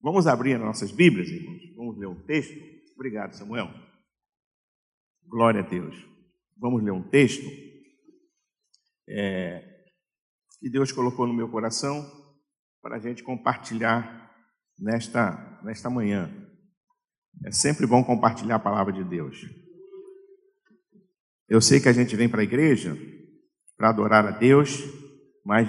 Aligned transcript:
Vamos 0.00 0.26
abrir 0.26 0.54
as 0.54 0.60
nossas 0.60 0.92
Bíblias, 0.92 1.28
irmãos. 1.28 1.74
Vamos 1.76 1.98
ler 1.98 2.06
um 2.06 2.24
texto. 2.24 2.54
Obrigado, 2.94 3.34
Samuel. 3.34 3.68
Glória 5.26 5.60
a 5.60 5.68
Deus. 5.68 5.96
Vamos 6.56 6.82
ler 6.82 6.92
um 6.92 7.08
texto 7.08 7.46
é, 9.08 9.62
que 10.60 10.70
Deus 10.70 10.92
colocou 10.92 11.26
no 11.26 11.34
meu 11.34 11.48
coração 11.48 12.04
para 12.82 12.96
a 12.96 12.98
gente 12.98 13.22
compartilhar 13.22 14.32
nesta, 14.78 15.60
nesta 15.64 15.90
manhã. 15.90 16.30
É 17.44 17.50
sempre 17.50 17.86
bom 17.86 18.02
compartilhar 18.02 18.56
a 18.56 18.60
palavra 18.60 18.92
de 18.92 19.04
Deus. 19.04 19.36
Eu 21.48 21.60
sei 21.60 21.80
que 21.80 21.88
a 21.88 21.92
gente 21.92 22.14
vem 22.14 22.28
para 22.28 22.40
a 22.40 22.44
igreja 22.44 22.96
para 23.76 23.90
adorar 23.90 24.26
a 24.26 24.32
Deus, 24.32 24.82
mas 25.44 25.68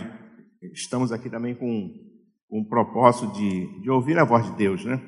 estamos 0.74 1.12
aqui 1.12 1.30
também 1.30 1.56
com, 1.56 2.09
com 2.50 2.60
um 2.62 2.66
propósito 2.66 3.32
de, 3.34 3.82
de 3.82 3.90
ouvir 3.90 4.18
a 4.18 4.26
voz 4.26 4.46
de 4.46 4.58
Deus, 4.58 4.84
né? 4.84 5.00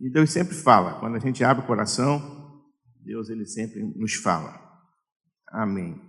E 0.00 0.10
Deus 0.10 0.30
sempre 0.30 0.54
fala, 0.54 0.98
quando 0.98 1.16
a 1.16 1.20
gente 1.20 1.44
abre 1.44 1.62
o 1.62 1.66
coração, 1.66 2.64
Deus 3.04 3.28
ele 3.28 3.46
sempre 3.46 3.82
nos 3.82 4.14
fala. 4.14 4.60
Amém. 5.48 6.00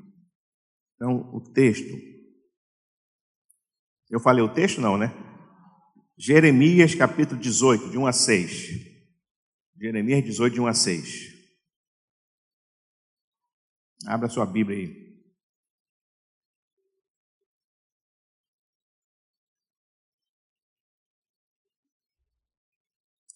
Então, 0.96 1.30
o 1.34 1.42
texto. 1.42 1.94
Eu 4.10 4.20
falei 4.20 4.44
o 4.44 4.54
texto, 4.54 4.82
não, 4.82 4.98
né? 4.98 5.14
Jeremias 6.18 6.96
capítulo 6.96 7.40
18, 7.40 7.92
de 7.92 7.98
1 7.98 8.08
a 8.08 8.14
6. 8.14 8.68
Jeremias 9.80 10.24
18, 10.24 10.54
de 10.54 10.62
1 10.62 10.68
a 10.68 10.74
6. 10.74 11.38
Abra 14.08 14.30
sua 14.30 14.46
Bíblia 14.46 14.78
aí. 14.78 15.07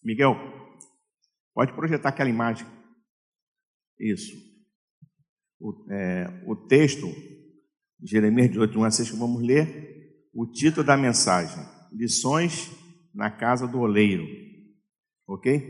Miguel, 0.04 0.36
pode 1.54 1.74
projetar 1.74 2.10
aquela 2.10 2.30
imagem. 2.30 2.66
Isso. 4.00 4.36
O, 5.60 5.86
é, 5.92 6.44
o 6.48 6.56
texto, 6.56 7.08
Jeremias 8.04 8.50
18, 8.50 8.80
1 8.80 8.84
a 8.84 8.92
6, 8.92 9.12
que 9.12 9.18
vamos 9.18 9.44
ler, 9.44 10.28
o 10.34 10.48
título 10.48 10.86
da 10.86 10.98
mensagem: 10.98 11.64
Lições 11.92 12.72
na 13.14 13.30
casa 13.30 13.68
do 13.68 13.80
oleiro. 13.80 14.26
Ok? 15.28 15.62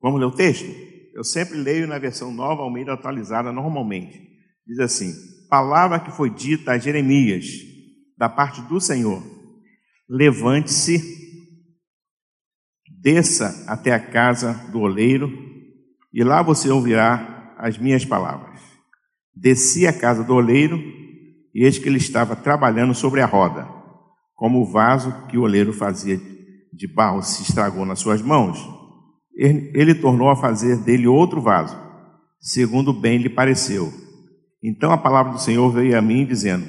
Vamos 0.00 0.20
ler 0.20 0.26
o 0.26 0.34
texto? 0.34 0.66
Eu 1.14 1.24
sempre 1.24 1.56
leio 1.56 1.86
na 1.86 1.98
versão 1.98 2.32
nova, 2.32 2.62
Almeida 2.62 2.92
atualizada, 2.92 3.52
normalmente. 3.52 4.20
Diz 4.66 4.78
assim: 4.78 5.12
Palavra 5.48 6.00
que 6.00 6.10
foi 6.10 6.28
dita 6.28 6.72
a 6.72 6.78
Jeremias, 6.78 7.46
da 8.18 8.28
parte 8.28 8.60
do 8.62 8.78
Senhor: 8.80 9.22
Levante-se 10.08 11.23
Desça 13.04 13.66
até 13.68 13.92
a 13.92 14.00
casa 14.00 14.54
do 14.72 14.80
oleiro, 14.80 15.30
e 16.10 16.24
lá 16.24 16.40
você 16.40 16.70
ouvirá 16.70 17.54
as 17.58 17.76
minhas 17.76 18.02
palavras. 18.02 18.58
Desci 19.36 19.86
à 19.86 19.92
casa 19.92 20.24
do 20.24 20.32
oleiro, 20.32 20.78
e 21.54 21.66
eis 21.66 21.78
que 21.78 21.86
ele 21.86 21.98
estava 21.98 22.34
trabalhando 22.34 22.94
sobre 22.94 23.20
a 23.20 23.26
roda, 23.26 23.68
como 24.34 24.62
o 24.62 24.64
vaso 24.64 25.12
que 25.28 25.36
o 25.36 25.42
oleiro 25.42 25.70
fazia 25.70 26.18
de 26.72 26.88
barro 26.88 27.20
se 27.20 27.42
estragou 27.42 27.84
nas 27.84 27.98
suas 27.98 28.22
mãos. 28.22 28.58
Ele, 29.36 29.70
ele 29.74 29.94
tornou 29.94 30.30
a 30.30 30.36
fazer 30.36 30.78
dele 30.78 31.06
outro 31.06 31.42
vaso, 31.42 31.78
segundo 32.40 32.90
bem 32.90 33.18
lhe 33.18 33.28
pareceu. 33.28 33.92
Então 34.62 34.90
a 34.90 34.96
palavra 34.96 35.30
do 35.30 35.38
Senhor 35.38 35.70
veio 35.70 35.98
a 35.98 36.00
mim, 36.00 36.24
dizendo: 36.24 36.66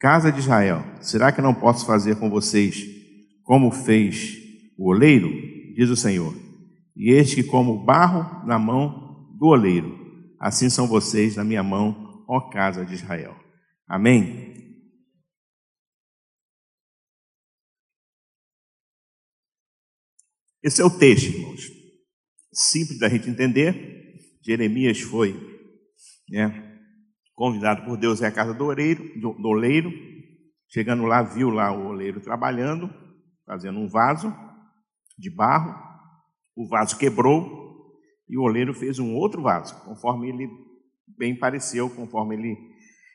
Casa 0.00 0.32
de 0.32 0.40
Israel, 0.40 0.82
será 1.00 1.30
que 1.30 1.40
não 1.40 1.54
posso 1.54 1.86
fazer 1.86 2.16
com 2.16 2.28
vocês 2.28 2.84
como 3.44 3.70
fez 3.70 4.38
o 4.76 4.90
oleiro? 4.90 5.51
Diz 5.72 5.90
o 5.90 5.96
Senhor. 5.96 6.34
E 6.94 7.10
eis 7.12 7.34
que, 7.34 7.42
como 7.42 7.84
barro 7.84 8.46
na 8.46 8.58
mão 8.58 9.34
do 9.38 9.46
oleiro, 9.46 10.34
assim 10.38 10.68
são 10.68 10.86
vocês 10.86 11.36
na 11.36 11.44
minha 11.44 11.62
mão, 11.62 12.24
ó 12.28 12.40
casa 12.50 12.84
de 12.84 12.94
Israel. 12.94 13.36
Amém? 13.88 14.52
Esse 20.62 20.80
é 20.80 20.84
o 20.84 20.98
texto, 20.98 21.26
irmãos. 21.26 21.62
Simples 22.52 22.98
da 22.98 23.08
gente 23.08 23.28
entender. 23.28 24.18
Jeremias 24.44 25.00
foi 25.00 25.34
né, 26.28 26.78
convidado 27.34 27.84
por 27.84 27.96
Deus 27.96 28.22
à 28.22 28.30
casa 28.30 28.54
do 28.54 28.66
oleiro, 28.66 29.02
do, 29.20 29.32
do 29.32 29.48
oleiro. 29.48 29.90
Chegando 30.68 31.04
lá, 31.04 31.22
viu 31.22 31.50
lá 31.50 31.72
o 31.72 31.88
oleiro 31.88 32.20
trabalhando, 32.20 32.88
fazendo 33.44 33.78
um 33.78 33.88
vaso 33.88 34.32
de 35.18 35.30
barro, 35.30 35.74
o 36.56 36.66
vaso 36.68 36.98
quebrou 36.98 37.62
e 38.28 38.36
o 38.36 38.42
oleiro 38.42 38.74
fez 38.74 38.98
um 38.98 39.14
outro 39.14 39.42
vaso, 39.42 39.78
conforme 39.84 40.28
ele 40.28 40.48
bem 41.18 41.38
pareceu, 41.38 41.90
conforme 41.90 42.34
ele, 42.34 42.56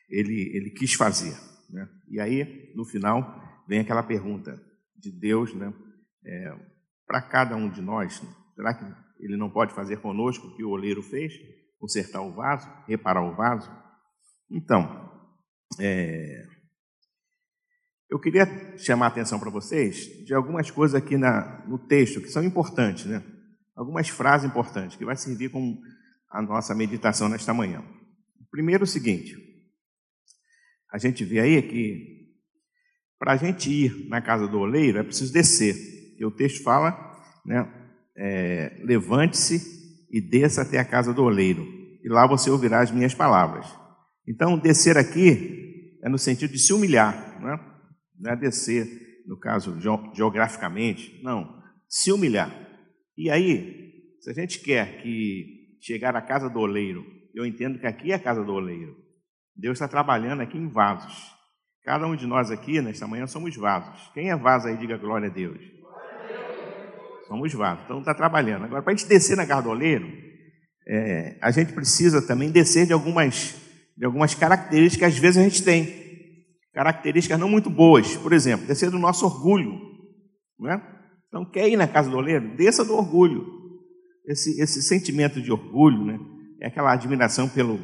ele, 0.08 0.56
ele 0.56 0.70
quis 0.70 0.94
fazer. 0.94 1.36
Né? 1.70 1.88
E 2.08 2.20
aí, 2.20 2.72
no 2.74 2.84
final, 2.84 3.64
vem 3.66 3.80
aquela 3.80 4.02
pergunta 4.02 4.60
de 4.96 5.10
Deus 5.10 5.54
né? 5.54 5.72
É, 6.24 6.54
para 7.06 7.22
cada 7.22 7.56
um 7.56 7.70
de 7.70 7.80
nós: 7.80 8.22
será 8.54 8.74
que 8.74 8.84
ele 9.20 9.36
não 9.36 9.50
pode 9.50 9.74
fazer 9.74 10.00
conosco 10.00 10.46
o 10.46 10.56
que 10.56 10.64
o 10.64 10.70
oleiro 10.70 11.02
fez? 11.02 11.32
Consertar 11.78 12.22
o 12.22 12.32
vaso, 12.32 12.68
reparar 12.86 13.22
o 13.22 13.34
vaso? 13.34 13.70
Então, 14.50 15.08
é, 15.78 16.47
eu 18.10 18.18
queria 18.18 18.46
chamar 18.78 19.06
a 19.06 19.08
atenção 19.08 19.38
para 19.38 19.50
vocês 19.50 20.24
de 20.24 20.32
algumas 20.32 20.70
coisas 20.70 20.94
aqui 20.94 21.16
na, 21.16 21.64
no 21.66 21.78
texto 21.78 22.20
que 22.20 22.28
são 22.28 22.42
importantes, 22.42 23.04
né? 23.04 23.22
Algumas 23.76 24.08
frases 24.08 24.48
importantes 24.48 24.96
que 24.96 25.04
vai 25.04 25.14
servir 25.14 25.50
como 25.50 25.78
a 26.30 26.42
nossa 26.42 26.74
meditação 26.74 27.28
nesta 27.28 27.52
manhã. 27.52 27.84
Primeiro, 28.50 28.84
o 28.84 28.86
seguinte: 28.86 29.36
a 30.90 30.98
gente 30.98 31.24
vê 31.24 31.40
aí 31.40 31.62
que 31.62 32.18
para 33.18 33.32
a 33.32 33.36
gente 33.36 33.70
ir 33.70 34.08
na 34.08 34.22
casa 34.22 34.48
do 34.48 34.58
oleiro 34.58 34.98
é 34.98 35.02
preciso 35.02 35.32
descer. 35.32 35.76
E 36.18 36.24
o 36.24 36.30
texto 36.30 36.62
fala, 36.62 36.96
né? 37.44 37.70
É, 38.16 38.80
Levante-se 38.84 39.78
e 40.10 40.20
desça 40.20 40.62
até 40.62 40.78
a 40.78 40.84
casa 40.84 41.12
do 41.12 41.22
oleiro, 41.22 41.64
e 42.02 42.08
lá 42.08 42.26
você 42.26 42.50
ouvirá 42.50 42.80
as 42.80 42.90
minhas 42.90 43.14
palavras. 43.14 43.66
Então, 44.26 44.58
descer 44.58 44.96
aqui 44.96 45.98
é 46.02 46.08
no 46.08 46.18
sentido 46.18 46.52
de 46.52 46.58
se 46.58 46.72
humilhar, 46.72 47.40
né? 47.40 47.77
Não 48.18 48.32
é 48.32 48.36
descer, 48.36 48.86
no 49.26 49.38
caso 49.38 49.78
geograficamente, 50.14 51.20
não, 51.22 51.62
se 51.88 52.12
humilhar. 52.12 52.50
E 53.16 53.30
aí, 53.30 53.92
se 54.20 54.30
a 54.30 54.34
gente 54.34 54.60
quer 54.60 55.02
que 55.02 55.76
chegar 55.80 56.14
à 56.16 56.20
casa 56.20 56.48
do 56.48 56.58
oleiro, 56.58 57.04
eu 57.34 57.46
entendo 57.46 57.78
que 57.78 57.86
aqui 57.86 58.12
é 58.12 58.14
a 58.14 58.18
casa 58.18 58.44
do 58.44 58.52
oleiro. 58.52 58.96
Deus 59.56 59.76
está 59.76 59.88
trabalhando 59.88 60.40
aqui 60.40 60.56
em 60.56 60.68
vasos. 60.68 61.36
Cada 61.84 62.06
um 62.06 62.14
de 62.14 62.26
nós 62.26 62.50
aqui, 62.50 62.80
nesta 62.80 63.06
manhã, 63.06 63.26
somos 63.26 63.56
vasos. 63.56 64.10
Quem 64.12 64.30
é 64.30 64.36
vaso 64.36 64.68
aí, 64.68 64.76
diga 64.76 64.96
glória 64.96 65.28
a 65.28 65.32
Deus. 65.32 65.58
Somos 67.26 67.52
vasos. 67.52 67.84
Então 67.84 68.00
está 68.00 68.14
trabalhando. 68.14 68.64
Agora, 68.64 68.82
para 68.82 68.92
a 68.92 68.96
gente 68.96 69.08
descer 69.08 69.36
na 69.36 69.46
casa 69.46 69.62
do 69.62 69.70
oleiro, 69.70 70.10
é, 70.86 71.38
a 71.42 71.50
gente 71.50 71.72
precisa 71.72 72.26
também 72.26 72.50
descer 72.50 72.86
de 72.86 72.92
algumas, 72.92 73.54
de 73.96 74.04
algumas 74.04 74.34
características 74.34 74.98
que 74.98 75.16
às 75.16 75.18
vezes 75.18 75.36
a 75.38 75.42
gente 75.42 75.62
tem 75.62 76.07
características 76.72 77.38
não 77.38 77.48
muito 77.48 77.70
boas. 77.70 78.16
Por 78.16 78.32
exemplo, 78.32 78.66
descer 78.66 78.90
do 78.90 78.98
nosso 78.98 79.24
orgulho. 79.24 79.80
Não 80.58 80.70
é? 80.70 80.98
Então, 81.28 81.44
quer 81.44 81.68
ir 81.68 81.76
na 81.76 81.86
casa 81.86 82.10
do 82.10 82.16
oleiro? 82.16 82.56
Desça 82.56 82.84
do 82.84 82.94
orgulho. 82.94 83.46
Esse, 84.26 84.60
esse 84.60 84.82
sentimento 84.82 85.40
de 85.40 85.52
orgulho 85.52 86.04
né, 86.04 86.18
é 86.60 86.66
aquela 86.66 86.92
admiração 86.92 87.48
pelo, 87.48 87.78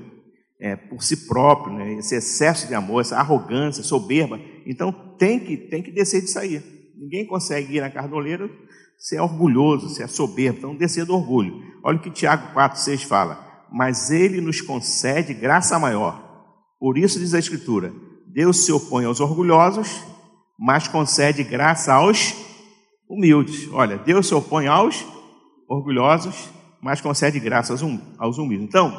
é, 0.60 0.76
por 0.76 1.02
si 1.02 1.26
próprio, 1.26 1.74
né, 1.74 1.94
esse 1.94 2.16
excesso 2.16 2.66
de 2.66 2.74
amor, 2.74 3.00
essa 3.00 3.16
arrogância, 3.16 3.82
soberba. 3.82 4.40
Então, 4.66 4.92
tem 5.18 5.38
que, 5.40 5.56
tem 5.56 5.82
que 5.82 5.90
descer 5.90 6.22
de 6.22 6.28
sair. 6.28 6.62
Ninguém 6.96 7.26
consegue 7.26 7.76
ir 7.76 7.80
na 7.80 7.90
casa 7.90 8.08
do 8.08 8.16
oleiro 8.16 8.50
se 8.98 9.16
é 9.16 9.22
orgulhoso, 9.22 9.90
se 9.90 10.02
é 10.02 10.06
soberbo. 10.06 10.58
Então, 10.58 10.76
descer 10.76 11.04
do 11.04 11.14
orgulho. 11.14 11.60
Olha 11.82 11.98
o 11.98 12.00
que 12.00 12.10
Tiago 12.10 12.52
4, 12.52 12.80
6 12.80 13.02
fala. 13.02 13.44
Mas 13.70 14.10
ele 14.10 14.40
nos 14.40 14.60
concede 14.60 15.34
graça 15.34 15.78
maior. 15.78 16.22
Por 16.78 16.96
isso 16.96 17.18
diz 17.18 17.34
a 17.34 17.38
Escritura: 17.38 17.92
Deus 18.34 18.64
se 18.64 18.72
opõe 18.72 19.04
aos 19.04 19.20
orgulhosos, 19.20 20.02
mas 20.58 20.88
concede 20.88 21.44
graça 21.44 21.94
aos 21.94 22.34
humildes. 23.08 23.72
Olha, 23.72 23.96
Deus 23.96 24.26
se 24.26 24.34
opõe 24.34 24.66
aos 24.66 25.06
orgulhosos, 25.68 26.50
mas 26.82 27.00
concede 27.00 27.38
graça 27.38 27.72
aos, 27.72 27.80
hum, 27.80 28.00
aos 28.18 28.36
humildes. 28.36 28.66
Então, 28.66 28.90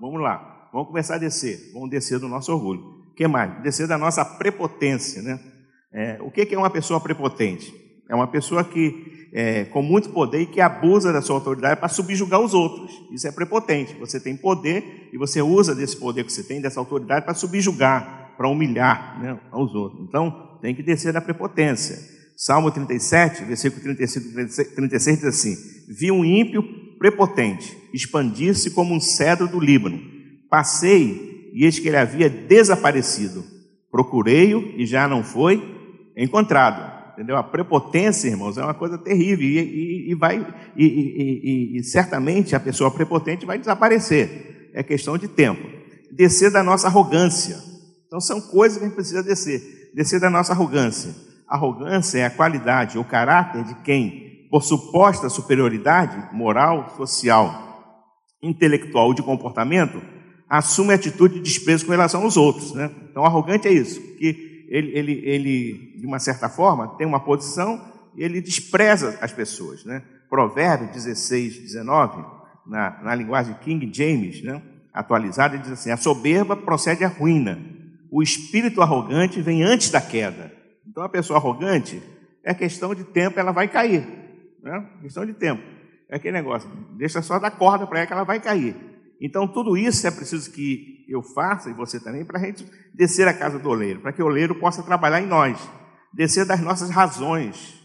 vamos 0.00 0.22
lá, 0.22 0.70
vamos 0.72 0.88
começar 0.88 1.16
a 1.16 1.18
descer. 1.18 1.70
Vamos 1.74 1.90
descer 1.90 2.18
do 2.18 2.28
nosso 2.28 2.50
orgulho. 2.50 2.80
O 3.10 3.14
que 3.14 3.28
mais? 3.28 3.62
Descer 3.62 3.86
da 3.86 3.98
nossa 3.98 4.24
prepotência, 4.24 5.20
né? 5.20 5.38
É, 5.92 6.18
o 6.22 6.30
que 6.30 6.48
é 6.50 6.58
uma 6.58 6.70
pessoa 6.70 6.98
prepotente? 6.98 7.74
É 8.08 8.14
uma 8.14 8.26
pessoa 8.26 8.64
que, 8.64 9.28
é, 9.34 9.66
com 9.66 9.82
muito 9.82 10.08
poder 10.08 10.40
e 10.40 10.46
que 10.46 10.62
abusa 10.62 11.12
da 11.12 11.20
sua 11.20 11.36
autoridade 11.36 11.78
para 11.78 11.90
subjugar 11.90 12.40
os 12.40 12.54
outros. 12.54 12.90
Isso 13.12 13.28
é 13.28 13.32
prepotente. 13.32 13.94
Você 13.98 14.18
tem 14.18 14.34
poder 14.34 15.10
e 15.12 15.18
você 15.18 15.42
usa 15.42 15.74
desse 15.74 15.96
poder 15.98 16.24
que 16.24 16.32
você 16.32 16.42
tem, 16.42 16.58
dessa 16.58 16.80
autoridade, 16.80 17.26
para 17.26 17.34
subjugar 17.34 18.27
para 18.38 18.48
humilhar 18.48 19.20
né, 19.20 19.38
aos 19.50 19.74
outros. 19.74 20.00
Então, 20.08 20.56
tem 20.62 20.74
que 20.74 20.82
descer 20.82 21.12
da 21.12 21.20
prepotência. 21.20 21.98
Salmo 22.36 22.70
37, 22.70 23.44
versículo 23.44 23.82
35 23.82 24.28
e 24.60 24.74
36 24.76 25.18
diz 25.18 25.26
assim: 25.26 25.56
Vi 25.88 26.12
um 26.12 26.24
ímpio 26.24 26.62
prepotente 26.98 27.76
expandir-se 27.92 28.70
como 28.70 28.94
um 28.94 29.00
cedro 29.00 29.48
do 29.48 29.58
Líbano. 29.58 30.00
Passei 30.48 31.50
e 31.52 31.64
eis 31.64 31.80
que 31.80 31.88
ele 31.88 31.96
havia 31.96 32.30
desaparecido. 32.30 33.44
Procurei-o 33.90 34.72
e 34.76 34.86
já 34.86 35.08
não 35.08 35.24
foi 35.24 35.60
encontrado. 36.16 36.96
Entendeu? 37.14 37.36
A 37.36 37.42
prepotência, 37.42 38.28
irmãos, 38.28 38.56
é 38.56 38.62
uma 38.62 38.74
coisa 38.74 38.96
terrível 38.96 39.44
e, 39.44 39.58
e, 39.58 40.10
e 40.12 40.14
vai 40.14 40.46
e, 40.76 41.78
e, 41.78 41.82
certamente 41.82 42.54
a 42.54 42.60
pessoa 42.60 42.92
prepotente 42.92 43.44
vai 43.44 43.58
desaparecer. 43.58 44.70
É 44.72 44.84
questão 44.84 45.18
de 45.18 45.26
tempo. 45.26 45.66
Descer 46.12 46.52
da 46.52 46.62
nossa 46.62 46.86
arrogância. 46.86 47.67
Então 48.08 48.20
são 48.20 48.40
coisas 48.40 48.78
que 48.78 48.84
a 48.84 48.88
gente 48.88 48.96
precisa 48.96 49.22
descer. 49.22 49.92
Descer 49.94 50.18
da 50.18 50.28
nossa 50.28 50.52
arrogância. 50.52 51.14
Arrogância 51.46 52.18
é 52.18 52.24
a 52.24 52.30
qualidade 52.30 52.98
ou 52.98 53.04
caráter 53.04 53.62
de 53.64 53.74
quem, 53.82 54.48
por 54.50 54.62
suposta 54.62 55.28
superioridade 55.28 56.34
moral, 56.34 56.94
social, 56.96 58.02
intelectual 58.42 59.06
ou 59.06 59.14
de 59.14 59.22
comportamento, 59.22 60.02
assume 60.48 60.94
atitude 60.94 61.34
de 61.34 61.42
desprezo 61.42 61.84
com 61.84 61.92
relação 61.92 62.22
aos 62.22 62.36
outros. 62.36 62.72
Né? 62.74 62.90
Então, 63.10 63.24
arrogante 63.24 63.68
é 63.68 63.72
isso, 63.72 64.00
que 64.16 64.66
ele, 64.68 64.98
ele, 64.98 65.12
ele, 65.24 65.98
de 66.00 66.06
uma 66.06 66.18
certa 66.18 66.48
forma, 66.48 66.96
tem 66.96 67.06
uma 67.06 67.20
posição 67.20 67.80
e 68.16 68.24
ele 68.24 68.40
despreza 68.40 69.18
as 69.20 69.32
pessoas. 69.32 69.84
Né? 69.84 70.02
Provérbio 70.28 70.90
16, 70.92 71.58
19, 71.58 72.24
na, 72.66 73.02
na 73.02 73.14
linguagem 73.14 73.54
King 73.62 73.90
James, 73.92 74.42
né? 74.42 74.62
atualizada, 74.92 75.58
diz 75.58 75.70
assim: 75.70 75.90
A 75.90 75.96
soberba 75.96 76.56
procede 76.56 77.04
à 77.04 77.08
ruína, 77.08 77.58
o 78.10 78.22
espírito 78.22 78.82
arrogante 78.82 79.40
vem 79.40 79.62
antes 79.62 79.90
da 79.90 80.00
queda. 80.00 80.52
Então, 80.86 81.02
a 81.02 81.08
pessoa 81.08 81.38
arrogante, 81.38 82.02
é 82.44 82.54
questão 82.54 82.94
de 82.94 83.04
tempo, 83.04 83.38
ela 83.38 83.52
vai 83.52 83.68
cair. 83.68 84.06
Né? 84.62 84.90
Questão 85.02 85.26
de 85.26 85.34
tempo. 85.34 85.62
É 86.10 86.16
aquele 86.16 86.32
negócio, 86.32 86.68
deixa 86.96 87.20
só 87.20 87.38
dar 87.38 87.50
corda 87.50 87.86
para 87.86 87.98
ela 87.98 88.06
que 88.06 88.12
ela 88.12 88.24
vai 88.24 88.40
cair. 88.40 88.74
Então, 89.20 89.46
tudo 89.46 89.76
isso 89.76 90.06
é 90.06 90.10
preciso 90.10 90.50
que 90.50 91.04
eu 91.08 91.22
faça, 91.22 91.68
e 91.68 91.74
você 91.74 91.98
também, 92.00 92.24
para 92.24 92.38
a 92.38 92.44
gente 92.44 92.64
descer 92.94 93.26
a 93.28 93.34
casa 93.34 93.58
do 93.58 93.68
oleiro, 93.68 94.00
para 94.00 94.12
que 94.12 94.22
o 94.22 94.26
oleiro 94.26 94.54
possa 94.54 94.82
trabalhar 94.82 95.20
em 95.20 95.26
nós, 95.26 95.58
descer 96.14 96.46
das 96.46 96.60
nossas 96.60 96.88
razões. 96.88 97.76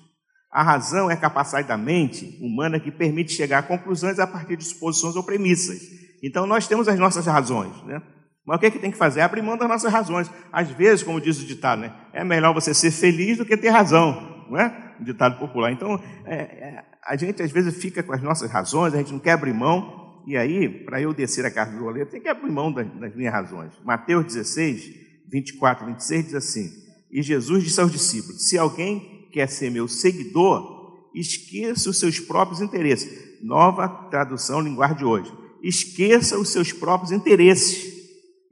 A 0.52 0.62
razão 0.62 1.10
é 1.10 1.16
a 1.16 1.20
capacidade 1.20 1.68
da 1.68 1.78
mente 1.78 2.38
humana 2.40 2.80
que 2.80 2.92
permite 2.92 3.34
chegar 3.34 3.60
a 3.60 3.64
conclusões 3.64 4.20
a 4.20 4.28
partir 4.28 4.56
de 4.56 4.64
suposições 4.64 5.16
ou 5.16 5.24
premissas. 5.24 5.82
Então, 6.22 6.46
nós 6.46 6.68
temos 6.68 6.88
as 6.88 7.00
nossas 7.00 7.26
razões, 7.26 7.76
né? 7.84 8.02
Mas 8.46 8.58
o 8.58 8.60
que, 8.60 8.66
é 8.66 8.72
que 8.72 8.80
tem 8.80 8.92
que 8.92 8.98
fazer? 8.98 9.22
Abrir 9.22 9.42
mão 9.42 9.58
das 9.58 9.70
nossas 9.70 9.92
razões. 9.92 10.30
Às 10.52 10.70
vezes, 10.72 11.02
como 11.02 11.22
diz 11.22 11.42
o 11.42 11.46
ditado, 11.46 11.82
né? 11.82 11.94
é 12.12 12.24
melhor 12.24 12.54
você 12.54 12.74
ser 12.74 12.92
feliz 12.92 13.38
do 13.38 13.46
que 13.46 13.56
ter 13.56 13.70
razão, 13.70 14.46
não 14.50 14.60
é? 14.60 14.96
Um 15.00 15.04
ditado 15.04 15.40
popular. 15.40 15.72
Então, 15.72 16.02
é, 16.26 16.36
é, 16.36 16.84
a 17.06 17.16
gente 17.16 17.42
às 17.42 17.52
vezes 17.52 17.76
fica 17.82 18.04
com 18.04 18.14
as 18.14 18.22
nossas 18.22 18.52
razões, 18.52 18.94
a 18.94 18.98
gente 18.98 19.14
não 19.14 19.20
quer 19.20 19.32
abrir 19.32 19.54
mão, 19.54 20.22
e 20.26 20.38
aí, 20.38 20.70
para 20.70 21.02
eu 21.02 21.14
descer 21.14 21.46
a 21.46 21.52
casa 21.52 21.78
do 21.78 21.86
oleiro, 21.86 22.10
tem 22.10 22.22
que 22.22 22.28
abrir 22.28 22.52
mão 22.52 22.72
das, 22.72 22.88
das 23.00 23.16
minhas 23.16 23.34
razões. 23.34 23.74
Mateus 23.84 24.26
16, 24.26 24.90
24, 25.30 25.86
26 25.86 26.26
diz 26.26 26.36
assim: 26.36 26.70
E 27.12 27.22
Jesus 27.22 27.64
disse 27.64 27.80
aos 27.80 27.92
discípulos: 27.92 28.48
Se 28.48 28.58
alguém 28.58 29.30
quer 29.32 29.48
ser 29.48 29.70
meu 29.70 29.88
seguidor, 29.88 31.10
esqueça 31.14 31.90
os 31.90 32.00
seus 32.00 32.20
próprios 32.20 32.62
interesses. 32.62 33.42
Nova 33.42 33.88
tradução, 34.10 34.62
linguagem 34.62 34.98
de 34.98 35.06
hoje. 35.06 35.34
Esqueça 35.62 36.38
os 36.38 36.50
seus 36.50 36.72
próprios 36.72 37.12
interesses. 37.12 37.93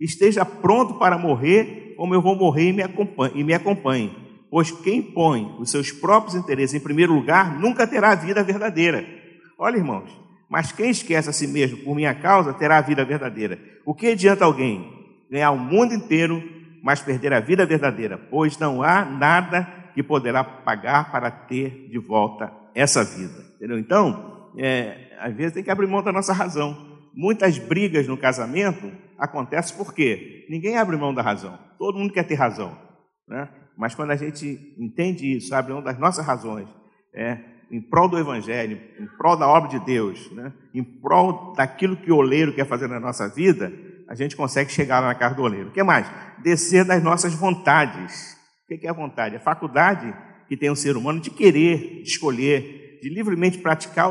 Esteja 0.01 0.43
pronto 0.43 0.95
para 0.95 1.15
morrer, 1.15 1.93
como 1.95 2.15
eu 2.15 2.21
vou 2.21 2.35
morrer 2.35 2.69
e 2.69 2.73
me 2.73 2.81
acompanhe. 2.81 3.33
E 3.35 3.43
me 3.43 3.53
acompanhe. 3.53 4.11
Pois 4.49 4.71
quem 4.71 5.01
põe 5.01 5.55
os 5.59 5.69
seus 5.69 5.91
próprios 5.91 6.35
interesses 6.35 6.73
em 6.73 6.79
primeiro 6.79 7.13
lugar 7.13 7.59
nunca 7.59 7.85
terá 7.85 8.11
a 8.11 8.15
vida 8.15 8.43
verdadeira. 8.43 9.05
Olha, 9.57 9.77
irmãos, 9.77 10.09
mas 10.49 10.71
quem 10.71 10.89
esquece 10.89 11.29
a 11.29 11.33
si 11.33 11.47
mesmo 11.47 11.77
por 11.77 11.95
minha 11.95 12.15
causa 12.15 12.51
terá 12.51 12.79
a 12.79 12.81
vida 12.81 13.05
verdadeira. 13.05 13.59
O 13.85 13.93
que 13.93 14.07
adianta 14.07 14.43
alguém 14.43 14.91
ganhar 15.29 15.51
o 15.51 15.57
mundo 15.57 15.93
inteiro, 15.93 16.43
mas 16.83 16.99
perder 16.99 17.31
a 17.31 17.39
vida 17.39 17.65
verdadeira? 17.65 18.17
Pois 18.17 18.57
não 18.57 18.81
há 18.81 19.05
nada 19.05 19.65
que 19.93 20.01
poderá 20.01 20.43
pagar 20.43 21.11
para 21.11 21.29
ter 21.29 21.87
de 21.89 21.99
volta 21.99 22.51
essa 22.73 23.03
vida. 23.03 23.45
Entendeu? 23.55 23.77
Então, 23.77 24.49
é, 24.57 25.15
às 25.19 25.33
vezes 25.33 25.53
tem 25.53 25.63
que 25.63 25.71
abrir 25.71 25.87
mão 25.87 26.01
da 26.01 26.11
nossa 26.11 26.33
razão. 26.33 26.99
Muitas 27.13 27.57
brigas 27.57 28.07
no 28.07 28.17
casamento 28.17 28.91
acontecem 29.21 29.77
porque 29.77 30.47
ninguém 30.49 30.77
abre 30.77 30.97
mão 30.97 31.13
da 31.13 31.21
razão. 31.21 31.57
Todo 31.77 31.99
mundo 31.99 32.11
quer 32.11 32.23
ter 32.23 32.33
razão. 32.33 32.75
Né? 33.27 33.47
Mas 33.77 33.93
quando 33.93 34.09
a 34.09 34.15
gente 34.15 34.75
entende 34.79 35.37
isso, 35.37 35.53
abre 35.53 35.71
mão 35.71 35.83
das 35.83 35.99
nossas 35.99 36.25
razões, 36.25 36.67
é, 37.13 37.37
em 37.69 37.79
prol 37.79 38.09
do 38.09 38.17
Evangelho, 38.17 38.81
em 38.99 39.05
prol 39.17 39.37
da 39.37 39.47
obra 39.47 39.69
de 39.69 39.79
Deus, 39.85 40.31
né? 40.31 40.51
em 40.73 40.83
prol 40.83 41.53
daquilo 41.53 41.95
que 41.95 42.11
o 42.11 42.17
oleiro 42.17 42.53
quer 42.53 42.65
fazer 42.65 42.87
na 42.87 42.99
nossa 42.99 43.29
vida, 43.29 43.71
a 44.09 44.15
gente 44.15 44.35
consegue 44.35 44.71
chegar 44.71 45.01
na 45.03 45.13
casa 45.13 45.35
do 45.35 45.43
oleiro. 45.43 45.69
O 45.69 45.71
que 45.71 45.83
mais? 45.83 46.11
Descer 46.39 46.83
das 46.83 47.01
nossas 47.03 47.33
vontades. 47.35 48.35
O 48.65 48.75
que 48.75 48.87
é 48.87 48.89
a 48.89 48.93
vontade? 48.93 49.35
A 49.35 49.39
faculdade 49.39 50.13
que 50.49 50.57
tem 50.57 50.69
o 50.69 50.73
um 50.73 50.75
ser 50.75 50.97
humano 50.97 51.21
de 51.21 51.29
querer, 51.29 52.01
de 52.01 52.09
escolher, 52.09 52.99
de 53.01 53.07
livremente 53.07 53.59
praticar 53.59 54.09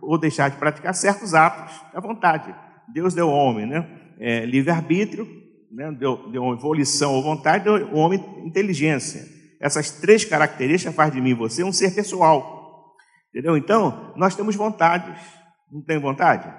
ou 0.00 0.18
deixar 0.18 0.50
de 0.50 0.56
praticar 0.56 0.94
certos 0.94 1.34
atos. 1.34 1.74
É 1.92 1.98
a 1.98 2.00
vontade. 2.00 2.54
Deus 2.92 3.14
deu 3.14 3.28
ao 3.28 3.34
homem 3.34 3.66
né? 3.66 3.99
É, 4.20 4.44
livre-arbítrio, 4.44 5.26
né? 5.72 5.90
deu, 5.98 6.30
deu 6.30 6.56
volição 6.58 7.14
ou 7.14 7.22
vontade, 7.22 7.64
deu 7.64 7.88
ao 7.88 7.94
homem 7.94 8.22
inteligência. 8.44 9.26
Essas 9.58 9.90
três 9.90 10.24
características 10.24 10.94
fazem 10.94 11.14
de 11.14 11.20
mim 11.20 11.30
e 11.30 11.34
você 11.34 11.64
um 11.64 11.72
ser 11.72 11.94
pessoal. 11.94 12.94
Entendeu? 13.30 13.56
Então, 13.56 14.12
nós 14.16 14.34
temos 14.34 14.56
vontades. 14.56 15.20
Não 15.70 15.82
tem 15.82 15.98
vontade? 15.98 16.52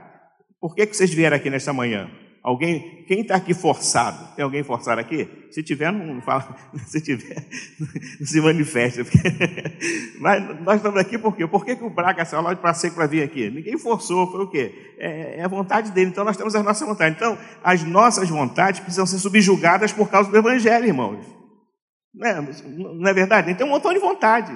Por 0.59 0.75
que, 0.75 0.87
que 0.87 0.95
vocês 0.95 1.13
vieram 1.13 1.37
aqui 1.37 1.49
nesta 1.49 1.73
manhã? 1.73 2.09
Alguém, 2.43 3.03
quem 3.07 3.21
está 3.21 3.35
aqui 3.35 3.53
forçado? 3.53 4.35
Tem 4.35 4.43
alguém 4.43 4.63
forçado 4.63 4.99
aqui? 4.99 5.29
Se 5.51 5.61
tiver, 5.61 5.91
não 5.91 6.21
fala. 6.21 6.55
Se 6.87 6.99
tiver, 6.99 7.45
não 8.19 8.25
se 8.25 8.41
manifesta. 8.41 9.03
Mas 10.19 10.61
nós 10.61 10.77
estamos 10.77 10.99
aqui 10.99 11.19
por 11.19 11.35
quê? 11.35 11.45
Por 11.45 11.63
que, 11.63 11.75
que 11.75 11.83
o 11.83 11.89
Braga 11.89 12.25
saiu 12.25 12.41
lá 12.41 12.53
de 12.53 12.59
para 12.59 12.73
para 12.73 13.05
vir 13.05 13.21
aqui? 13.21 13.49
Ninguém 13.51 13.77
forçou, 13.77 14.31
foi 14.31 14.41
o 14.41 14.47
quê? 14.47 14.95
É, 14.97 15.39
é, 15.39 15.43
a 15.43 15.47
vontade 15.47 15.91
dele. 15.91 16.09
Então 16.09 16.23
nós 16.23 16.35
temos 16.35 16.55
as 16.55 16.65
nossas 16.65 16.87
vontades. 16.87 17.15
Então, 17.15 17.37
as 17.63 17.83
nossas 17.83 18.27
vontades 18.27 18.79
precisam 18.79 19.05
ser 19.05 19.19
subjugadas 19.19 19.93
por 19.93 20.09
causa 20.09 20.31
do 20.31 20.37
Evangelho, 20.37 20.85
irmãos. 20.85 21.23
Não 22.13 22.27
é, 22.27 22.41
não 22.41 23.07
é 23.07 23.13
verdade? 23.13 23.51
Então, 23.51 23.57
tem 23.59 23.67
um 23.67 23.69
montão 23.69 23.93
de 23.93 23.99
vontade 23.99 24.51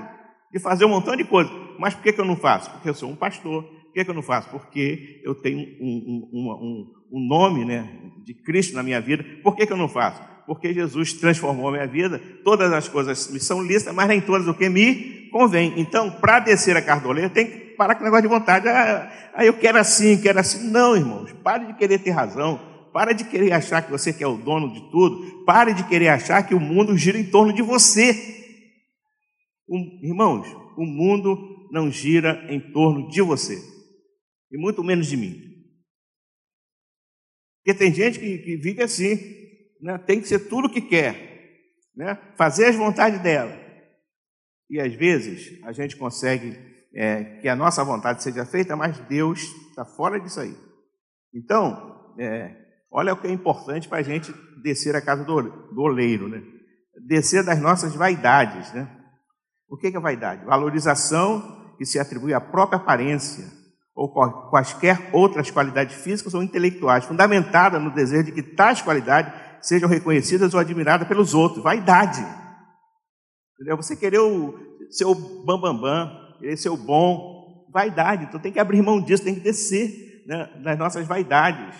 de 0.51 0.59
fazer 0.59 0.85
um 0.85 0.89
montão 0.89 1.15
de 1.15 1.23
coisas. 1.23 1.53
Mas 1.77 1.93
por 1.93 2.01
que, 2.01 2.13
que 2.13 2.21
eu 2.21 2.25
não 2.25 2.35
faço? 2.35 2.71
Porque 2.71 2.89
eu 2.89 2.95
sou 2.95 3.09
um 3.09 3.15
pastor. 3.15 3.74
Que, 3.95 4.03
que 4.03 4.11
eu 4.11 4.15
não 4.15 4.21
faço? 4.21 4.49
Porque 4.49 5.21
eu 5.23 5.33
tenho 5.33 5.57
um, 5.79 6.29
um, 6.33 6.51
um, 6.51 6.93
um 7.13 7.27
nome 7.29 7.63
né, 7.63 7.87
de 8.25 8.33
Cristo 8.33 8.75
na 8.75 8.83
minha 8.83 8.99
vida. 8.99 9.23
Por 9.41 9.55
que, 9.55 9.65
que 9.65 9.71
eu 9.71 9.77
não 9.77 9.87
faço? 9.87 10.21
Porque 10.45 10.73
Jesus 10.73 11.13
transformou 11.13 11.69
a 11.69 11.71
minha 11.71 11.87
vida. 11.87 12.19
Todas 12.43 12.73
as 12.73 12.89
coisas 12.89 13.31
me 13.31 13.39
são 13.39 13.63
listas, 13.63 13.95
mas 13.95 14.09
nem 14.09 14.19
todas 14.19 14.49
o 14.49 14.53
que 14.53 14.67
me 14.67 15.29
convém. 15.29 15.75
Então, 15.77 16.11
para 16.11 16.39
descer 16.41 16.75
a 16.75 16.81
cardoleira, 16.81 17.29
tem 17.29 17.45
que 17.45 17.57
parar 17.77 17.95
com 17.95 18.01
o 18.01 18.03
negócio 18.03 18.23
de 18.23 18.35
vontade. 18.35 18.67
Ah, 18.67 19.45
eu 19.45 19.53
quero 19.53 19.77
assim, 19.77 20.19
quero 20.21 20.39
assim. 20.39 20.69
Não, 20.69 20.93
irmãos, 20.93 21.31
pare 21.41 21.65
de 21.65 21.73
querer 21.75 21.99
ter 21.99 22.11
razão. 22.11 22.59
Para 22.91 23.13
de 23.13 23.23
querer 23.23 23.53
achar 23.53 23.81
que 23.81 23.91
você 23.91 24.13
é 24.19 24.27
o 24.27 24.35
dono 24.35 24.73
de 24.73 24.91
tudo. 24.91 25.45
Pare 25.45 25.73
de 25.73 25.85
querer 25.85 26.09
achar 26.09 26.45
que 26.45 26.53
o 26.53 26.59
mundo 26.59 26.97
gira 26.97 27.17
em 27.17 27.23
torno 27.23 27.53
de 27.53 27.61
você. 27.61 28.13
Irmãos, 30.03 30.45
o 30.75 30.85
mundo 30.85 31.55
não 31.71 31.89
gira 31.89 32.45
em 32.49 32.59
torno 32.59 33.07
de 33.07 33.21
você, 33.21 33.61
e 34.51 34.57
muito 34.57 34.83
menos 34.83 35.07
de 35.07 35.17
mim. 35.17 35.55
Porque 37.57 37.77
tem 37.77 37.93
gente 37.93 38.19
que, 38.19 38.37
que 38.39 38.57
vive 38.57 38.83
assim, 38.83 39.15
né? 39.81 39.97
tem 39.97 40.21
que 40.21 40.27
ser 40.27 40.47
tudo 40.47 40.67
o 40.67 40.71
que 40.71 40.81
quer, 40.81 41.51
né? 41.95 42.15
fazer 42.37 42.65
as 42.65 42.75
vontades 42.75 43.21
dela. 43.21 43.59
E 44.69 44.79
às 44.79 44.93
vezes 44.93 45.63
a 45.63 45.71
gente 45.71 45.95
consegue 45.95 46.57
é, 46.93 47.39
que 47.41 47.47
a 47.47 47.55
nossa 47.55 47.83
vontade 47.83 48.21
seja 48.21 48.45
feita, 48.45 48.75
mas 48.75 48.99
Deus 49.07 49.41
está 49.69 49.83
fora 49.83 50.19
disso 50.19 50.39
aí. 50.39 50.55
Então, 51.33 52.15
é, 52.19 52.55
olha 52.91 53.13
o 53.13 53.17
que 53.17 53.27
é 53.27 53.31
importante 53.31 53.89
para 53.89 53.97
a 53.99 54.03
gente 54.03 54.31
descer 54.61 54.95
a 54.95 55.01
casa 55.01 55.23
do, 55.23 55.41
do 55.41 55.81
oleiro, 55.81 56.29
né? 56.29 56.41
descer 57.07 57.43
das 57.43 57.59
nossas 57.59 57.93
vaidades, 57.93 58.71
né? 58.73 58.89
O 59.67 59.77
que 59.77 59.87
é 59.87 59.99
vaidade? 59.99 60.45
Valorização 60.45 61.75
que 61.77 61.85
se 61.85 61.99
atribui 61.99 62.33
à 62.33 62.39
própria 62.39 62.77
aparência 62.77 63.45
ou 63.95 64.09
quaisquer 64.49 65.09
outras 65.13 65.49
qualidades 65.49 65.95
físicas 65.95 66.33
ou 66.33 66.43
intelectuais, 66.43 67.05
fundamentada 67.05 67.79
no 67.79 67.89
desejo 67.89 68.25
de 68.25 68.31
que 68.33 68.43
tais 68.43 68.81
qualidades 68.81 69.33
sejam 69.61 69.87
reconhecidas 69.87 70.53
ou 70.53 70.59
admiradas 70.59 71.07
pelos 71.07 71.33
outros. 71.33 71.63
Vaidade. 71.63 72.21
Entendeu? 73.53 73.77
Você 73.77 73.95
querer 73.95 74.19
o, 74.19 74.53
ser 74.89 75.05
o 75.05 75.15
bambambam, 75.15 75.79
bam, 75.79 75.81
bam, 75.81 76.37
querer 76.39 76.57
ser 76.57 76.69
o 76.69 76.77
bom. 76.77 77.33
Vaidade. 77.71 78.25
Então 78.25 78.39
tem 78.39 78.51
que 78.51 78.59
abrir 78.59 78.81
mão 78.81 79.01
disso, 79.01 79.23
tem 79.23 79.35
que 79.35 79.41
descer 79.41 80.23
né, 80.27 80.49
nas 80.61 80.77
nossas 80.77 81.07
vaidades. 81.07 81.75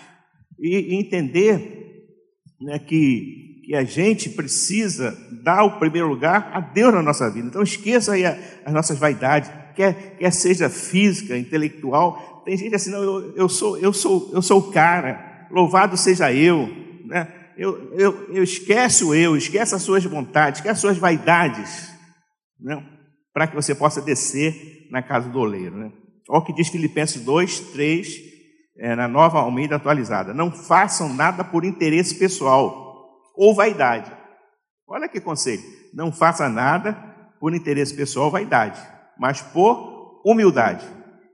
E, 0.60 0.94
e 0.94 0.96
entender 0.96 2.14
né, 2.62 2.80
que 2.80 3.46
que 3.66 3.76
a 3.76 3.84
gente 3.84 4.30
precisa 4.30 5.18
dar 5.44 5.64
o 5.64 5.80
primeiro 5.80 6.08
lugar 6.08 6.52
a 6.54 6.60
Deus 6.60 6.94
na 6.94 7.02
nossa 7.02 7.30
vida. 7.32 7.48
Então 7.48 7.64
esqueça 7.64 8.14
aí 8.14 8.24
as 8.24 8.72
nossas 8.72 9.00
vaidades, 9.00 9.50
quer, 9.76 10.16
quer 10.18 10.32
seja 10.32 10.70
física, 10.70 11.38
intelectual. 11.38 12.42
Tem 12.46 12.56
gente 12.58 12.76
assim, 12.76 12.92
não, 12.92 13.04
eu, 13.04 13.36
eu, 13.36 13.50
sou, 13.50 13.78
eu, 13.78 13.94
sou, 13.94 14.30
eu 14.34 14.42
sou 14.42 14.60
o 14.60 14.72
cara, 14.72 15.48
louvado 15.52 15.98
seja 15.98 16.32
eu. 16.34 16.68
Né? 17.06 17.32
Eu, 17.58 17.94
eu, 17.94 18.34
eu 18.34 18.44
esquece 18.44 19.04
o 19.04 19.14
eu, 19.14 19.38
esquece 19.38 19.76
as 19.76 19.82
suas 19.82 20.04
vontades, 20.04 20.60
esquece 20.60 20.74
as 20.74 20.80
suas 20.80 20.98
vaidades, 20.98 21.90
né? 22.60 22.84
para 23.34 23.48
que 23.48 23.56
você 23.56 23.76
possa 23.76 24.02
descer 24.02 24.88
na 24.90 25.02
casa 25.02 25.30
do 25.30 25.40
oleiro. 25.40 25.76
Né? 25.76 25.92
Olha 26.30 26.40
o 26.40 26.46
que 26.46 26.54
diz 26.54 26.70
Filipenses 26.70 27.22
2, 27.22 27.60
3, 27.72 28.08
é, 28.78 28.96
na 28.96 29.08
nova 29.08 29.40
Almeida 29.40 29.76
atualizada. 29.76 30.34
Não 30.34 30.52
façam 30.52 31.14
nada 31.14 31.44
por 31.44 31.64
interesse 31.64 32.16
pessoal 32.16 32.84
ou 33.36 33.54
vaidade. 33.54 34.12
Olha 34.88 35.08
que 35.08 35.20
conselho. 35.20 35.64
Não 35.94 36.12
faça 36.12 36.50
nada 36.50 36.94
por 37.40 37.54
interesse 37.54 37.94
pessoal 37.96 38.26
ou 38.26 38.32
vaidade, 38.32 38.80
mas 39.20 39.42
por 39.42 40.22
humildade. 40.26 40.86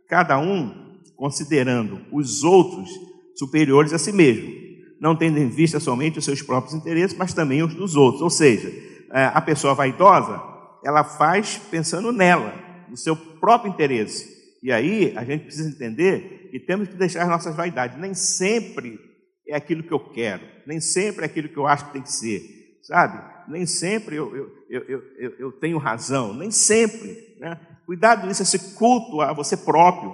Cada 0.07 0.37
um 0.39 0.99
considerando 1.15 2.01
os 2.11 2.43
outros 2.43 2.89
superiores 3.35 3.93
a 3.93 3.97
si 3.97 4.11
mesmo, 4.11 4.51
não 4.99 5.15
tendo 5.15 5.37
em 5.39 5.49
vista 5.49 5.79
somente 5.79 6.19
os 6.19 6.25
seus 6.25 6.41
próprios 6.41 6.75
interesses, 6.75 7.17
mas 7.17 7.33
também 7.33 7.63
os 7.63 7.73
dos 7.73 7.95
outros. 7.95 8.21
Ou 8.21 8.29
seja, 8.29 8.69
é, 9.11 9.25
a 9.25 9.41
pessoa 9.41 9.73
vaidosa, 9.73 10.41
ela 10.83 11.03
faz 11.03 11.57
pensando 11.69 12.11
nela, 12.11 12.53
no 12.89 12.97
seu 12.97 13.15
próprio 13.15 13.71
interesse 13.71 14.41
e 14.61 14.71
aí 14.71 15.13
a 15.17 15.23
gente 15.23 15.45
precisa 15.45 15.69
entender 15.69 16.49
que 16.51 16.59
temos 16.59 16.87
que 16.87 16.95
deixar 16.95 17.23
as 17.23 17.29
nossas 17.29 17.55
vaidades. 17.55 17.97
Nem 17.97 18.13
sempre 18.13 18.99
é 19.47 19.55
aquilo 19.55 19.83
que 19.83 19.91
eu 19.91 19.99
quero, 19.99 20.43
nem 20.67 20.79
sempre 20.79 21.23
é 21.23 21.25
aquilo 21.25 21.49
que 21.49 21.57
eu 21.57 21.65
acho 21.65 21.87
que 21.87 21.93
tem 21.93 22.01
que 22.01 22.11
ser, 22.11 22.77
sabe? 22.83 23.19
Nem 23.49 23.65
sempre 23.65 24.15
eu, 24.15 24.35
eu, 24.35 24.51
eu, 24.69 25.03
eu, 25.17 25.31
eu 25.39 25.51
tenho 25.53 25.77
razão, 25.79 26.33
nem 26.33 26.51
sempre. 26.51 27.35
Né? 27.39 27.59
Cuidado 27.91 28.25
nisso, 28.25 28.41
esse 28.41 28.73
culto 28.75 29.19
a 29.19 29.33
você 29.33 29.57
próprio. 29.57 30.13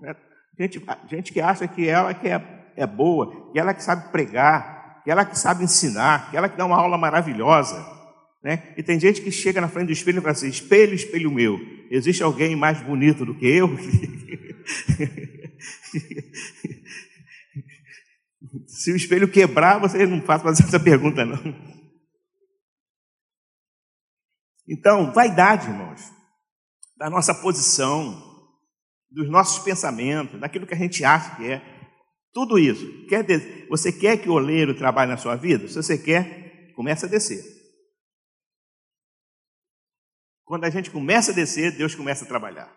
Né? 0.00 0.14
Gente, 0.56 0.80
gente 1.10 1.32
que 1.32 1.40
acha 1.40 1.66
que 1.66 1.88
ela 1.88 2.14
que 2.14 2.28
é, 2.28 2.40
é 2.76 2.86
boa, 2.86 3.50
que 3.50 3.58
ela 3.58 3.74
que 3.74 3.82
sabe 3.82 4.12
pregar, 4.12 5.02
que 5.02 5.10
ela 5.10 5.24
que 5.24 5.36
sabe 5.36 5.64
ensinar, 5.64 6.30
que 6.30 6.36
ela 6.36 6.48
que 6.48 6.56
dá 6.56 6.64
uma 6.64 6.76
aula 6.76 6.96
maravilhosa. 6.96 7.84
Né? 8.44 8.72
E 8.76 8.82
tem 8.84 9.00
gente 9.00 9.20
que 9.22 9.32
chega 9.32 9.60
na 9.60 9.66
frente 9.66 9.88
do 9.88 9.92
espelho 9.92 10.18
e 10.18 10.20
fala 10.20 10.34
assim: 10.34 10.46
espelho, 10.46 10.94
espelho 10.94 11.32
meu, 11.32 11.58
existe 11.90 12.22
alguém 12.22 12.54
mais 12.54 12.80
bonito 12.80 13.26
do 13.26 13.34
que 13.34 13.44
eu? 13.44 13.70
Se 18.68 18.92
o 18.92 18.96
espelho 18.96 19.26
quebrar, 19.26 19.80
você 19.80 20.06
não 20.06 20.22
faz 20.22 20.44
mais 20.44 20.60
essa 20.60 20.78
pergunta, 20.78 21.24
não. 21.24 21.42
Então, 24.68 25.12
vaidade, 25.12 25.66
irmãos, 25.66 26.14
da 26.96 27.10
nossa 27.10 27.34
posição, 27.34 28.22
dos 29.10 29.28
nossos 29.28 29.62
pensamentos, 29.62 30.40
daquilo 30.40 30.66
que 30.66 30.74
a 30.74 30.78
gente 30.78 31.04
acha 31.04 31.36
que 31.36 31.50
é, 31.50 31.62
tudo 32.32 32.58
isso. 32.58 33.06
Quer 33.06 33.24
você 33.68 33.92
quer 33.92 34.18
que 34.18 34.28
o 34.28 34.34
oleiro 34.34 34.74
trabalhe 34.74 35.10
na 35.10 35.16
sua 35.16 35.36
vida? 35.36 35.66
Se 35.68 35.74
você 35.74 35.96
quer, 35.96 36.72
começa 36.74 37.06
a 37.06 37.08
descer. 37.08 37.42
Quando 40.44 40.64
a 40.64 40.70
gente 40.70 40.90
começa 40.90 41.32
a 41.32 41.34
descer, 41.34 41.76
Deus 41.76 41.94
começa 41.94 42.24
a 42.24 42.28
trabalhar. 42.28 42.70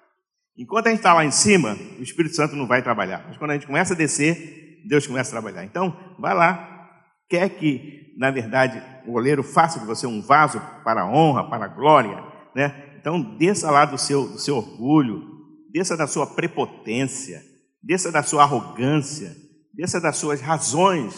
Enquanto 0.58 0.88
a 0.88 0.90
gente 0.90 1.00
está 1.00 1.14
lá 1.14 1.24
em 1.24 1.32
cima, 1.32 1.78
o 2.00 2.02
Espírito 2.02 2.36
Santo 2.36 2.56
não 2.56 2.68
vai 2.68 2.82
trabalhar. 2.82 3.26
Mas 3.28 3.38
quando 3.38 3.52
a 3.52 3.54
gente 3.54 3.68
começa 3.68 3.94
a 3.94 3.98
descer, 3.98 4.82
Deus 4.88 5.06
começa 5.06 5.30
a 5.30 5.40
trabalhar. 5.40 5.64
Então, 5.64 6.16
vai 6.18 6.34
lá. 6.34 6.90
Quer 7.30 7.50
que, 7.50 8.14
na 8.18 8.32
verdade, 8.32 8.82
o 9.06 9.14
oleiro 9.14 9.44
faça 9.44 9.80
de 9.80 9.86
você 9.86 10.08
um 10.08 10.22
vaso 10.22 10.60
para 10.84 11.02
a 11.02 11.10
honra, 11.10 11.50
para 11.50 11.66
a 11.66 11.68
glória, 11.68 12.18
né? 12.56 12.89
Então, 13.00 13.38
desça 13.38 13.72
lá 13.72 13.86
do 13.86 13.98
seu, 13.98 14.28
do 14.28 14.38
seu 14.38 14.58
orgulho, 14.58 15.24
desça 15.72 15.96
da 15.96 16.06
sua 16.06 16.28
prepotência, 16.28 17.42
desça 17.82 18.12
da 18.12 18.22
sua 18.22 18.44
arrogância, 18.44 19.34
desça 19.74 20.02
das 20.02 20.18
suas 20.18 20.42
razões, 20.42 21.16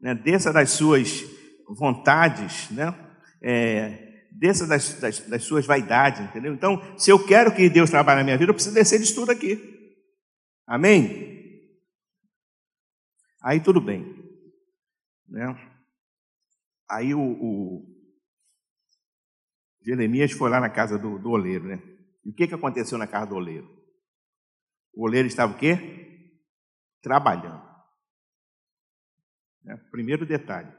né? 0.00 0.14
desça 0.14 0.50
das 0.52 0.70
suas 0.70 1.22
vontades, 1.68 2.70
né? 2.70 2.94
É, 3.42 4.08
desça 4.32 4.66
das, 4.66 4.98
das, 5.00 5.20
das, 5.20 5.44
suas 5.44 5.66
vaidades, 5.66 6.22
entendeu? 6.22 6.54
Então, 6.54 6.80
se 6.96 7.10
eu 7.10 7.24
quero 7.24 7.54
que 7.54 7.68
Deus 7.68 7.90
trabalhe 7.90 8.20
na 8.20 8.24
minha 8.24 8.38
vida, 8.38 8.50
eu 8.50 8.54
preciso 8.54 8.74
descer 8.74 8.98
disso 8.98 9.14
tudo 9.14 9.30
aqui. 9.30 9.60
Amém? 10.66 11.68
Aí 13.42 13.60
tudo 13.60 13.80
bem. 13.80 14.16
Né? 15.28 15.54
Aí 16.90 17.14
o, 17.14 17.20
o, 17.20 17.97
Jeremias 19.88 20.32
foi 20.32 20.50
lá 20.50 20.60
na 20.60 20.68
casa 20.68 20.98
do, 20.98 21.18
do 21.18 21.30
oleiro, 21.30 21.64
né? 21.64 21.82
E 22.22 22.28
o 22.28 22.34
que, 22.34 22.46
que 22.46 22.54
aconteceu 22.54 22.98
na 22.98 23.06
casa 23.06 23.30
do 23.30 23.36
oleiro? 23.36 23.66
O 24.92 25.06
oleiro 25.06 25.26
estava 25.26 25.54
o 25.54 25.56
quê? 25.56 26.36
Trabalhando. 27.00 27.66
Né? 29.64 29.78
Primeiro 29.90 30.26
detalhe. 30.26 30.70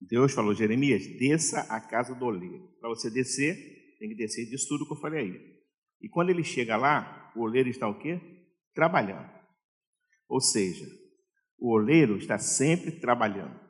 Deus 0.00 0.32
falou, 0.32 0.52
Jeremias, 0.52 1.06
desça 1.16 1.60
a 1.72 1.80
casa 1.80 2.12
do 2.12 2.24
oleiro. 2.24 2.68
Para 2.80 2.88
você 2.88 3.08
descer, 3.08 3.54
tem 4.00 4.08
que 4.08 4.16
descer 4.16 4.46
disso 4.46 4.66
tudo 4.66 4.84
que 4.84 4.92
eu 4.92 5.00
falei 5.00 5.20
aí. 5.20 5.56
E 6.00 6.08
quando 6.08 6.30
ele 6.30 6.42
chega 6.42 6.76
lá, 6.76 7.32
o 7.36 7.42
oleiro 7.42 7.68
está 7.68 7.88
o 7.88 8.00
quê? 8.00 8.20
Trabalhando. 8.74 9.30
Ou 10.28 10.40
seja, 10.40 10.86
o 11.56 11.72
oleiro 11.72 12.16
está 12.16 12.36
sempre 12.36 12.98
trabalhando. 12.98 13.60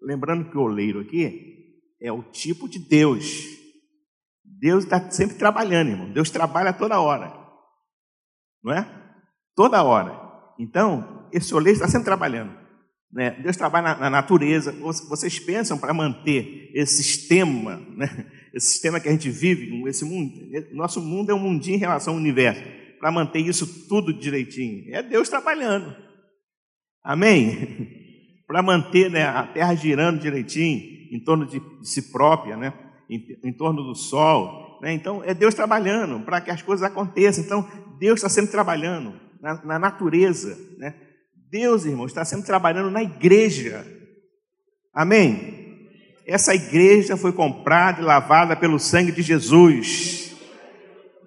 Lembrando 0.00 0.50
que 0.50 0.56
o 0.56 0.62
oleiro 0.62 1.00
aqui 1.00 1.55
é 2.00 2.12
o 2.12 2.22
tipo 2.22 2.68
de 2.68 2.78
Deus. 2.78 3.24
Deus 4.44 4.84
está 4.84 5.10
sempre 5.10 5.36
trabalhando, 5.36 5.90
irmão. 5.90 6.12
Deus 6.12 6.30
trabalha 6.30 6.72
toda 6.72 7.00
hora. 7.00 7.32
Não 8.62 8.72
é? 8.72 8.86
Toda 9.54 9.82
hora. 9.82 10.12
Então, 10.58 11.28
esse 11.32 11.54
oleiro 11.54 11.76
está 11.76 11.88
sempre 11.88 12.06
trabalhando. 12.06 12.56
Né? 13.12 13.30
Deus 13.42 13.56
trabalha 13.56 13.94
na, 13.94 14.00
na 14.00 14.10
natureza. 14.10 14.72
Vocês 15.08 15.38
pensam 15.38 15.78
para 15.78 15.94
manter 15.94 16.70
esse 16.74 17.02
sistema, 17.02 17.76
né? 17.96 18.30
esse 18.52 18.72
sistema 18.72 19.00
que 19.00 19.08
a 19.08 19.12
gente 19.12 19.30
vive, 19.30 19.82
esse 19.88 20.04
mundo, 20.04 20.32
nosso 20.72 21.00
mundo 21.00 21.30
é 21.30 21.34
um 21.34 21.38
mundinho 21.38 21.76
em 21.76 21.80
relação 21.80 22.14
ao 22.14 22.20
universo, 22.20 22.62
para 22.98 23.12
manter 23.12 23.40
isso 23.40 23.86
tudo 23.88 24.12
direitinho. 24.12 24.94
É 24.94 25.02
Deus 25.02 25.28
trabalhando. 25.28 25.94
Amém? 27.02 28.04
para 28.46 28.62
manter 28.62 29.10
né, 29.10 29.24
a 29.24 29.46
terra 29.46 29.74
girando 29.74 30.20
direitinho, 30.20 30.95
em 31.16 31.24
torno 31.24 31.46
de, 31.46 31.58
de 31.58 31.88
si 31.88 32.12
própria, 32.12 32.56
né? 32.56 32.72
em, 33.08 33.38
em 33.44 33.52
torno 33.52 33.82
do 33.82 33.94
sol. 33.94 34.78
Né? 34.82 34.92
Então, 34.92 35.22
é 35.24 35.32
Deus 35.32 35.54
trabalhando 35.54 36.24
para 36.24 36.40
que 36.40 36.50
as 36.50 36.62
coisas 36.62 36.86
aconteçam. 36.86 37.42
Então, 37.42 37.66
Deus 37.98 38.18
está 38.18 38.28
sempre 38.28 38.50
trabalhando 38.50 39.14
na, 39.40 39.64
na 39.64 39.78
natureza. 39.78 40.58
Né? 40.78 40.94
Deus, 41.50 41.84
irmão, 41.84 42.06
está 42.06 42.24
sempre 42.24 42.46
trabalhando 42.46 42.90
na 42.90 43.02
igreja. 43.02 43.86
Amém? 44.92 45.64
Essa 46.26 46.54
igreja 46.54 47.16
foi 47.16 47.32
comprada 47.32 48.00
e 48.00 48.04
lavada 48.04 48.56
pelo 48.56 48.78
sangue 48.78 49.12
de 49.12 49.22
Jesus. 49.22 50.34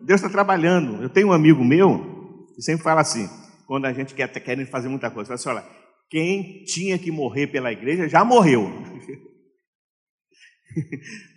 Deus 0.01 0.19
está 0.19 0.29
trabalhando. 0.29 1.01
Eu 1.01 1.09
tenho 1.09 1.29
um 1.29 1.33
amigo 1.33 1.63
meu 1.63 2.47
que 2.55 2.61
sempre 2.61 2.83
fala 2.83 3.01
assim, 3.01 3.29
quando 3.65 3.85
a 3.85 3.93
gente 3.93 4.13
quer 4.13 4.27
querendo 4.27 4.67
fazer 4.67 4.89
muita 4.89 5.09
coisa, 5.09 5.27
fala 5.27 5.35
assim, 5.35 5.49
olha, 5.49 5.79
quem 6.09 6.63
tinha 6.65 6.97
que 6.97 7.11
morrer 7.11 7.47
pela 7.47 7.71
igreja 7.71 8.09
já 8.09 8.25
morreu. 8.25 8.69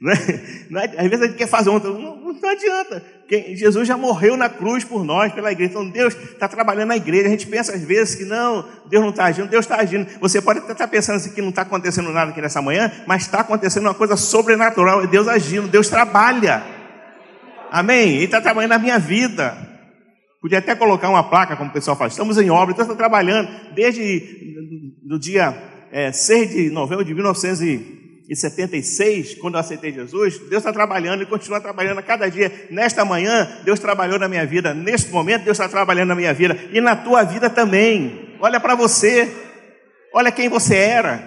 Não 0.00 0.12
é? 0.12 0.16
Não 0.68 0.80
é? 0.80 0.84
Às 0.84 1.08
vezes 1.08 1.22
a 1.22 1.26
gente 1.26 1.36
quer 1.36 1.46
fazer 1.46 1.70
outra, 1.70 1.90
não, 1.90 2.16
não 2.16 2.50
adianta. 2.50 3.02
Jesus 3.54 3.88
já 3.88 3.96
morreu 3.96 4.36
na 4.36 4.48
cruz 4.48 4.84
por 4.84 5.04
nós, 5.04 5.32
pela 5.32 5.50
igreja. 5.50 5.70
Então 5.70 5.88
Deus 5.88 6.14
está 6.14 6.46
trabalhando 6.48 6.88
na 6.88 6.96
igreja. 6.96 7.28
A 7.28 7.30
gente 7.30 7.46
pensa 7.46 7.72
às 7.72 7.82
vezes 7.82 8.14
que 8.14 8.24
não, 8.24 8.66
Deus 8.90 9.02
não 9.02 9.10
está 9.10 9.24
agindo, 9.24 9.48
Deus 9.48 9.64
está 9.64 9.76
agindo. 9.76 10.06
Você 10.20 10.42
pode 10.42 10.58
até 10.58 10.72
estar 10.72 10.84
tá 10.84 10.90
pensando 10.90 11.16
assim, 11.16 11.30
que 11.30 11.40
não 11.40 11.48
está 11.48 11.62
acontecendo 11.62 12.10
nada 12.10 12.30
aqui 12.30 12.42
nessa 12.42 12.60
manhã, 12.60 12.92
mas 13.06 13.22
está 13.22 13.40
acontecendo 13.40 13.84
uma 13.84 13.94
coisa 13.94 14.16
sobrenatural. 14.16 15.02
É 15.02 15.06
Deus 15.06 15.26
agindo, 15.28 15.68
Deus 15.68 15.88
trabalha. 15.88 16.62
Amém? 17.70 18.16
Ele 18.16 18.24
está 18.24 18.40
trabalhando 18.40 18.72
na 18.72 18.78
minha 18.78 18.98
vida. 18.98 19.56
Podia 20.42 20.58
até 20.58 20.74
colocar 20.74 21.08
uma 21.08 21.22
placa, 21.22 21.56
como 21.56 21.70
o 21.70 21.72
pessoal 21.72 21.96
fala, 21.96 22.10
estamos 22.10 22.36
em 22.36 22.50
obra, 22.50 22.74
Deus 22.74 22.86
está 22.86 22.96
trabalhando 22.96 23.48
desde 23.74 24.98
no 25.04 25.18
dia 25.18 25.56
é, 25.92 26.10
6 26.10 26.50
de 26.50 26.70
novembro 26.70 27.04
de 27.04 27.14
1900 27.14 28.01
em 28.32 28.34
76, 28.34 29.34
quando 29.34 29.54
eu 29.56 29.60
aceitei 29.60 29.92
Jesus, 29.92 30.38
Deus 30.38 30.54
está 30.54 30.72
trabalhando 30.72 31.22
e 31.22 31.26
continua 31.26 31.60
trabalhando 31.60 31.98
a 31.98 32.02
cada 32.02 32.30
dia. 32.30 32.66
Nesta 32.70 33.04
manhã, 33.04 33.60
Deus 33.62 33.78
trabalhou 33.78 34.18
na 34.18 34.26
minha 34.26 34.46
vida. 34.46 34.72
Neste 34.72 35.10
momento, 35.10 35.44
Deus 35.44 35.58
está 35.58 35.68
trabalhando 35.68 36.08
na 36.08 36.14
minha 36.14 36.32
vida. 36.32 36.58
E 36.72 36.80
na 36.80 36.96
tua 36.96 37.24
vida 37.24 37.50
também. 37.50 38.34
Olha 38.40 38.58
para 38.58 38.74
você. 38.74 39.30
Olha 40.14 40.32
quem 40.32 40.48
você 40.48 40.74
era. 40.76 41.22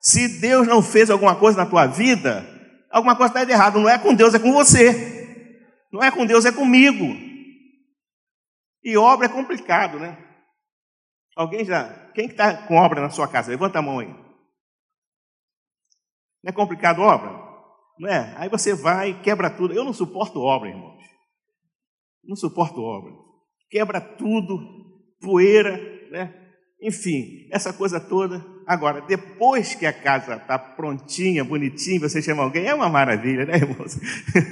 Se 0.00 0.40
Deus 0.40 0.68
não 0.68 0.80
fez 0.80 1.10
alguma 1.10 1.34
coisa 1.34 1.58
na 1.58 1.66
tua 1.66 1.86
vida, 1.86 2.46
alguma 2.92 3.16
coisa 3.16 3.36
está 3.36 3.52
errada. 3.52 3.80
Não 3.80 3.88
é 3.88 3.98
com 3.98 4.14
Deus, 4.14 4.34
é 4.34 4.38
com 4.38 4.52
você. 4.52 5.50
Não 5.92 6.00
é 6.00 6.12
com 6.12 6.24
Deus, 6.24 6.44
é 6.44 6.52
comigo. 6.52 7.12
E 8.84 8.96
obra 8.96 9.26
é 9.26 9.28
complicado, 9.28 9.98
né? 9.98 10.16
Alguém 11.34 11.64
já. 11.64 11.88
Quem 12.14 12.26
está 12.26 12.54
com 12.54 12.76
obra 12.76 13.00
na 13.00 13.10
sua 13.10 13.26
casa? 13.26 13.50
Levanta 13.50 13.80
a 13.80 13.82
mão 13.82 13.98
aí. 13.98 14.23
Não 16.44 16.50
é 16.50 16.52
complicado 16.52 17.00
obra? 17.00 17.30
Não 17.98 18.08
é? 18.08 18.34
Aí 18.36 18.50
você 18.50 18.74
vai, 18.74 19.18
quebra 19.22 19.48
tudo. 19.48 19.72
Eu 19.72 19.82
não 19.82 19.94
suporto 19.94 20.40
obra, 20.40 20.68
irmãos. 20.68 21.02
Não 22.22 22.36
suporto 22.36 22.82
obra. 22.82 23.10
Quebra 23.70 23.98
tudo, 23.98 24.60
poeira, 25.22 25.72
né? 26.10 26.34
Enfim, 26.82 27.48
essa 27.50 27.72
coisa 27.72 27.98
toda. 27.98 28.44
Agora, 28.66 29.00
depois 29.00 29.74
que 29.74 29.86
a 29.86 29.92
casa 29.92 30.34
está 30.34 30.58
prontinha, 30.58 31.42
bonitinha, 31.42 31.98
você 31.98 32.20
chama 32.20 32.42
alguém, 32.42 32.66
é 32.66 32.74
uma 32.74 32.90
maravilha, 32.90 33.46
né, 33.46 33.56
irmãos? 33.56 33.98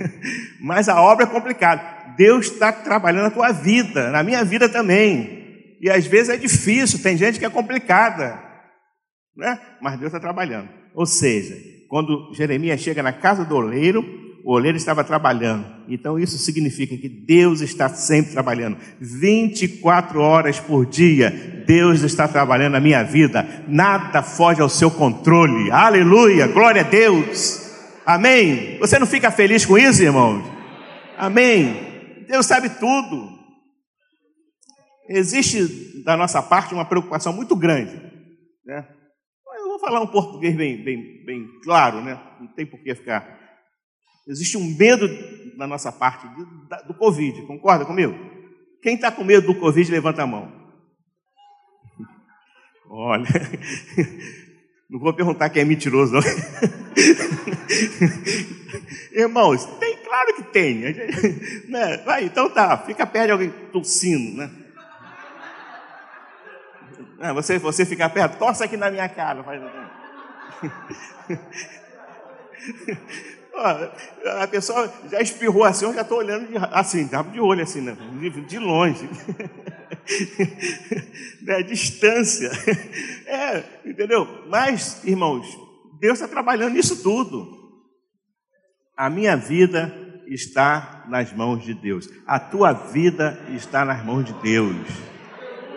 Mas 0.59 0.89
a 0.89 0.99
obra 0.99 1.27
é 1.27 1.29
complicada. 1.29 2.15
Deus 2.17 2.47
está 2.47 2.73
trabalhando 2.73 3.25
na 3.25 3.31
tua 3.31 3.53
vida, 3.53 4.11
na 4.11 4.23
minha 4.23 4.43
vida 4.45 4.67
também. 4.67 5.77
E 5.79 5.91
às 5.91 6.07
vezes 6.07 6.31
é 6.31 6.37
difícil, 6.39 7.03
tem 7.03 7.19
gente 7.19 7.39
que 7.39 7.45
é 7.45 7.51
complicada, 7.51 8.43
né? 9.37 9.61
Mas 9.83 9.99
Deus 9.99 10.09
está 10.09 10.21
trabalhando. 10.21 10.71
Ou 10.95 11.05
seja, 11.05 11.55
quando 11.93 12.33
Jeremias 12.33 12.81
chega 12.81 13.03
na 13.03 13.13
casa 13.13 13.45
do 13.45 13.55
oleiro, 13.55 14.03
o 14.47 14.55
oleiro 14.55 14.79
estava 14.79 15.05
trabalhando. 15.05 15.67
Então 15.87 16.19
isso 16.19 16.39
significa 16.39 16.97
que 16.97 17.07
Deus 17.07 17.61
está 17.61 17.87
sempre 17.91 18.33
trabalhando. 18.33 18.79
24 18.99 20.19
horas 20.19 20.59
por 20.59 20.87
dia, 20.87 21.29
Deus 21.67 22.01
está 22.01 22.27
trabalhando 22.27 22.73
na 22.73 22.81
minha 22.81 23.03
vida. 23.03 23.47
Nada 23.69 24.23
foge 24.23 24.63
ao 24.63 24.71
seu 24.71 24.91
controle. 24.91 25.71
Aleluia! 25.71 26.49
Glória 26.49 26.81
a 26.81 26.89
Deus! 26.89 27.61
Amém? 28.07 28.79
Você 28.79 28.99
não 28.99 29.07
fica 29.07 29.31
feliz 29.31 29.67
com 29.67 29.77
isso, 29.77 30.03
irmãos? 30.03 30.43
Amém? 31.19 32.25
Deus 32.27 32.47
sabe 32.47 32.71
tudo. 32.71 33.29
Existe 35.11 36.03
da 36.05 36.17
nossa 36.17 36.41
parte 36.41 36.73
uma 36.73 36.87
preocupação 36.87 37.35
muito 37.35 37.55
grande. 37.55 38.01
Né? 38.65 38.83
Falar 39.83 40.01
um 40.01 40.07
português 40.07 40.55
bem, 40.57 40.81
bem, 40.81 41.25
bem 41.25 41.61
claro, 41.65 42.01
né? 42.01 42.17
não 42.39 42.47
tem 42.47 42.65
por 42.65 42.79
que 42.79 42.95
ficar 42.95 43.43
Existe 44.29 44.57
um 44.57 44.77
medo 44.77 45.09
na 45.57 45.67
nossa 45.67 45.91
parte 45.91 46.29
do, 46.29 46.47
do 46.87 46.95
Covid, 46.95 47.43
concorda 47.43 47.85
comigo? 47.85 48.15
Quem 48.81 48.95
está 48.95 49.11
com 49.11 49.25
medo 49.25 49.49
do 49.49 49.59
Covid, 49.59 49.91
levanta 49.91 50.23
a 50.23 50.27
mão. 50.27 50.53
Olha, 52.89 53.27
não 54.89 55.01
vou 55.01 55.12
perguntar 55.12 55.51
quem 55.51 55.62
é 55.62 55.65
mentiroso, 55.65 56.12
não. 56.12 56.21
Irmãos, 59.12 59.65
tem, 59.81 59.97
claro 59.97 60.37
que 60.37 60.45
tem. 60.45 60.77
Né? 61.69 61.97
Vai, 62.05 62.27
então 62.27 62.49
tá, 62.49 62.79
fica 62.79 63.05
perto 63.05 63.27
de 63.27 63.33
alguém 63.33 63.51
tossindo, 63.73 64.37
né? 64.37 64.62
Ah, 67.23 67.33
você, 67.33 67.57
você 67.57 67.87
fica 67.87 68.09
perto, 68.09 68.37
torce 68.37 68.64
aqui 68.64 68.76
na 68.76 68.91
minha 68.91 69.09
cara. 69.09 69.45
Faz... 69.45 69.62
A 74.41 74.49
pessoa 74.49 74.93
já 75.11 75.21
espirrou 75.21 75.62
assim, 75.62 75.85
eu 75.85 75.95
já 75.95 76.00
estou 76.00 76.19
olhando 76.19 76.49
de, 76.49 76.55
assim, 76.73 77.07
de 77.07 77.41
olho 77.41 77.62
assim, 77.62 77.81
né? 77.81 77.97
de 78.49 78.59
longe. 78.59 79.07
né? 81.43 81.62
Distância. 81.62 82.50
É, 83.26 83.62
entendeu? 83.85 84.26
Mas, 84.49 85.05
irmãos, 85.05 85.47
Deus 86.00 86.14
está 86.14 86.26
trabalhando 86.26 86.73
nisso 86.73 87.02
tudo. 87.02 87.61
A 88.97 89.09
minha 89.09 89.37
vida 89.37 89.95
está 90.26 91.05
nas 91.09 91.33
mãos 91.33 91.62
de 91.62 91.75
Deus. 91.75 92.09
A 92.26 92.41
tua 92.41 92.73
vida 92.73 93.38
está 93.50 93.85
nas 93.85 94.05
mãos 94.05 94.25
de 94.25 94.33
Deus. 94.35 95.12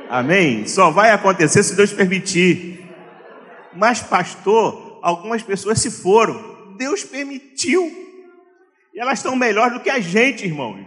Amém? 0.09 0.67
Só 0.67 0.91
vai 0.91 1.11
acontecer 1.11 1.63
se 1.63 1.75
Deus 1.75 1.91
permitir. 1.91 2.85
Mas, 3.73 4.01
pastor, 4.01 4.99
algumas 5.01 5.43
pessoas 5.43 5.81
se 5.81 5.89
foram. 5.91 6.75
Deus 6.77 7.03
permitiu. 7.03 7.83
E 8.93 8.99
elas 8.99 9.19
estão 9.19 9.35
melhor 9.35 9.71
do 9.71 9.79
que 9.81 9.89
a 9.89 9.99
gente, 9.99 10.45
irmãos. 10.45 10.85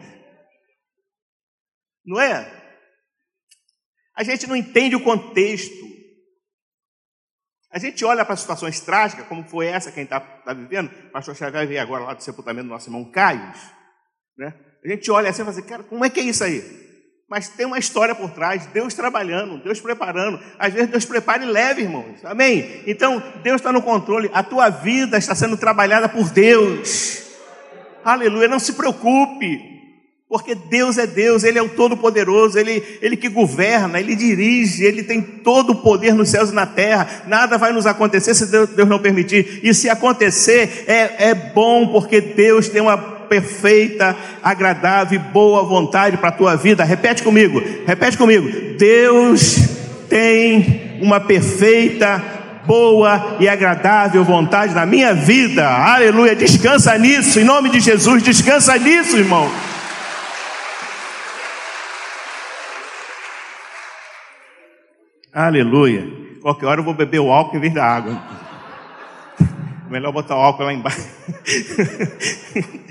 Não 2.05 2.21
é? 2.21 2.51
A 4.15 4.25
gente 4.25 4.47
não 4.47 4.57
entende 4.57 4.97
o 4.97 5.05
contexto. 5.05 5.87
A 7.71 7.79
gente 7.79 8.03
olha 8.05 8.25
para 8.25 8.35
situações 8.35 8.81
trágicas, 8.81 9.27
como 9.27 9.45
foi 9.45 9.67
essa 9.67 9.93
que 9.93 10.01
a 10.01 10.03
gente 10.03 10.13
está 10.13 10.21
tá 10.21 10.55
vivendo. 10.55 10.91
O 11.09 11.11
pastor 11.11 11.37
Xavier 11.37 11.67
veio 11.69 11.83
agora 11.83 12.05
lá 12.05 12.15
do 12.15 12.23
sepultamento 12.23 12.67
do 12.67 12.71
nosso 12.71 12.89
irmão 12.89 13.05
Caio. 13.05 13.53
Né? 14.39 14.55
A 14.83 14.89
gente 14.89 15.11
olha 15.11 15.29
assim 15.29 15.43
e 15.43 15.45
fala 15.45 15.59
assim, 15.59 15.69
cara, 15.69 15.83
como 15.83 16.05
é 16.05 16.09
que 16.09 16.21
é 16.21 16.25
isso 16.25 16.43
aí? 16.43 16.88
Mas 17.29 17.51
tem 17.51 17.67
uma 17.67 17.79
história 17.79 18.15
por 18.15 18.31
trás, 18.31 18.65
Deus 18.73 18.95
trabalhando, 18.95 19.59
Deus 19.59 19.79
preparando. 19.81 20.41
Às 20.59 20.73
vezes 20.73 20.89
Deus 20.89 21.05
prepara 21.05 21.45
e 21.45 21.47
leva, 21.47 21.79
irmãos. 21.79 22.25
Amém? 22.25 22.83
Então, 22.87 23.23
Deus 23.43 23.57
está 23.57 23.71
no 23.71 23.83
controle. 23.83 24.31
A 24.33 24.43
tua 24.43 24.71
vida 24.71 25.19
está 25.19 25.35
sendo 25.35 25.57
trabalhada 25.57 26.09
por 26.09 26.31
Deus. 26.31 27.23
Aleluia. 28.03 28.49
Não 28.49 28.59
se 28.59 28.73
preocupe. 28.73 29.77
Porque 30.27 30.55
Deus 30.55 30.99
é 30.99 31.07
Deus, 31.07 31.43
Ele 31.43 31.59
é 31.59 31.63
o 31.63 31.71
Todo-Poderoso, 31.71 32.59
Ele, 32.59 32.83
Ele 33.01 33.17
que 33.17 33.31
governa, 33.31 33.99
Ele 33.99 34.15
dirige, 34.15 34.85
Ele 34.85 35.03
tem 35.03 35.23
todo 35.23 35.71
o 35.71 35.83
poder 35.83 36.15
nos 36.15 36.29
céus 36.29 36.51
e 36.51 36.55
na 36.55 36.67
terra. 36.67 37.25
Nada 37.27 37.57
vai 37.57 37.73
nos 37.73 37.87
acontecer 37.87 38.35
se 38.35 38.47
Deus, 38.47 38.69
Deus 38.71 38.89
não 38.89 38.99
permitir. 38.99 39.61
E 39.63 39.73
se 39.73 39.89
acontecer, 39.89 40.85
é, 40.87 41.31
é 41.31 41.35
bom, 41.35 41.89
porque 41.89 42.21
Deus 42.21 42.69
tem 42.69 42.83
uma 42.83 43.18
perfeita, 43.29 44.17
agradável 44.43 45.21
e 45.21 45.23
boa 45.33 45.63
vontade 45.63 46.17
para 46.17 46.31
a 46.31 46.33
tua 46.33 46.57
vida. 46.57 46.85
Repete 46.85 47.23
comigo, 47.23 47.63
repete 47.87 48.17
comigo. 48.17 48.49
Deus 48.79 49.57
tem 50.09 50.99
uma 51.01 51.21
perfeita, 51.21 52.23
boa 52.69 53.37
e 53.41 53.49
agradável 53.49 54.23
vontade 54.23 54.75
na 54.75 54.85
minha 54.85 55.15
vida. 55.15 55.67
Aleluia. 55.67 56.37
Descansa 56.37 56.97
nisso, 56.99 57.41
em 57.41 57.45
nome 57.45 57.71
de 57.71 57.81
Jesus, 57.81 58.23
descansa 58.23 58.77
nisso, 58.77 59.17
irmão. 59.17 59.51
Aleluia. 65.33 66.07
Qualquer 66.43 66.67
hora 66.67 66.81
eu 66.81 66.85
vou 66.85 66.95
beber 66.95 67.21
o 67.21 67.31
álcool 67.31 67.57
em 67.57 67.61
vez 67.61 67.73
da 67.73 67.85
água. 67.85 68.23
Melhor 69.89 70.13
botar 70.13 70.37
o 70.37 70.41
álcool 70.41 70.65
lá 70.65 70.73
embaixo. 70.73 71.09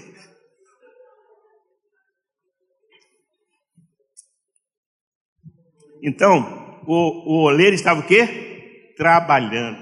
Então, 6.01 6.81
o, 6.85 7.33
o 7.33 7.43
oleiro 7.43 7.75
estava 7.75 7.99
o 7.99 8.07
quê? 8.07 8.93
Trabalhando. 8.95 9.77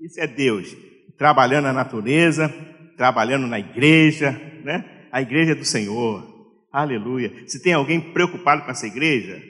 Isso 0.00 0.20
é 0.20 0.26
Deus. 0.26 0.76
Trabalhando 1.18 1.64
na 1.64 1.72
natureza, 1.72 2.48
trabalhando 2.96 3.46
na 3.46 3.58
igreja, 3.58 4.32
né? 4.64 5.06
A 5.12 5.20
igreja 5.20 5.52
é 5.52 5.54
do 5.54 5.64
Senhor. 5.64 6.26
Aleluia. 6.72 7.32
Se 7.46 7.62
tem 7.62 7.72
alguém 7.72 8.00
preocupado 8.00 8.62
com 8.62 8.70
essa 8.70 8.86
igreja, 8.86 9.42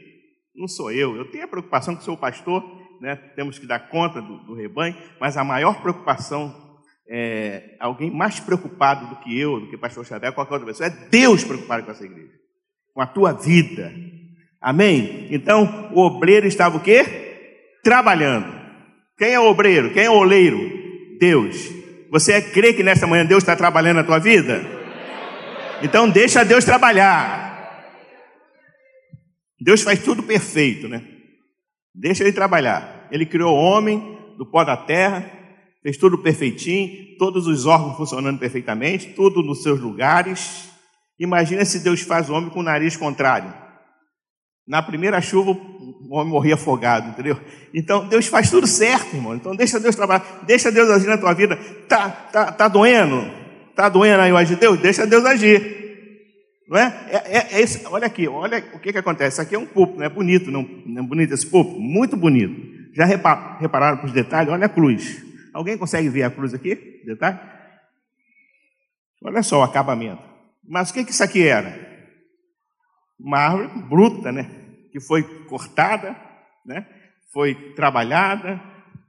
não 0.55 0.67
sou 0.67 0.91
eu. 0.91 1.17
Eu 1.17 1.31
tenho 1.31 1.45
a 1.45 1.49
preocupação 1.49 1.95
que 1.95 2.05
sou 2.05 2.17
pastor, 2.17 2.63
né? 3.01 3.17
Temos 3.37 3.59
que 3.59 3.67
dar 3.67 3.89
conta 3.89 4.21
do, 4.21 4.39
do 4.45 4.55
rebanho, 4.55 4.97
mas 5.21 5.37
a 5.37 5.45
maior 5.45 5.81
preocupação 5.81 6.71
é 7.09 7.77
alguém 7.81 8.11
mais 8.11 8.39
preocupado 8.39 9.09
do 9.09 9.17
que 9.17 9.37
eu, 9.37 9.59
do 9.59 9.69
que 9.69 9.77
pastor 9.77 10.07
Xavier, 10.07 10.33
qualquer 10.33 10.55
outra 10.55 10.69
pessoa, 10.69 10.87
é 10.87 11.09
Deus 11.09 11.43
preocupado 11.43 11.85
com 11.85 11.91
essa 11.91 12.05
igreja, 12.05 12.33
com 12.95 13.01
a 13.01 13.07
tua 13.07 13.33
vida, 13.33 13.93
Amém? 14.61 15.29
Então, 15.31 15.91
o 15.93 16.01
obreiro 16.01 16.47
estava 16.47 16.77
o 16.77 16.81
quê? 16.81 17.79
Trabalhando. 17.83 18.61
Quem 19.17 19.33
é 19.33 19.41
o 19.41 19.49
obreiro? 19.49 19.93
Quem 19.93 20.05
é 20.05 20.11
o 20.11 20.15
oleiro? 20.15 20.59
Deus. 21.19 21.57
Você 22.11 22.43
crê 22.43 22.73
que 22.73 22.83
nesta 22.83 23.07
manhã 23.07 23.25
Deus 23.25 23.43
está 23.43 23.55
trabalhando 23.55 23.97
na 23.97 24.05
tua 24.05 24.19
vida? 24.19 24.81
Então 25.83 26.09
deixa 26.09 26.45
Deus 26.45 26.65
trabalhar. 26.65 27.51
Deus 29.61 29.83
faz 29.83 30.03
tudo 30.03 30.23
perfeito, 30.23 30.89
né? 30.89 31.03
Deixa 31.95 32.23
ele 32.23 32.33
trabalhar. 32.33 33.09
Ele 33.11 33.27
criou 33.27 33.55
o 33.55 33.61
homem 33.61 34.19
do 34.39 34.47
pó 34.47 34.65
da 34.65 34.77
terra, 34.77 35.31
fez 35.83 35.97
tudo 35.97 36.19
perfeitinho, 36.19 37.17
todos 37.19 37.47
os 37.47 37.67
órgãos 37.67 37.97
funcionando 37.97 38.39
perfeitamente, 38.39 39.13
tudo 39.15 39.43
nos 39.43 39.63
seus 39.63 39.79
lugares. 39.81 40.71
Imagina 41.19 41.65
se 41.65 41.81
Deus 41.81 42.01
faz 42.01 42.31
o 42.31 42.35
homem 42.35 42.51
com 42.51 42.61
o 42.61 42.65
nariz 42.65 42.97
contrário. 42.97 43.53
Na 44.71 44.81
primeira 44.81 45.21
chuva, 45.21 45.51
o 45.51 46.15
homem 46.15 46.33
morria 46.33 46.55
afogado, 46.55 47.09
entendeu? 47.09 47.37
Então, 47.75 48.07
Deus 48.07 48.29
faz 48.29 48.49
tudo 48.49 48.69
certo, 48.69 49.17
irmão. 49.17 49.35
Então, 49.35 49.57
deixa 49.57 49.81
Deus 49.81 49.97
trabalhar, 49.97 50.45
deixa 50.47 50.71
Deus 50.71 50.89
agir 50.89 51.09
na 51.09 51.19
tua 51.19 51.35
vida. 51.35 51.57
Tá, 51.89 52.09
tá, 52.09 52.53
tá 52.53 52.69
doendo? 52.69 53.29
Tá 53.75 53.89
doendo 53.89 54.23
aí 54.23 54.31
o 54.31 54.37
agir 54.37 54.55
de 54.55 54.61
Deus? 54.61 54.79
Deixa 54.79 55.05
Deus 55.09 55.25
agir. 55.25 55.61
Não 56.69 56.79
é? 56.79 57.09
é, 57.09 57.17
é, 57.17 57.49
é 57.51 57.61
esse, 57.61 57.85
olha 57.85 58.07
aqui, 58.07 58.29
olha 58.29 58.65
o 58.73 58.79
que, 58.79 58.93
que 58.93 58.99
acontece. 58.99 59.35
Isso 59.35 59.43
aqui 59.43 59.57
é 59.57 59.59
um 59.59 59.67
púlpito, 59.67 59.99
não 59.99 60.07
é 60.07 60.09
bonito, 60.09 60.53
não, 60.53 60.63
não 60.87 61.03
é 61.03 61.05
bonito 61.05 61.35
esse 61.35 61.49
púlpito? 61.49 61.81
Muito 61.81 62.17
bonito. 62.17 62.95
Já 62.95 63.05
repararam 63.07 63.97
para 63.97 64.07
os 64.07 64.13
detalhes? 64.13 64.53
Olha 64.53 64.67
a 64.67 64.69
cruz. 64.69 65.21
Alguém 65.53 65.77
consegue 65.77 66.09
ver 66.09 66.23
a 66.23 66.31
cruz 66.31 66.55
aqui? 66.55 67.03
Detalhe? 67.05 67.41
Olha 69.21 69.43
só 69.43 69.59
o 69.59 69.65
acabamento. 69.65 70.23
Mas 70.65 70.91
o 70.91 70.95
que, 70.95 71.05
que 71.05 71.11
isso 71.11 71.25
aqui 71.25 71.45
era? 71.45 71.77
Uma 73.19 73.39
árvore 73.39 73.69
bruta, 73.89 74.31
né? 74.31 74.60
Que 74.91 75.01
foi 75.01 75.23
cortada, 75.45 76.17
né? 76.65 76.87
foi 77.33 77.55
trabalhada, 77.75 78.61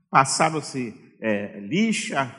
passaram-se 0.09 0.93
é, 1.19 1.59
lixa, 1.59 2.33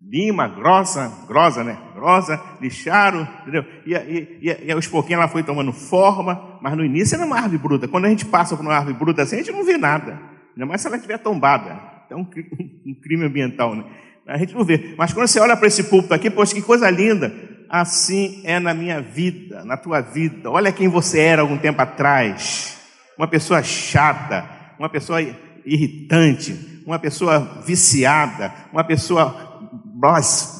lima, 0.00 0.46
grossa, 0.46 1.24
grossa, 1.26 1.64
né? 1.64 1.76
Grossa, 1.94 2.40
lixaram, 2.60 3.26
entendeu? 3.42 3.64
E, 3.84 3.94
e, 3.94 4.38
e, 4.42 4.66
e 4.66 4.72
aos 4.72 4.86
pouquinhos 4.86 5.20
ela 5.20 5.28
foi 5.30 5.42
tomando 5.42 5.72
forma, 5.72 6.58
mas 6.62 6.76
no 6.76 6.84
início 6.84 7.16
era 7.16 7.26
uma 7.26 7.36
árvore 7.36 7.58
bruta. 7.58 7.88
Quando 7.88 8.04
a 8.04 8.08
gente 8.08 8.24
passa 8.24 8.56
por 8.56 8.62
uma 8.62 8.74
árvore 8.74 8.96
bruta 8.96 9.22
assim, 9.22 9.36
a 9.36 9.38
gente 9.38 9.52
não 9.52 9.64
vê 9.64 9.76
nada. 9.76 10.20
Ainda 10.54 10.66
mais 10.66 10.80
se 10.80 10.86
ela 10.86 10.96
estiver 10.96 11.18
tombada. 11.18 11.80
É 12.08 12.14
um, 12.14 12.20
um 12.86 12.94
crime 12.94 13.24
ambiental, 13.24 13.74
né? 13.74 13.84
A 14.26 14.38
gente 14.38 14.54
não 14.54 14.64
vê. 14.64 14.94
Mas 14.96 15.12
quando 15.12 15.26
você 15.26 15.40
olha 15.40 15.56
para 15.56 15.68
esse 15.68 15.84
púlpito 15.84 16.14
aqui, 16.14 16.30
poxa, 16.30 16.54
que 16.54 16.62
coisa 16.62 16.90
linda. 16.90 17.32
Assim 17.68 18.40
é 18.44 18.58
na 18.58 18.72
minha 18.72 19.00
vida, 19.00 19.64
na 19.64 19.76
tua 19.76 20.00
vida. 20.00 20.50
Olha 20.50 20.72
quem 20.72 20.88
você 20.88 21.20
era 21.20 21.42
algum 21.42 21.58
tempo 21.58 21.80
atrás. 21.80 22.76
Uma 23.18 23.26
pessoa 23.26 23.62
chata, 23.62 24.44
uma 24.78 24.88
pessoa 24.88 25.20
irritante, 25.64 26.82
uma 26.86 26.98
pessoa 26.98 27.62
viciada, 27.66 28.52
uma 28.72 28.84
pessoa 28.84 29.60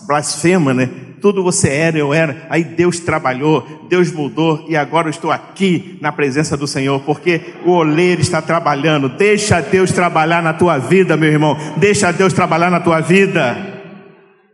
blasfema, 0.06 0.72
né? 0.72 0.90
Tudo 1.20 1.42
você 1.42 1.68
era, 1.68 1.98
eu 1.98 2.12
era. 2.12 2.46
Aí 2.50 2.64
Deus 2.64 3.00
trabalhou, 3.00 3.86
Deus 3.88 4.10
mudou 4.12 4.66
e 4.68 4.76
agora 4.76 5.06
eu 5.06 5.10
estou 5.10 5.30
aqui 5.30 5.98
na 6.00 6.12
presença 6.12 6.56
do 6.56 6.66
Senhor, 6.66 7.00
porque 7.00 7.54
o 7.64 7.70
oleiro 7.70 8.20
está 8.20 8.42
trabalhando. 8.42 9.08
Deixa 9.08 9.60
Deus 9.60 9.92
trabalhar 9.92 10.42
na 10.42 10.52
tua 10.52 10.78
vida, 10.78 11.16
meu 11.16 11.30
irmão. 11.30 11.56
Deixa 11.76 12.12
Deus 12.12 12.32
trabalhar 12.32 12.70
na 12.70 12.80
tua 12.80 13.00
vida. 13.00 13.56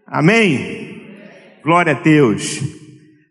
Amém? 0.07 0.82
Glória 1.63 1.93
a 1.93 2.01
Deus. 2.01 2.61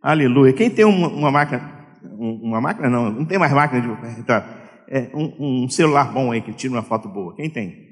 Aleluia. 0.02 0.54
Quem 0.54 0.70
tem 0.70 0.86
uma, 0.86 1.08
uma 1.10 1.32
máquina, 1.32 1.88
uma 2.18 2.62
máquina 2.62 2.90
não, 2.90 3.12
não 3.12 3.26
tem 3.26 3.38
mais 3.38 3.52
máquina 3.52 3.82
de 3.82 4.24
tá, 4.24 4.84
é, 4.88 5.10
um, 5.14 5.64
um 5.64 5.70
celular 5.70 6.12
bom 6.12 6.32
aí 6.32 6.42
que 6.42 6.54
tira 6.54 6.74
uma 6.74 6.84
foto 6.84 7.08
boa. 7.10 7.36
Quem 7.36 7.50
tem? 7.50 7.92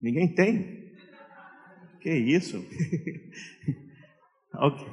Ninguém 0.00 0.28
tem? 0.28 0.84
Que 2.00 2.10
isso? 2.10 2.58
okay. 4.54 4.86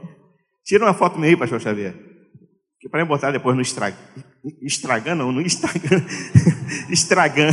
Tira 0.64 0.86
uma 0.86 0.94
foto 0.94 1.20
meio, 1.20 1.38
pastor 1.38 1.60
Xavier. 1.60 1.94
Que 2.80 2.88
para 2.88 3.06
botar 3.06 3.32
depois 3.32 3.56
no 3.56 3.62
Instagram. 3.62 3.98
Instagram 4.62 5.16
não, 5.16 5.32
no 5.32 5.42
Instagram. 5.42 6.02
Instagram. 6.90 7.52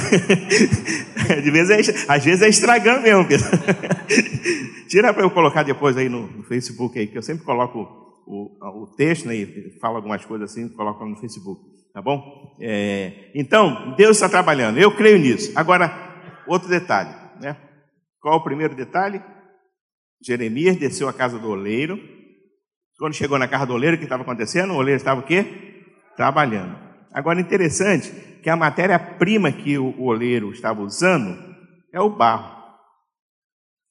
De 1.42 1.50
vez 1.50 1.70
é, 1.70 1.80
às 2.08 2.24
vezes 2.24 2.42
é 2.42 2.48
Instagram 2.48 3.00
mesmo. 3.00 3.26
Tira 4.88 5.12
para 5.12 5.22
eu 5.22 5.30
colocar 5.30 5.62
depois 5.62 5.96
aí 5.96 6.08
no, 6.08 6.26
no, 6.26 6.42
Facebook 6.44 6.98
aí, 6.98 7.06
que 7.06 7.18
eu 7.18 7.22
sempre 7.22 7.44
coloco 7.44 7.78
o, 8.26 8.82
o 8.82 8.86
texto 8.96 9.26
né, 9.26 9.36
e 9.36 9.78
falo 9.80 9.96
algumas 9.96 10.24
coisas 10.24 10.50
assim, 10.50 10.68
coloco 10.68 11.04
no 11.04 11.16
Facebook. 11.16 11.60
Tá 11.92 12.02
bom? 12.02 12.56
É, 12.60 13.30
então, 13.34 13.94
Deus 13.96 14.16
está 14.16 14.28
trabalhando. 14.28 14.78
Eu 14.78 14.94
creio 14.94 15.18
nisso. 15.18 15.52
Agora, 15.54 15.92
outro 16.46 16.68
detalhe. 16.68 17.10
Né? 17.40 17.56
Qual 18.20 18.38
o 18.38 18.44
primeiro 18.44 18.74
detalhe? 18.74 19.22
Jeremias 20.24 20.76
desceu 20.76 21.08
à 21.08 21.12
casa 21.12 21.38
do 21.38 21.48
oleiro. 21.48 21.98
Quando 22.98 23.14
chegou 23.14 23.38
na 23.38 23.48
casa 23.48 23.66
do 23.66 23.74
oleiro, 23.74 23.96
o 23.96 23.98
que 23.98 24.04
estava 24.04 24.22
acontecendo? 24.22 24.72
O 24.72 24.76
oleiro 24.76 24.96
estava 24.96 25.20
o 25.20 25.24
quê? 25.24 25.84
Trabalhando. 26.16 26.76
Agora, 27.12 27.40
interessante 27.40 28.12
que 28.48 28.50
a 28.50 28.56
matéria-prima 28.56 29.52
que 29.52 29.76
o 29.76 30.00
oleiro 30.00 30.50
estava 30.50 30.80
usando 30.80 31.54
é 31.92 32.00
o 32.00 32.08
barro. 32.08 32.64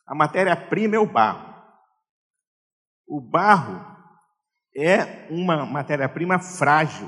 A 0.07 0.15
matéria-prima 0.15 0.95
é 0.95 0.99
o 0.99 1.05
barro. 1.05 1.53
O 3.07 3.21
barro 3.21 3.85
é 4.75 5.27
uma 5.29 5.63
matéria-prima 5.63 6.39
frágil. 6.39 7.07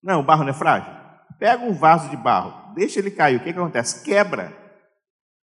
Não, 0.00 0.20
o 0.20 0.22
barro 0.22 0.44
não 0.44 0.50
é 0.50 0.52
frágil? 0.52 0.92
Pega 1.36 1.64
um 1.64 1.74
vaso 1.74 2.08
de 2.10 2.16
barro, 2.16 2.72
deixa 2.74 3.00
ele 3.00 3.10
cair, 3.10 3.38
o 3.38 3.42
que, 3.42 3.52
que 3.52 3.58
acontece? 3.58 4.04
Quebra. 4.04 4.56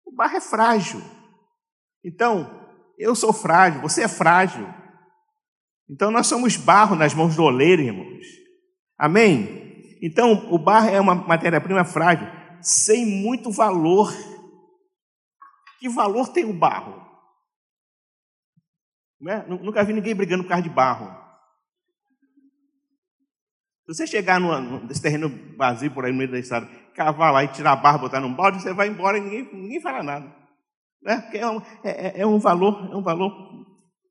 O 0.05 0.13
barro 0.13 0.35
é 0.35 0.41
frágil. 0.41 1.01
Então, 2.03 2.67
eu 2.97 3.15
sou 3.15 3.31
frágil, 3.31 3.79
você 3.79 4.03
é 4.03 4.09
frágil. 4.09 4.67
Então 5.89 6.11
nós 6.11 6.27
somos 6.27 6.57
barro 6.57 6.93
nas 6.93 7.13
mãos 7.13 7.37
do 7.37 7.43
oleiro, 7.43 7.81
irmãos. 7.81 8.25
Amém? 8.97 9.68
Então 10.01 10.53
o 10.53 10.57
barro 10.57 10.89
é 10.89 10.99
uma 10.99 11.15
matéria-prima 11.15 11.83
frágil, 11.83 12.27
sem 12.61 13.05
muito 13.05 13.51
valor. 13.51 14.11
Que 15.79 15.89
valor 15.89 16.29
tem 16.29 16.45
o 16.45 16.53
barro? 16.53 17.05
Né? 19.19 19.45
Nunca 19.47 19.83
vi 19.83 19.93
ninguém 19.93 20.15
brigando 20.15 20.43
por 20.43 20.49
causa 20.49 20.63
de 20.63 20.69
barro. 20.69 21.19
Se 23.85 23.95
você 23.95 24.07
chegar 24.07 24.39
nesse 24.83 25.01
terreno 25.01 25.29
vazio 25.57 25.91
por 25.91 26.05
aí 26.05 26.11
no 26.11 26.17
meio 26.17 26.31
da 26.31 26.39
estrada, 26.39 26.67
cavar 26.93 27.33
lá 27.33 27.43
e 27.43 27.47
tirar 27.47 27.75
barro, 27.75 27.99
botar 27.99 28.19
num 28.19 28.33
balde, 28.33 28.61
você 28.61 28.73
vai 28.73 28.87
embora 28.87 29.17
e 29.17 29.21
ninguém, 29.21 29.49
ninguém 29.53 29.81
fala 29.81 30.03
nada. 30.03 30.39
Né? 31.01 31.29
É, 31.33 31.47
um, 31.47 31.61
é, 31.83 31.89
é, 31.89 32.21
é 32.21 32.27
um 32.27 32.39
valor, 32.39 32.89
é 32.91 32.95
um 32.95 33.01
valor, 33.01 33.31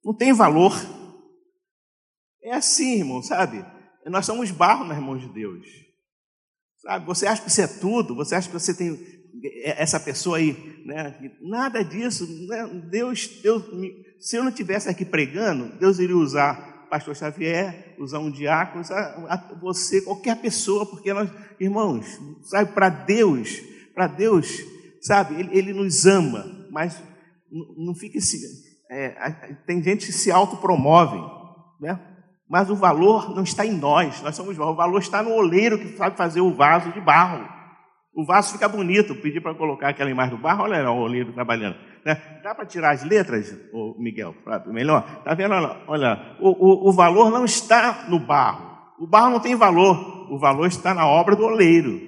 não 0.05 0.15
tem 0.17 0.33
valor. 0.33 0.73
É 2.43 2.55
assim, 2.55 2.99
irmão, 2.99 3.23
sabe? 3.23 3.65
Nós 4.09 4.27
somos 4.27 4.51
barro 4.51 4.85
nas 4.85 4.99
mãos 4.99 5.21
de 5.21 5.29
Deus. 5.33 5.67
Sabe? 6.83 7.07
Você 7.07 7.27
acha 7.27 7.43
que 7.43 7.51
você 7.51 7.63
é 7.63 7.67
tudo? 7.67 8.15
Você 8.15 8.35
acha 8.35 8.49
que 8.49 8.55
você 8.55 8.75
tem 8.75 8.99
é, 9.65 9.83
essa 9.83 9.99
pessoa 9.99 10.39
aí, 10.39 10.83
né? 10.85 11.33
Nada 11.41 11.85
disso. 11.85 12.27
Né? 12.47 12.67
Deus, 12.91 13.27
Deus, 13.43 13.65
se 14.21 14.37
eu 14.37 14.45
não 14.45 14.53
tivesse 14.53 14.89
aqui 14.89 15.05
pregando, 15.05 15.77
Deus 15.79 15.99
iria 15.99 16.17
usar 16.17 16.87
Pastor 16.89 17.15
Xavier, 17.15 17.95
usar 17.99 18.19
um 18.19 18.31
diácono, 18.31 18.81
usar 18.81 19.59
você, 19.61 20.01
qualquer 20.01 20.41
pessoa, 20.41 20.87
porque 20.87 21.13
nós, 21.13 21.31
irmãos, 21.61 22.07
sabe? 22.45 22.73
Para 22.73 22.89
Deus, 22.89 23.61
para 23.95 24.07
Deus, 24.07 24.49
sabe? 25.03 25.39
Ele, 25.39 25.59
ele 25.59 25.73
nos 25.75 26.07
ama 26.07 26.59
mas 26.71 27.03
não 27.77 27.95
fique 27.95 28.21
se. 28.21 28.39
É, 28.91 29.55
tem 29.67 29.83
gente 29.83 30.07
que 30.07 30.13
se 30.13 30.31
autopromove, 30.31 31.19
né? 31.81 32.01
Mas 32.49 32.71
o 32.71 32.77
valor 32.77 33.35
não 33.35 33.43
está 33.43 33.65
em 33.65 33.73
nós, 33.73 34.23
nós 34.23 34.35
somos 34.35 34.59
o 34.59 34.75
valor 34.75 34.99
está 34.99 35.23
no 35.23 35.33
oleiro 35.33 35.79
que 35.79 35.97
sabe 35.97 36.17
fazer 36.17 36.41
o 36.41 36.55
vaso 36.55 36.91
de 36.93 37.01
barro. 37.01 37.47
O 38.15 38.25
vaso 38.25 38.53
fica 38.53 38.69
bonito, 38.69 39.15
pedi 39.15 39.41
para 39.41 39.55
colocar 39.55 39.91
aquela 39.91 40.11
imagem 40.11 40.37
do 40.37 40.43
barro, 40.43 40.65
olha 40.65 40.83
lá 40.83 40.91
o 40.91 40.99
oleiro 40.99 41.33
trabalhando. 41.33 41.77
Né? 42.05 42.41
Dá 42.43 42.55
para 42.55 42.67
tirar 42.67 42.91
as 42.91 43.05
letras, 43.05 43.57
Miguel, 43.99 44.35
melhor? 44.67 45.05
Está 45.19 45.35
vendo? 45.35 45.53
Olha, 45.53 45.77
olha 45.87 46.37
o, 46.41 46.49
o, 46.49 46.89
o 46.89 46.93
valor 46.93 47.31
não 47.31 47.45
está 47.45 48.07
no 48.09 48.19
barro. 48.19 48.67
O 48.99 49.07
barro 49.07 49.31
não 49.31 49.41
tem 49.41 49.55
valor, 49.55 50.33
o 50.33 50.39
valor 50.39 50.67
está 50.67 50.93
na 50.93 51.07
obra 51.07 51.37
do 51.37 51.45
oleiro. 51.45 52.01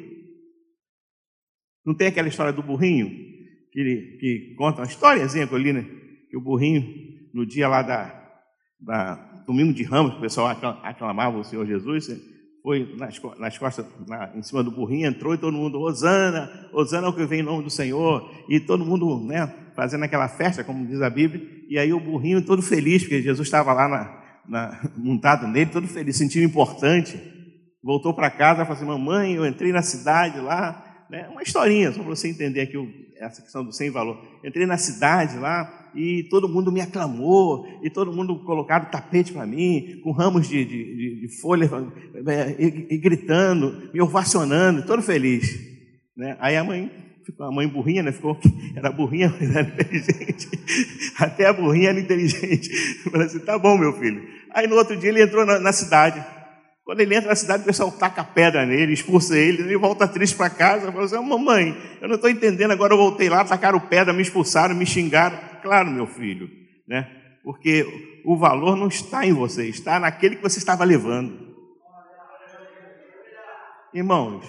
Não 1.87 1.95
tem 1.95 2.09
aquela 2.09 2.29
história 2.29 2.53
do 2.53 2.63
burrinho? 2.63 3.31
que, 3.73 4.19
que 4.21 4.55
conta 4.57 4.81
uma 4.81 4.87
historiazinha 4.87 5.47
que 5.47 5.55
eu 5.55 5.59
li, 5.59 5.73
né? 5.73 5.85
Que 6.29 6.37
o 6.37 6.41
burrinho, 6.41 6.85
no 7.33 7.47
dia 7.47 7.69
lá 7.69 7.83
da, 7.83 8.33
da 8.81 9.30
domingo 9.47 9.73
de 9.73 9.83
ramos, 9.83 10.15
o 10.15 10.21
pessoal 10.21 10.49
aclamava 10.83 11.39
o 11.39 11.45
Senhor 11.45 11.67
Jesus, 11.67 12.09
né? 12.09 12.19
foi 12.63 12.95
nas, 12.99 13.21
nas 13.39 13.59
costas, 13.59 13.87
na, 14.07 14.31
em 14.35 14.43
cima 14.43 14.63
do 14.63 14.71
burrinho, 14.71 15.09
entrou 15.09 15.35
e 15.35 15.39
todo 15.39 15.57
mundo, 15.57 15.81
Osana, 15.81 16.69
Osana 16.73 17.07
é 17.07 17.11
o 17.11 17.13
que 17.13 17.25
vem 17.25 17.41
em 17.41 17.45
nome 17.45 17.65
do 17.65 17.71
Senhor, 17.71 18.31
e 18.49 18.61
todo 18.61 18.85
mundo, 18.85 19.25
né, 19.25 19.53
fazendo 19.75 20.05
aquela 20.05 20.29
festa, 20.29 20.63
como 20.63 20.87
diz 20.87 21.01
a 21.01 21.09
Bíblia, 21.09 21.43
e 21.69 21.79
aí 21.79 21.93
o 21.93 22.01
burrinho 22.01 22.45
todo 22.45 22.61
feliz, 22.61 23.03
porque 23.03 23.23
Jesus 23.23 23.47
estava 23.47 23.73
lá 23.73 23.89
na, 23.89 24.21
na, 24.47 24.81
montado 24.97 25.47
nele, 25.47 25.71
todo 25.71 25.87
feliz, 25.87 26.17
sentindo 26.17 26.45
importante, 26.45 27.19
voltou 27.83 28.13
para 28.13 28.31
casa 28.31 28.63
e 28.63 28.67
falou 28.67 28.77
assim, 28.77 28.87
mamãe, 28.87 29.35
eu 29.35 29.47
entrei 29.47 29.73
na 29.73 29.83
cidade 29.83 30.39
lá, 30.41 31.07
né? 31.11 31.29
Uma 31.29 31.43
historinha, 31.43 31.91
só 31.93 32.03
para 32.03 32.15
você 32.15 32.29
entender 32.29 32.61
aqui 32.61 32.77
essa 33.21 33.43
questão 33.43 33.65
do 33.65 33.73
sem 33.73 33.91
valor. 33.91 34.19
Entrei 34.43 34.67
na 34.67 34.79
cidade 34.79 35.39
lá 35.39 35.91
e 35.95 36.25
todo 36.31 36.49
mundo 36.49 36.73
me 36.73 36.81
aclamou, 36.81 37.67
e 37.83 37.91
todo 37.91 38.13
mundo 38.13 38.43
colocaram 38.45 38.91
tapete 38.91 39.33
para 39.33 39.47
mim, 39.47 40.01
com 40.03 40.13
ramos 40.13 40.49
de, 40.49 40.65
de, 40.65 41.21
de 41.21 41.41
folha, 41.41 41.69
é, 42.27 42.57
e, 42.59 42.95
e, 42.95 42.99
gritando, 42.99 43.91
me 43.93 44.01
ovacionando, 44.01 44.87
todo 44.87 45.03
feliz. 45.03 45.59
Né? 46.17 46.37
Aí 46.41 46.57
a 46.57 46.65
mãe, 46.65 46.91
a 47.41 47.51
mãe 47.51 47.67
burrinha, 47.67 48.03
né? 48.03 48.13
Ficou, 48.13 48.39
era 48.75 48.91
burrinha, 48.91 49.35
mas 49.39 49.55
era 49.55 49.69
inteligente. 49.69 50.49
Até 51.19 51.47
a 51.47 51.53
burrinha 51.53 51.91
era 51.91 52.01
inteligente. 52.01 52.71
Falei 53.11 53.27
assim, 53.27 53.41
tá 53.41 53.59
bom, 53.59 53.77
meu 53.77 53.93
filho. 53.95 54.23
Aí 54.55 54.67
no 54.67 54.77
outro 54.77 54.97
dia 54.97 55.11
ele 55.11 55.23
entrou 55.23 55.45
na, 55.45 55.59
na 55.59 55.73
cidade. 55.73 56.25
Quando 56.91 56.99
ele 57.03 57.15
entra 57.15 57.29
na 57.29 57.37
cidade, 57.37 57.63
o 57.63 57.67
pessoal 57.67 57.93
taca 57.93 58.25
pedra 58.25 58.67
nele, 58.67 58.93
expulsa 58.93 59.39
ele, 59.39 59.63
ele 59.63 59.77
volta 59.77 60.09
triste 60.09 60.37
para 60.37 60.51
casa, 60.51 60.91
fala 60.91 61.05
assim, 61.05 61.25
mamãe, 61.25 61.73
eu 62.03 62.09
não 62.09 62.17
estou 62.17 62.29
entendendo, 62.29 62.73
agora 62.73 62.93
eu 62.95 62.99
voltei 62.99 63.29
lá, 63.29 63.45
tacaram 63.45 63.79
pedra, 63.79 64.13
me 64.13 64.23
expulsaram, 64.23 64.75
me 64.75 64.85
xingaram. 64.85 65.39
Claro, 65.63 65.89
meu 65.89 66.05
filho, 66.05 66.51
né? 66.89 67.09
Porque 67.45 67.87
o 68.25 68.37
valor 68.37 68.75
não 68.75 68.89
está 68.89 69.25
em 69.25 69.33
você, 69.33 69.69
está 69.69 70.01
naquele 70.01 70.35
que 70.35 70.43
você 70.43 70.59
estava 70.59 70.83
levando. 70.83 71.55
Irmãos, 73.95 74.45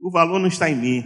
o 0.00 0.08
valor 0.08 0.38
não 0.38 0.46
está 0.46 0.70
em 0.70 0.76
mim, 0.76 1.04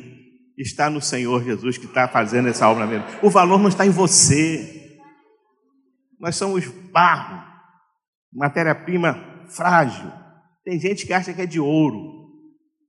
está 0.58 0.90
no 0.90 1.00
Senhor 1.00 1.42
Jesus 1.42 1.78
que 1.78 1.86
está 1.86 2.06
fazendo 2.06 2.48
essa 2.48 2.68
obra 2.68 2.86
mesmo. 2.86 3.06
O 3.22 3.30
valor 3.30 3.58
não 3.58 3.70
está 3.70 3.86
em 3.86 3.90
você. 3.90 5.00
Nós 6.20 6.36
somos 6.36 6.66
barro 6.92 7.45
matéria-prima 8.32 9.44
frágil. 9.48 10.10
Tem 10.64 10.78
gente 10.78 11.06
que 11.06 11.12
acha 11.12 11.32
que 11.32 11.42
é 11.42 11.46
de 11.46 11.60
ouro. 11.60 12.16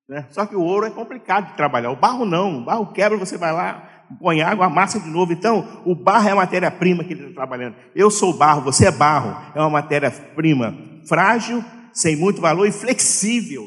Né? 0.09 0.25
Só 0.31 0.45
que 0.45 0.55
o 0.55 0.61
ouro 0.61 0.85
é 0.85 0.89
complicado 0.89 1.49
de 1.49 1.57
trabalhar. 1.57 1.91
O 1.91 1.95
barro 1.95 2.25
não. 2.25 2.59
O 2.59 2.65
barro 2.65 2.91
quebra, 2.93 3.17
você 3.17 3.37
vai 3.37 3.51
lá, 3.51 4.05
põe 4.19 4.41
água, 4.41 4.65
amassa 4.65 4.99
de 4.99 5.09
novo. 5.09 5.33
Então, 5.33 5.83
o 5.85 5.93
barro 5.93 6.29
é 6.29 6.31
a 6.31 6.35
matéria-prima 6.35 7.03
que 7.03 7.13
ele 7.13 7.23
está 7.23 7.35
trabalhando. 7.35 7.75
Eu 7.93 8.09
sou 8.09 8.33
barro, 8.33 8.61
você 8.61 8.87
é 8.87 8.91
barro. 8.91 9.53
É 9.55 9.59
uma 9.59 9.69
matéria-prima 9.69 10.75
frágil, 11.07 11.63
sem 11.93 12.15
muito 12.15 12.41
valor 12.41 12.65
e 12.67 12.71
flexível. 12.71 13.65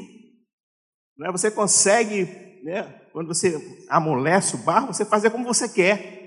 Não 1.17 1.29
é? 1.29 1.33
Você 1.33 1.51
consegue, 1.51 2.25
né, 2.65 2.83
quando 3.13 3.29
você 3.29 3.61
amolece 3.89 4.57
o 4.57 4.59
barro, 4.59 4.89
você 4.89 5.05
fazer 5.05 5.31
como 5.31 5.45
você 5.45 5.69
quer. 5.69 6.19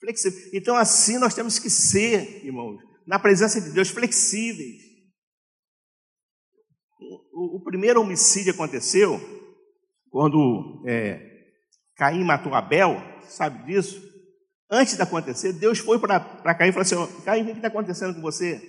Flexível. 0.00 0.38
Então, 0.52 0.76
assim 0.76 1.18
nós 1.18 1.34
temos 1.34 1.58
que 1.58 1.70
ser, 1.70 2.44
irmãos, 2.44 2.87
na 3.08 3.18
presença 3.18 3.58
de 3.58 3.70
Deus, 3.70 3.88
flexíveis. 3.88 4.82
O, 7.32 7.56
o 7.56 7.64
primeiro 7.64 8.02
homicídio 8.02 8.52
aconteceu 8.52 9.18
quando 10.10 10.84
é, 10.86 11.18
Caim 11.96 12.22
matou 12.22 12.54
Abel, 12.54 12.96
sabe 13.22 13.64
disso? 13.64 14.06
Antes 14.70 14.96
de 14.96 15.02
acontecer, 15.02 15.54
Deus 15.54 15.78
foi 15.78 15.98
para 15.98 16.54
Caim 16.54 16.68
e 16.68 16.72
falou 16.72 16.82
assim: 16.82 17.22
Caim, 17.24 17.42
o 17.42 17.46
que 17.46 17.52
está 17.52 17.68
acontecendo 17.68 18.14
com 18.14 18.20
você? 18.20 18.60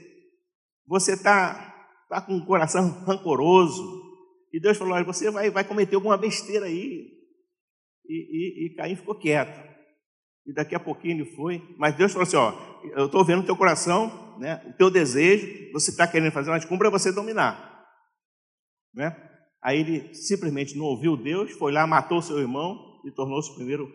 Você 0.88 1.14
está 1.14 2.06
tá 2.08 2.22
com 2.22 2.36
um 2.36 2.46
coração 2.46 3.04
rancoroso. 3.04 4.08
E 4.54 4.60
Deus 4.62 4.78
falou: 4.78 5.04
você 5.04 5.30
vai, 5.30 5.52
vai 5.52 5.66
cometer 5.66 5.96
alguma 5.96 6.16
besteira 6.18 6.66
aí. 6.66 7.12
E, 8.08 8.14
e, 8.14 8.68
e 8.68 8.76
Caim 8.76 8.96
ficou 8.96 9.16
quieto. 9.16 9.68
E 10.48 10.54
daqui 10.54 10.74
a 10.74 10.80
pouquinho 10.80 11.22
ele 11.22 11.36
foi. 11.36 11.62
Mas 11.78 11.96
Deus 11.96 12.14
falou 12.14 12.24
assim: 12.24 12.38
ó, 12.38 12.54
eu 12.96 13.08
estou 13.08 13.26
vendo 13.26 13.42
o 13.42 13.46
teu 13.46 13.58
coração, 13.58 14.29
né, 14.40 14.64
o 14.66 14.74
teu 14.74 14.90
desejo, 14.90 15.72
você 15.74 15.92
está 15.92 16.08
querendo 16.08 16.32
fazer 16.32 16.50
uma 16.50 16.66
cumpra 16.66 16.90
você 16.90 17.12
dominar. 17.12 17.86
Né? 18.94 19.16
Aí 19.62 19.80
ele 19.80 20.14
simplesmente 20.16 20.78
não 20.78 20.86
ouviu 20.86 21.18
Deus, 21.18 21.52
foi 21.52 21.72
lá, 21.72 21.86
matou 21.86 22.22
seu 22.22 22.40
irmão 22.40 23.02
e 23.06 23.12
tornou-se 23.12 23.52
o 23.52 23.56
primeiro 23.56 23.88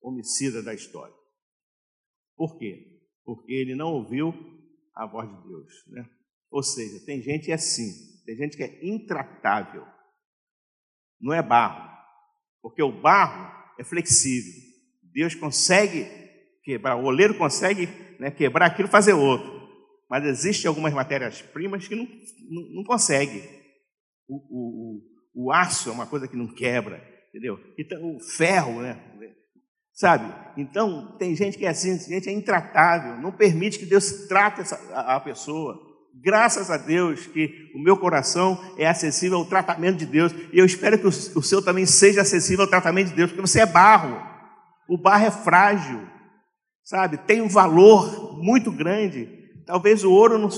homicida 0.00 0.62
da 0.62 0.72
história. 0.72 1.14
Por 2.36 2.56
quê? 2.58 3.00
Porque 3.24 3.52
ele 3.52 3.74
não 3.74 3.92
ouviu 3.92 4.32
a 4.94 5.06
voz 5.06 5.28
de 5.28 5.48
Deus. 5.48 5.72
Né? 5.88 6.08
Ou 6.50 6.62
seja, 6.62 7.04
tem 7.04 7.20
gente 7.20 7.50
assim, 7.50 7.90
tem 8.24 8.36
gente 8.36 8.56
que 8.56 8.62
é 8.62 8.86
intratável. 8.86 9.84
Não 11.20 11.34
é 11.34 11.42
barro, 11.42 11.90
porque 12.62 12.82
o 12.82 12.92
barro 12.92 13.52
é 13.78 13.82
flexível. 13.82 14.52
Deus 15.02 15.34
consegue 15.34 16.06
quebrar, 16.62 16.96
o 16.96 17.06
oleiro 17.06 17.36
consegue 17.36 17.88
né, 18.20 18.30
quebrar 18.30 18.66
aquilo 18.66 18.86
e 18.86 18.90
fazer 18.90 19.14
outro. 19.14 19.57
Mas 20.08 20.24
existem 20.24 20.68
algumas 20.68 20.92
matérias-primas 20.92 21.86
que 21.86 21.94
não, 21.94 22.04
não, 22.50 22.62
não 22.76 22.84
consegue. 22.84 23.42
O, 24.28 24.36
o, 24.36 25.46
o, 25.46 25.52
aço 25.52 25.90
é 25.90 25.92
uma 25.92 26.06
coisa 26.06 26.26
que 26.26 26.36
não 26.36 26.46
quebra, 26.46 27.02
entendeu? 27.28 27.58
Então, 27.78 28.16
o 28.16 28.20
ferro, 28.20 28.80
né? 28.80 28.98
Sabe? 29.92 30.32
Então, 30.56 31.16
tem 31.18 31.34
gente 31.34 31.58
que 31.58 31.66
é 31.66 31.70
assim, 31.70 31.98
gente 31.98 32.28
é 32.28 32.32
intratável, 32.32 33.20
não 33.20 33.32
permite 33.32 33.78
que 33.78 33.86
Deus 33.86 34.28
trate 34.28 34.60
essa, 34.60 34.76
a, 34.92 35.16
a 35.16 35.20
pessoa. 35.20 35.76
Graças 36.22 36.70
a 36.70 36.76
Deus 36.76 37.26
que 37.26 37.70
o 37.74 37.82
meu 37.82 37.96
coração 37.96 38.58
é 38.78 38.86
acessível 38.86 39.38
ao 39.38 39.44
tratamento 39.44 39.98
de 39.98 40.06
Deus. 40.06 40.32
E 40.52 40.58
eu 40.58 40.64
espero 40.64 40.98
que 40.98 41.06
o, 41.06 41.08
o 41.08 41.42
seu 41.42 41.62
também 41.62 41.84
seja 41.84 42.22
acessível 42.22 42.64
ao 42.64 42.70
tratamento 42.70 43.08
de 43.08 43.16
Deus, 43.16 43.30
porque 43.30 43.46
você 43.46 43.60
é 43.60 43.66
barro. 43.66 44.20
O 44.88 44.96
barro 44.96 45.26
é 45.26 45.30
frágil, 45.30 46.00
sabe? 46.84 47.18
Tem 47.18 47.42
um 47.42 47.48
valor 47.48 48.42
muito 48.42 48.72
grande. 48.72 49.37
Talvez 49.68 50.02
o 50.02 50.10
ouro 50.10 50.38
não, 50.38 50.50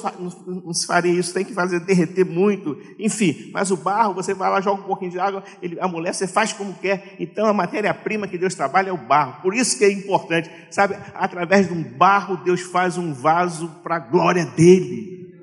se 0.73 0.87
faria 0.87 1.11
isso, 1.11 1.35
tem 1.35 1.45
que 1.45 1.53
fazer 1.53 1.81
derreter 1.81 2.25
muito, 2.25 2.81
enfim. 2.97 3.51
Mas 3.53 3.73
o 3.73 3.77
barro, 3.77 4.15
você 4.15 4.33
vai 4.33 4.49
lá, 4.49 4.61
joga 4.61 4.83
um 4.83 4.87
pouquinho 4.87 5.11
de 5.11 5.19
água, 5.19 5.43
ele, 5.61 5.81
a 5.81 5.89
mulher, 5.89 6.15
você 6.15 6.29
faz 6.29 6.53
como 6.53 6.73
quer. 6.75 7.17
Então 7.19 7.47
a 7.47 7.53
matéria-prima 7.53 8.29
que 8.29 8.39
Deus 8.39 8.55
trabalha 8.55 8.91
é 8.91 8.93
o 8.93 8.97
barro. 8.97 9.43
Por 9.43 9.53
isso 9.53 9.77
que 9.77 9.85
é 9.85 9.91
importante, 9.91 10.49
sabe? 10.71 10.97
Através 11.13 11.67
de 11.67 11.75
um 11.75 11.83
barro, 11.83 12.37
Deus 12.37 12.61
faz 12.61 12.97
um 12.97 13.13
vaso 13.13 13.69
para 13.83 13.97
a 13.97 13.99
glória 13.99 14.47
dele. 14.47 15.35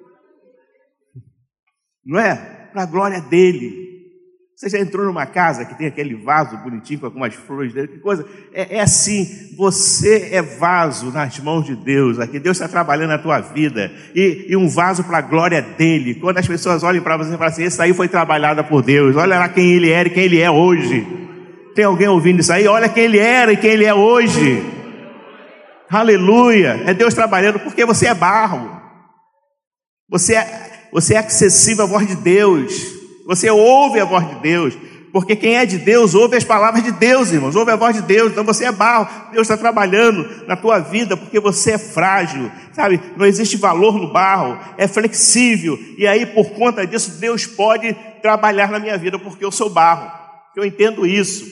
Não 2.05 2.21
é? 2.21 2.35
Para 2.71 2.83
a 2.83 2.85
glória 2.85 3.19
dele. 3.19 3.86
Você 4.57 4.69
já 4.69 4.79
entrou 4.79 5.05
numa 5.05 5.27
casa 5.27 5.65
que 5.65 5.77
tem 5.77 5.85
aquele 5.85 6.15
vaso 6.15 6.57
bonitinho 6.57 6.99
com 6.99 7.05
algumas 7.05 7.35
flores 7.35 7.75
dentro? 7.75 7.91
Que 7.91 7.99
coisa? 7.99 8.25
É, 8.51 8.77
é, 8.77 8.81
assim, 8.81 9.53
você 9.55 10.29
é 10.31 10.41
vaso 10.41 11.11
nas 11.11 11.37
mãos 11.37 11.63
de 11.63 11.75
Deus. 11.75 12.17
Aqui 12.17 12.39
Deus 12.39 12.57
está 12.57 12.67
trabalhando 12.67 13.09
na 13.09 13.19
tua 13.19 13.39
vida. 13.39 13.91
E, 14.15 14.47
e 14.49 14.57
um 14.57 14.67
vaso 14.67 15.03
para 15.03 15.19
a 15.19 15.21
glória 15.21 15.61
dele. 15.61 16.15
Quando 16.15 16.39
as 16.39 16.47
pessoas 16.47 16.81
olham 16.81 17.03
para 17.03 17.17
você 17.17 17.35
e 17.35 17.37
falam 17.37 17.53
assim, 17.53 17.65
esse 17.65 17.79
aí 17.79 17.93
foi 17.93 18.07
trabalhado 18.07 18.63
por 18.63 18.81
Deus. 18.81 19.15
Olha 19.15 19.37
lá 19.37 19.47
quem 19.47 19.73
ele 19.73 19.91
era 19.91 20.07
e 20.07 20.11
quem 20.11 20.23
ele 20.23 20.41
é 20.41 20.49
hoje. 20.49 21.05
Tem 21.75 21.85
alguém 21.85 22.07
ouvindo 22.07 22.39
isso 22.39 22.51
aí? 22.51 22.67
Olha 22.67 22.89
quem 22.89 23.03
ele 23.03 23.19
era 23.19 23.53
e 23.53 23.57
quem 23.57 23.69
ele 23.69 23.85
é 23.85 23.93
hoje. 23.93 24.65
Aleluia. 25.87 26.81
É 26.83 26.95
Deus 26.95 27.13
trabalhando 27.13 27.59
porque 27.59 27.85
você 27.85 28.07
é 28.07 28.13
barro. 28.15 28.75
Você 30.09 30.33
é, 30.33 30.87
você 30.91 31.13
é 31.13 31.19
acessível 31.19 31.83
à 31.83 31.87
voz 31.87 32.07
de 32.07 32.15
Deus. 32.15 32.96
Você 33.27 33.51
ouve 33.51 33.99
a 33.99 34.05
voz 34.05 34.25
de 34.27 34.35
Deus. 34.35 34.77
Porque 35.11 35.35
quem 35.35 35.55
é 35.55 35.65
de 35.65 35.77
Deus 35.77 36.15
ouve 36.15 36.37
as 36.37 36.43
palavras 36.43 36.83
de 36.83 36.91
Deus, 36.91 37.31
irmãos, 37.31 37.55
ouve 37.55 37.71
a 37.71 37.75
voz 37.75 37.95
de 37.95 38.01
Deus. 38.01 38.31
Então 38.31 38.43
você 38.43 38.65
é 38.65 38.71
barro, 38.71 39.07
Deus 39.31 39.45
está 39.47 39.57
trabalhando 39.57 40.45
na 40.47 40.55
tua 40.55 40.79
vida 40.79 41.17
porque 41.17 41.39
você 41.39 41.71
é 41.71 41.77
frágil, 41.77 42.51
sabe? 42.71 42.99
Não 43.15 43.25
existe 43.25 43.57
valor 43.57 43.95
no 43.95 44.11
barro, 44.11 44.59
é 44.77 44.87
flexível. 44.87 45.77
E 45.97 46.05
aí, 46.05 46.25
por 46.25 46.51
conta 46.51 46.85
disso, 46.85 47.19
Deus 47.19 47.45
pode 47.45 47.93
trabalhar 48.21 48.69
na 48.69 48.79
minha 48.79 48.97
vida 48.97 49.17
porque 49.17 49.43
eu 49.43 49.51
sou 49.51 49.69
barro. 49.69 50.11
Eu 50.55 50.63
entendo 50.65 51.05
isso. 51.05 51.45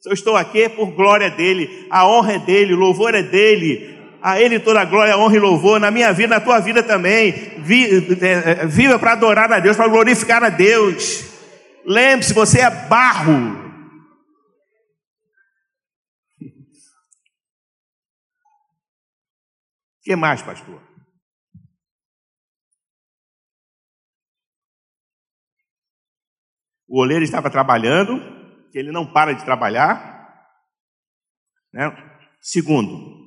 Se 0.00 0.08
eu 0.08 0.12
estou 0.12 0.36
aqui 0.36 0.62
é 0.62 0.68
por 0.68 0.90
glória 0.90 1.30
dele, 1.30 1.86
a 1.90 2.06
honra 2.06 2.34
é 2.34 2.38
dele, 2.38 2.74
o 2.74 2.78
louvor 2.78 3.14
é 3.14 3.22
dele. 3.22 3.93
A 4.24 4.40
Ele 4.40 4.58
toda 4.58 4.80
a 4.80 4.86
glória, 4.86 5.18
honra 5.18 5.36
e 5.36 5.38
louvor 5.38 5.78
na 5.78 5.90
minha 5.90 6.10
vida, 6.10 6.36
na 6.36 6.40
tua 6.40 6.58
vida 6.58 6.82
também. 6.82 7.34
É, 8.22 8.62
é, 8.62 8.66
viva 8.66 8.98
para 8.98 9.12
adorar 9.12 9.52
a 9.52 9.60
Deus, 9.60 9.76
para 9.76 9.86
glorificar 9.86 10.42
a 10.42 10.48
Deus. 10.48 11.26
Lembre-se, 11.84 12.32
você 12.32 12.60
é 12.60 12.70
barro. 12.70 13.62
O 16.40 16.44
que 20.02 20.16
mais, 20.16 20.40
pastor? 20.40 20.80
O 26.88 26.98
oleiro 26.98 27.24
estava 27.24 27.50
trabalhando, 27.50 28.22
ele 28.72 28.90
não 28.90 29.04
para 29.04 29.34
de 29.34 29.44
trabalhar. 29.44 30.48
Né? 31.74 31.90
Segundo, 32.40 33.23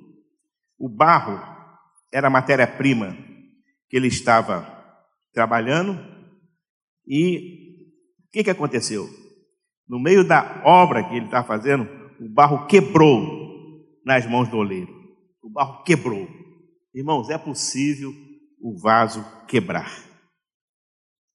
o 0.77 0.87
barro 0.87 1.39
era 2.11 2.27
a 2.27 2.31
matéria-prima 2.31 3.15
que 3.89 3.97
ele 3.97 4.07
estava 4.07 4.65
trabalhando 5.33 5.97
e 7.05 7.85
o 8.27 8.31
que, 8.31 8.43
que 8.43 8.49
aconteceu? 8.49 9.07
No 9.87 9.99
meio 9.99 10.27
da 10.27 10.61
obra 10.65 11.07
que 11.07 11.15
ele 11.15 11.25
está 11.25 11.43
fazendo, 11.43 11.83
o 12.19 12.29
barro 12.29 12.67
quebrou 12.67 13.37
nas 14.05 14.25
mãos 14.25 14.49
do 14.49 14.57
oleiro. 14.57 14.93
O 15.41 15.49
barro 15.49 15.83
quebrou. 15.83 16.27
Irmãos, 16.93 17.29
é 17.29 17.37
possível 17.37 18.13
o 18.59 18.77
vaso 18.77 19.23
quebrar. 19.47 19.89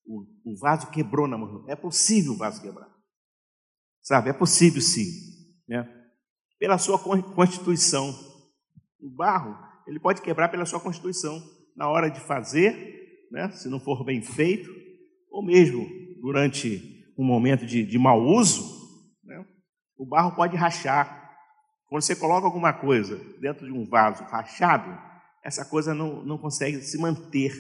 O, 0.05 0.25
o 0.45 0.59
vaso 0.59 0.91
quebrou 0.91 1.27
na 1.27 1.39
mão. 1.39 1.65
É 1.69 1.75
possível 1.75 2.33
o 2.33 2.37
vaso 2.37 2.61
quebrar. 2.61 2.91
Sabe? 4.03 4.31
É 4.31 4.33
possível 4.33 4.83
sim. 4.83 5.07
Né? 5.67 5.89
Pela 6.59 6.77
sua 6.77 6.99
constituição 6.99 8.13
o 9.03 9.11
barro, 9.11 9.59
ele 9.87 9.99
pode 9.99 10.23
quebrar 10.23 10.49
pela 10.49 10.65
sua 10.65 10.81
constituição 10.81 11.43
na 11.77 11.89
hora 11.89 12.09
de 12.09 12.21
fazer, 12.21 13.27
né, 13.31 13.51
se 13.51 13.69
não 13.69 13.81
for 13.81 14.05
bem 14.05 14.23
feito, 14.23 14.71
ou 15.31 15.45
mesmo 15.45 15.89
durante 16.21 17.13
um 17.19 17.25
momento 17.25 17.67
de, 17.67 17.85
de 17.85 17.99
mau 17.99 18.23
uso, 18.23 18.63
né, 19.25 19.45
o 19.99 20.07
barro 20.07 20.37
pode 20.37 20.57
rachar. 20.57 21.21
Quando 21.89 22.03
você 22.03 22.15
coloca 22.15 22.47
alguma 22.47 22.73
coisa 22.73 23.17
dentro 23.41 23.67
de 23.67 23.73
um 23.73 23.85
vaso 23.85 24.23
rachado, 24.25 24.97
essa 25.45 25.65
coisa 25.65 25.93
não, 25.93 26.25
não 26.25 26.39
consegue 26.39 26.81
se 26.81 26.97
manter. 26.99 27.53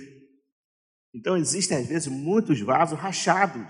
Então, 1.14 1.36
existem 1.36 1.76
às 1.76 1.86
vezes 1.86 2.08
muitos 2.08 2.60
vasos 2.60 2.98
rachados. 2.98 3.66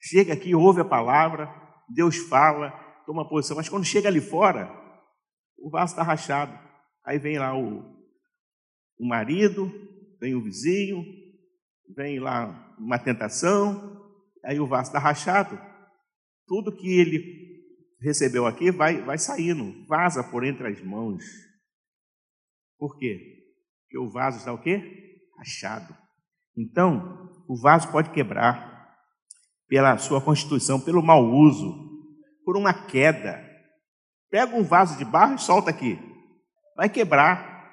Chega 0.00 0.34
aqui, 0.34 0.54
ouve 0.54 0.82
a 0.82 0.84
palavra, 0.84 1.48
Deus 1.88 2.16
fala, 2.16 2.70
toma 3.06 3.28
posição, 3.28 3.56
mas 3.56 3.68
quando 3.68 3.84
chega 3.84 4.08
ali 4.08 4.20
fora, 4.20 4.83
o 5.64 5.70
vaso 5.70 5.94
está 5.94 6.02
rachado. 6.02 6.58
Aí 7.02 7.18
vem 7.18 7.38
lá 7.38 7.58
o, 7.58 7.80
o 8.98 9.08
marido, 9.08 9.72
vem 10.20 10.34
o 10.34 10.42
vizinho, 10.42 11.02
vem 11.96 12.20
lá 12.20 12.76
uma 12.78 12.98
tentação, 12.98 13.98
aí 14.44 14.60
o 14.60 14.66
vaso 14.66 14.90
está 14.90 14.98
rachado. 14.98 15.58
Tudo 16.46 16.76
que 16.76 16.86
ele 16.86 17.64
recebeu 17.98 18.46
aqui 18.46 18.70
vai, 18.70 19.00
vai 19.00 19.16
saindo, 19.16 19.86
vaza 19.86 20.22
por 20.22 20.44
entre 20.44 20.68
as 20.68 20.82
mãos. 20.82 21.24
Por 22.78 22.98
quê? 22.98 23.18
Porque 23.84 23.98
o 23.98 24.10
vaso 24.10 24.36
está 24.36 24.52
o 24.52 24.60
quê? 24.60 25.18
Rachado. 25.38 25.96
Então, 26.54 27.32
o 27.48 27.58
vaso 27.58 27.90
pode 27.90 28.10
quebrar 28.10 28.94
pela 29.66 29.96
sua 29.96 30.20
constituição, 30.20 30.78
pelo 30.78 31.02
mau 31.02 31.24
uso, 31.24 31.72
por 32.44 32.54
uma 32.54 32.86
queda 32.86 33.53
Pega 34.34 34.56
um 34.56 34.64
vaso 34.64 34.98
de 34.98 35.04
barro 35.04 35.36
e 35.36 35.38
solta 35.38 35.70
aqui. 35.70 35.96
Vai 36.76 36.88
quebrar. 36.88 37.72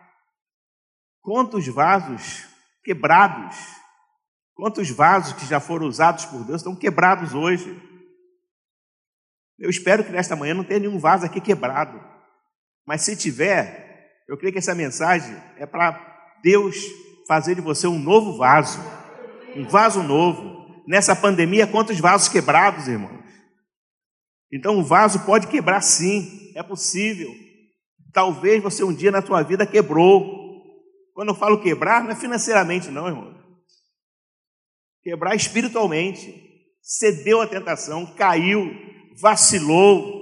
Quantos 1.20 1.68
vasos 1.68 2.48
quebrados, 2.84 3.58
quantos 4.54 4.88
vasos 4.92 5.34
que 5.34 5.48
já 5.48 5.60
foram 5.60 5.88
usados 5.88 6.24
por 6.26 6.44
Deus 6.44 6.62
estão 6.62 6.76
quebrados 6.76 7.34
hoje? 7.34 7.82
Eu 9.58 9.72
espero 9.72 10.04
que 10.04 10.12
nesta 10.12 10.36
manhã 10.36 10.54
não 10.54 10.64
tenha 10.64 10.82
nenhum 10.82 11.00
vaso 11.00 11.26
aqui 11.26 11.42
quebrado. 11.42 12.00
Mas 12.86 13.02
se 13.02 13.16
tiver, 13.16 14.22
eu 14.28 14.38
creio 14.38 14.54
que 14.54 14.60
essa 14.60 14.76
mensagem 14.76 15.36
é 15.58 15.66
para 15.66 16.00
Deus 16.44 16.76
fazer 17.28 17.56
de 17.56 17.62
você 17.62 17.88
um 17.88 17.98
novo 17.98 18.38
vaso. 18.38 18.80
Um 19.56 19.68
vaso 19.68 20.04
novo. 20.04 20.84
Nessa 20.88 21.16
pandemia, 21.16 21.66
quantos 21.66 22.00
vasos 22.00 22.30
quebrados, 22.30 22.88
irmãos? 22.88 23.21
Então, 24.52 24.78
o 24.80 24.84
vaso 24.84 25.26
pode 25.26 25.48
quebrar 25.48 25.82
sim, 25.82 26.52
é 26.56 26.62
possível. 26.62 27.34
Talvez 28.14 28.62
você 28.62 28.84
um 28.84 28.94
dia 28.94 29.12
na 29.12 29.26
sua 29.26 29.42
vida 29.42 29.66
quebrou. 29.66 30.40
Quando 31.14 31.30
eu 31.30 31.36
falo 31.36 31.62
quebrar, 31.62 32.04
não 32.04 32.12
é 32.12 32.16
financeiramente, 32.16 32.90
não, 32.90 33.08
irmão. 33.08 33.34
Quebrar 35.02 35.36
espiritualmente. 35.36 36.50
Cedeu 36.82 37.42
à 37.42 37.48
tentação, 37.48 38.06
caiu, 38.16 38.70
vacilou. 39.22 40.20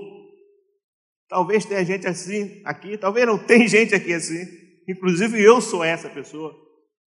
Talvez 1.27 1.65
tenha 1.65 1.85
gente 1.85 2.05
assim 2.07 2.61
aqui, 2.65 2.97
talvez 2.97 3.25
não 3.25 3.37
tenha 3.37 3.65
gente 3.69 3.95
aqui 3.95 4.13
assim. 4.13 4.45
Inclusive 4.87 5.41
eu 5.41 5.61
sou 5.61 5.83
essa 5.83 6.09
pessoa. 6.09 6.53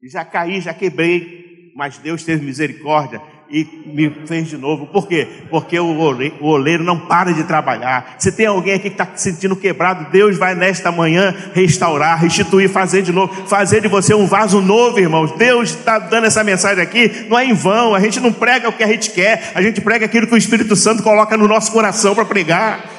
Já 0.03 0.25
caí, 0.25 0.61
já 0.61 0.75
quebrei, 0.75 1.73
mas 1.77 1.99
Deus 1.99 2.25
teve 2.25 2.45
misericórdia 2.45 3.21
e 3.53 3.69
me 3.85 4.11
fez 4.27 4.49
de 4.49 4.57
novo. 4.57 4.87
Por 4.87 5.07
quê? 5.07 5.29
Porque 5.51 5.79
o 5.79 5.99
oleiro, 6.41 6.83
não 6.83 6.99
para 6.99 7.33
de 7.33 7.45
trabalhar. 7.45 8.17
Se 8.19 8.33
tem 8.33 8.47
alguém 8.47 8.73
aqui 8.73 8.89
que 8.89 8.95
está 8.95 9.07
se 9.15 9.31
sentindo 9.31 9.55
quebrado, 9.55 10.11
Deus 10.11 10.39
vai 10.39 10.55
nesta 10.55 10.91
manhã 10.91 11.35
restaurar, 11.53 12.19
restituir, 12.19 12.71
fazer 12.71 13.03
de 13.03 13.13
novo, 13.13 13.47
fazer 13.47 13.83
de 13.83 13.89
você 13.89 14.15
um 14.15 14.27
vaso 14.27 14.63
novo, 14.63 14.99
irmãos. 14.99 15.33
Deus 15.33 15.71
está 15.71 15.99
dando 15.99 16.27
essa 16.27 16.43
mensagem 16.43 16.83
aqui, 16.83 17.27
não 17.29 17.39
é 17.39 17.45
em 17.45 17.53
vão. 17.53 17.95
A 17.95 18.01
gente 18.01 18.19
não 18.21 18.33
prega 18.33 18.71
o 18.71 18.73
que 18.73 18.83
a 18.83 18.89
gente 18.89 19.11
quer, 19.11 19.53
a 19.55 19.61
gente 19.61 19.83
prega 19.83 20.07
aquilo 20.07 20.27
que 20.27 20.35
o 20.35 20.39
Espírito 20.39 20.75
Santo 20.75 21.03
coloca 21.03 21.37
no 21.37 21.47
nosso 21.47 21.71
coração 21.73 22.15
para 22.15 22.25
pregar. 22.25 22.92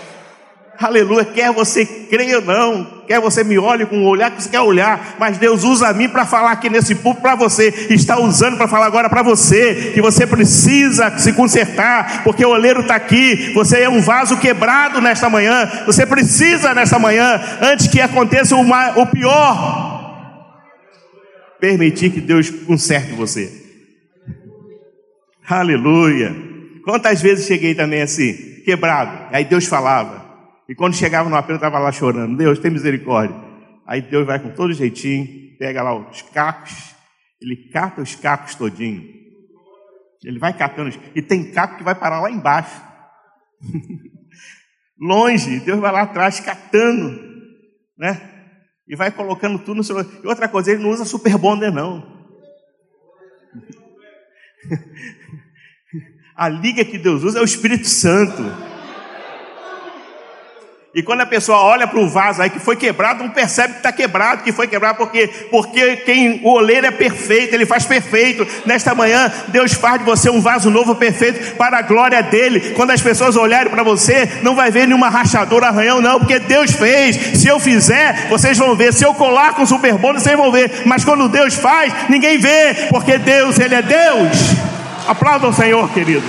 Aleluia, 0.80 1.24
quer 1.24 1.52
você 1.52 1.86
creia 1.86 2.40
ou 2.40 2.46
não, 2.46 3.04
quer 3.08 3.20
você 3.20 3.44
me 3.44 3.60
olhe 3.60 3.86
com 3.86 4.04
o 4.04 4.08
olhar 4.08 4.32
que 4.32 4.42
você 4.42 4.50
quer 4.50 4.60
olhar, 4.60 5.16
mas 5.20 5.38
Deus 5.38 5.64
usa 5.64 5.88
a 5.88 5.94
mim 5.94 6.10
para 6.10 6.26
falar 6.26 6.52
aqui 6.52 6.68
nesse 6.68 6.96
público 6.96 7.22
para 7.22 7.36
você, 7.36 7.88
está 7.92 8.20
usando 8.20 8.58
para 8.58 8.68
falar 8.68 8.88
agora 8.88 9.08
para 9.08 9.22
você, 9.22 9.92
que 9.94 10.02
você 10.02 10.26
precisa 10.26 11.16
se 11.20 11.32
consertar, 11.34 12.24
porque 12.24 12.44
o 12.44 12.50
oleiro 12.50 12.82
está 12.82 12.96
aqui, 12.96 13.54
você 13.54 13.82
é 13.82 13.90
um 13.90 14.02
vaso 14.02 14.38
quebrado 14.38 15.00
nesta 15.00 15.30
manhã, 15.30 15.70
você 15.86 16.08
precisa 16.08 16.74
nesta 16.74 16.98
manhã, 16.98 17.40
antes 17.62 17.88
que 17.88 18.02
aconteça 18.02 18.56
o, 18.56 19.06
pior, 19.06 20.60
permitir 21.60 22.10
que 22.10 22.20
Deus 22.20 22.50
conserte 22.50 23.14
você. 23.14 23.52
Aleluia. 25.48 26.36
Quantas 26.84 27.22
vezes 27.22 27.46
cheguei 27.46 27.76
também 27.76 28.02
assim, 28.02 28.34
quebrado, 28.66 29.28
aí 29.32 29.46
Deus 29.46 29.66
falava, 29.66 30.23
e 30.74 30.76
quando 30.76 30.96
chegava 30.96 31.30
no 31.30 31.36
apelo, 31.36 31.58
estava 31.58 31.78
lá 31.78 31.92
chorando. 31.92 32.36
Deus, 32.36 32.58
tem 32.58 32.72
misericórdia. 32.72 33.40
Aí 33.86 34.02
Deus 34.02 34.26
vai 34.26 34.40
com 34.40 34.50
todo 34.50 34.74
jeitinho, 34.74 35.56
pega 35.60 35.84
lá 35.84 35.94
os 35.94 36.24
cacos, 36.24 36.96
ele 37.40 37.70
cata 37.72 38.02
os 38.02 38.16
cacos 38.16 38.56
todinho. 38.56 39.04
Ele 40.24 40.40
vai 40.40 40.52
catando. 40.58 40.90
E 41.14 41.22
tem 41.22 41.52
caco 41.52 41.78
que 41.78 41.84
vai 41.84 41.94
parar 41.94 42.22
lá 42.22 42.32
embaixo. 42.32 42.82
Longe, 45.00 45.60
Deus 45.60 45.80
vai 45.80 45.92
lá 45.92 46.02
atrás 46.02 46.40
catando, 46.40 47.22
né? 47.96 48.32
E 48.88 48.96
vai 48.96 49.12
colocando 49.12 49.60
tudo 49.60 49.76
no 49.76 49.84
seu. 49.84 50.02
E 50.02 50.26
outra 50.26 50.50
coisa, 50.50 50.72
ele 50.72 50.82
não 50.82 50.90
usa 50.90 51.06
super 51.06 51.38
bonder, 51.38 51.72
não. 51.72 52.26
A 56.36 56.50
liga 56.50 56.84
que 56.84 56.98
Deus 56.98 57.22
usa 57.22 57.38
é 57.38 57.42
o 57.44 57.46
Espírito 57.46 57.86
Santo. 57.86 58.73
E 60.96 61.02
quando 61.02 61.22
a 61.22 61.26
pessoa 61.26 61.58
olha 61.58 61.88
para 61.88 62.00
o 62.00 62.08
vaso 62.08 62.40
aí 62.40 62.52
que 62.52 62.60
foi 62.60 62.76
quebrado, 62.76 63.24
não 63.24 63.32
percebe 63.32 63.74
que 63.74 63.80
está 63.80 63.92
quebrado, 63.92 64.44
que 64.44 64.52
foi 64.52 64.68
quebrado, 64.68 65.00
porque, 65.00 65.28
porque 65.50 65.96
quem 65.98 66.40
o 66.44 66.52
oleiro 66.52 66.86
é 66.86 66.92
perfeito, 66.92 67.56
ele 67.56 67.66
faz 67.66 67.84
perfeito. 67.84 68.46
Nesta 68.64 68.94
manhã, 68.94 69.32
Deus 69.48 69.74
faz 69.74 69.98
de 69.98 70.06
você 70.06 70.30
um 70.30 70.40
vaso 70.40 70.70
novo 70.70 70.94
perfeito 70.94 71.56
para 71.56 71.80
a 71.80 71.82
glória 71.82 72.22
dele. 72.22 72.74
Quando 72.76 72.92
as 72.92 73.02
pessoas 73.02 73.36
olharem 73.36 73.72
para 73.72 73.82
você, 73.82 74.30
não 74.44 74.54
vai 74.54 74.70
ver 74.70 74.86
nenhuma 74.86 75.10
rachadura, 75.10 75.70
arranhão, 75.70 76.00
não, 76.00 76.20
porque 76.20 76.38
Deus 76.38 76.72
fez. 76.74 77.40
Se 77.40 77.48
eu 77.48 77.60
fizer, 77.60 78.28
vocês 78.30 78.56
vão 78.56 78.76
ver. 78.76 78.94
Se 78.94 79.04
eu 79.04 79.16
colar 79.16 79.56
com 79.56 79.66
super 79.66 79.98
bônus, 79.98 80.22
vocês 80.22 80.38
vão 80.38 80.52
ver. 80.52 80.84
Mas 80.86 81.04
quando 81.04 81.28
Deus 81.28 81.56
faz, 81.56 81.92
ninguém 82.08 82.38
vê, 82.38 82.88
porque 82.92 83.18
Deus, 83.18 83.58
Ele 83.58 83.74
é 83.74 83.82
Deus. 83.82 84.38
Aplaudam 85.08 85.50
o 85.50 85.54
Senhor, 85.54 85.90
querido. 85.92 86.24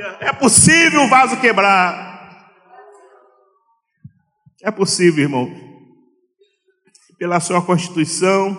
Xarabaxi. 0.00 0.24
É 0.24 0.32
possível 0.32 1.02
o 1.02 1.08
vaso 1.08 1.40
quebrar. 1.40 2.10
É 4.62 4.70
possível, 4.70 5.24
irmão. 5.24 5.50
Pela 7.18 7.40
sua 7.40 7.64
constituição, 7.64 8.54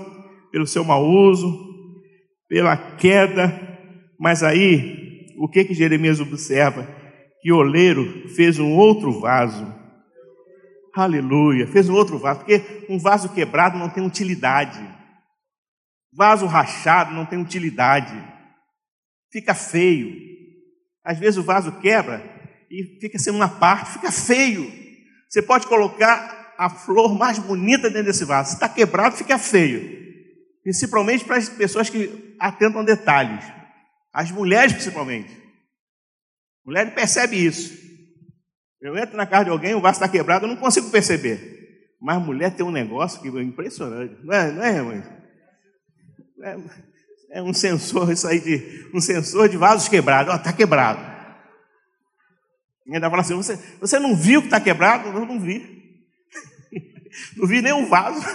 pelo 0.52 0.68
seu 0.68 0.84
mau 0.84 1.04
uso, 1.04 1.72
pela 2.48 2.78
queda. 2.78 3.52
Mas 4.20 4.44
aí, 4.44 5.28
o 5.38 5.48
que 5.48 5.66
que 5.66 5.74
Jeremias 5.74 6.20
observa? 6.20 6.88
Que 7.42 7.52
o 7.52 7.58
oleiro 7.58 8.30
fez 8.30 8.60
um 8.60 8.76
outro 8.76 9.20
vaso. 9.20 9.82
Aleluia, 10.94 11.66
fez 11.68 11.88
um 11.88 11.96
outro 11.96 12.20
vaso, 12.20 12.40
porque 12.40 12.86
um 12.90 13.00
vaso 13.00 13.30
quebrado 13.30 13.78
não 13.78 13.90
tem 13.90 14.06
utilidade. 14.06 14.80
Vaso 16.14 16.46
rachado 16.46 17.14
não 17.14 17.26
tem 17.26 17.40
utilidade. 17.40 18.14
Fica 19.32 19.56
feio. 19.56 20.31
Às 21.04 21.18
vezes 21.18 21.38
o 21.38 21.44
vaso 21.44 21.72
quebra 21.80 22.24
e 22.70 23.00
fica 23.00 23.18
sendo 23.18 23.36
uma 23.36 23.50
parte, 23.50 23.94
fica 23.94 24.12
feio. 24.12 24.72
Você 25.28 25.42
pode 25.42 25.68
colocar 25.68 26.54
a 26.58 26.70
flor 26.70 27.18
mais 27.18 27.40
bonita 27.40 27.90
dentro 27.90 28.06
desse 28.06 28.26
vaso. 28.26 28.50
Se 28.50 28.56
está 28.56 28.70
quebrado, 28.70 29.18
fica 29.18 29.38
feio. 29.38 30.00
Principalmente 30.64 31.26
para 31.26 31.38
as 31.38 31.50
pessoas 31.50 31.90
que 31.90 32.36
atentam 32.40 32.86
detalhes. 32.86 33.44
As 34.14 34.30
mulheres, 34.32 34.74
principalmente. 34.74 35.36
Mulher 36.66 36.94
percebe 36.94 37.44
isso. 37.44 37.80
Eu 38.82 38.98
entro 38.98 39.18
na 39.18 39.26
casa 39.26 39.46
de 39.46 39.50
alguém, 39.52 39.74
o 39.74 39.82
vaso 39.82 39.98
está 39.98 40.08
quebrado, 40.08 40.46
eu 40.46 40.50
não 40.50 40.56
consigo 40.56 40.90
perceber. 40.90 41.96
Mas 42.00 42.22
mulher 42.22 42.56
tem 42.56 42.66
um 42.66 42.72
negócio 42.72 43.22
que 43.22 43.28
é 43.28 43.44
impressionante. 43.44 44.18
Não 44.24 44.34
é, 44.34 44.52
não 44.52 44.64
é 44.64 44.76
irmã? 44.76 45.04
É, 46.44 46.58
é 47.32 47.42
um 47.42 47.54
sensor, 47.54 48.12
isso 48.12 48.28
aí 48.28 48.40
de 48.40 48.90
um 48.94 49.00
sensor 49.00 49.48
de 49.48 49.58
vasos 49.58 49.88
quebrados. 49.88 50.34
Ó, 50.34 50.36
está 50.36 50.52
quebrado. 50.52 51.00
E 52.86 52.94
ainda 52.94 53.10
fala 53.10 53.22
assim: 53.22 53.36
você, 53.36 53.58
você 53.80 53.98
não 53.98 54.16
viu 54.16 54.42
que 54.42 54.48
está 54.48 54.60
quebrado? 54.60 55.08
Eu 55.08 55.26
não 55.26 55.40
vi. 55.40 55.80
Não 57.36 57.46
vi 57.46 57.62
nem 57.62 57.74
o 57.74 57.88
vaso. 57.88 58.22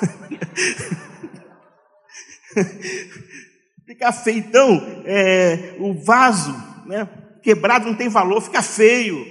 fica 3.87 4.13
feio. 4.13 4.39
Então, 4.39 5.03
é, 5.07 5.77
o 5.79 5.95
vaso 5.95 6.53
né, 6.85 7.09
quebrado 7.43 7.87
não 7.87 7.95
tem 7.95 8.11
valor, 8.11 8.43
fica 8.43 8.63
feio. 8.63 9.25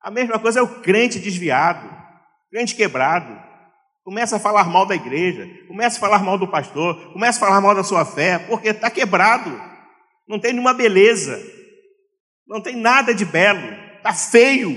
A 0.00 0.10
mesma 0.10 0.38
coisa 0.38 0.60
é 0.60 0.62
o 0.62 0.80
crente 0.80 1.18
desviado, 1.18 1.86
crente 2.50 2.74
quebrado. 2.74 3.38
Começa 4.04 4.36
a 4.36 4.40
falar 4.40 4.64
mal 4.68 4.84
da 4.84 4.96
igreja, 4.96 5.48
começa 5.68 5.96
a 5.96 6.00
falar 6.00 6.24
mal 6.24 6.36
do 6.36 6.48
pastor, 6.48 7.12
começa 7.12 7.38
a 7.38 7.46
falar 7.46 7.60
mal 7.60 7.74
da 7.74 7.84
sua 7.84 8.04
fé, 8.04 8.38
porque 8.38 8.68
está 8.68 8.90
quebrado, 8.90 9.50
não 10.26 10.40
tem 10.40 10.52
nenhuma 10.52 10.74
beleza, 10.74 11.40
não 12.46 12.60
tem 12.60 12.74
nada 12.74 13.14
de 13.14 13.24
belo, 13.24 13.72
está 13.96 14.12
feio. 14.12 14.76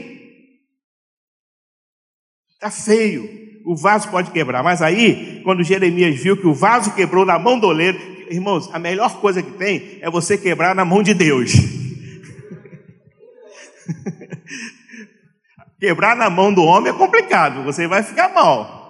Está 2.52 2.70
feio. 2.70 3.28
O 3.66 3.76
vaso 3.76 4.10
pode 4.10 4.30
quebrar, 4.30 4.62
mas 4.64 4.84
aí, 4.84 5.42
quando 5.44 5.64
Jeremias 5.64 6.22
viu 6.22 6.38
que 6.38 6.46
o 6.46 6.54
vaso 6.54 6.94
quebrou 6.94 7.26
na 7.26 7.40
mão 7.40 7.60
do 7.60 7.66
oleiro, 7.66 7.98
irmãos, 8.30 8.70
a 8.72 8.78
melhor 8.78 9.20
coisa 9.20 9.42
que 9.42 9.54
tem 9.54 9.98
é 10.02 10.10
você 10.10 10.38
quebrar 10.38 10.76
na 10.76 10.86
mão 10.86 11.02
de 11.02 11.16
Deus. 11.16 11.52
quebrar 15.80 16.16
na 16.16 16.30
mão 16.30 16.54
do 16.54 16.62
homem 16.64 16.92
é 16.92 16.96
complicado, 16.96 17.64
você 17.64 17.88
vai 17.88 18.04
ficar 18.04 18.30
mal. 18.30 18.85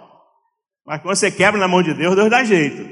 Mas 0.85 1.01
quando 1.01 1.15
você 1.15 1.31
quebra 1.31 1.59
na 1.59 1.67
mão 1.67 1.81
de 1.81 1.93
Deus, 1.93 2.15
Deus 2.15 2.29
dá 2.29 2.43
jeito. 2.43 2.87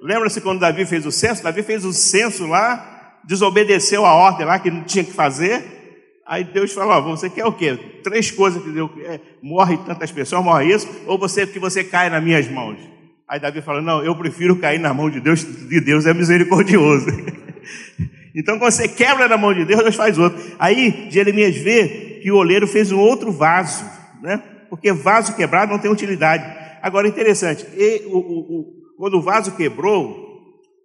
Lembra-se 0.00 0.40
quando 0.40 0.60
Davi 0.60 0.84
fez 0.84 1.06
o 1.06 1.10
censo? 1.10 1.42
Davi 1.42 1.62
fez 1.62 1.84
o 1.84 1.92
censo 1.92 2.46
lá, 2.46 3.18
desobedeceu 3.24 4.04
a 4.04 4.14
ordem 4.14 4.46
lá 4.46 4.58
que 4.58 4.70
não 4.70 4.84
tinha 4.84 5.04
que 5.04 5.12
fazer. 5.12 5.78
Aí 6.26 6.44
Deus 6.44 6.72
falou: 6.72 6.92
ó, 6.92 7.00
você 7.00 7.28
quer 7.30 7.44
o 7.46 7.52
quê? 7.52 7.78
Três 8.02 8.30
coisas 8.30 8.62
que 8.62 8.70
Deus 8.70 8.90
é, 9.04 9.20
morre 9.42 9.78
tantas 9.78 10.12
pessoas, 10.12 10.44
morre 10.44 10.72
isso, 10.72 10.88
ou 11.06 11.18
você 11.18 11.46
que 11.46 11.58
você 11.58 11.82
cai 11.82 12.08
nas 12.10 12.22
minhas 12.22 12.48
mãos. 12.48 12.78
Aí 13.26 13.40
Davi 13.40 13.62
fala: 13.62 13.80
Não, 13.80 14.02
eu 14.04 14.14
prefiro 14.16 14.56
cair 14.56 14.78
na 14.78 14.92
mão 14.92 15.08
de 15.08 15.20
Deus, 15.20 15.44
de 15.44 15.80
Deus 15.80 16.04
é 16.04 16.12
misericordioso. 16.12 17.06
então, 18.34 18.58
quando 18.58 18.72
você 18.72 18.88
quebra 18.88 19.28
na 19.28 19.36
mão 19.36 19.54
de 19.54 19.64
Deus, 19.64 19.82
Deus 19.82 19.96
faz 19.96 20.18
outro. 20.18 20.40
Aí 20.58 21.08
Jeremias 21.10 21.56
vê 21.56 22.20
que 22.22 22.30
o 22.30 22.36
oleiro 22.36 22.66
fez 22.66 22.92
um 22.92 22.98
outro 22.98 23.32
vaso, 23.32 23.84
né? 24.22 24.42
Porque 24.70 24.92
vaso 24.92 25.34
quebrado 25.34 25.72
não 25.72 25.78
tem 25.78 25.90
utilidade. 25.90 26.44
Agora, 26.80 27.08
interessante, 27.08 27.66
e, 27.74 28.06
o, 28.06 28.16
o, 28.16 28.60
o, 28.60 28.96
quando 28.96 29.18
o 29.18 29.22
vaso 29.22 29.56
quebrou, 29.56 30.30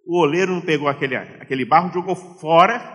o 0.04 0.18
oleiro 0.18 0.52
não 0.52 0.60
pegou 0.60 0.88
aquele, 0.88 1.16
aquele 1.16 1.64
barro, 1.64 1.92
jogou 1.92 2.14
fora 2.14 2.94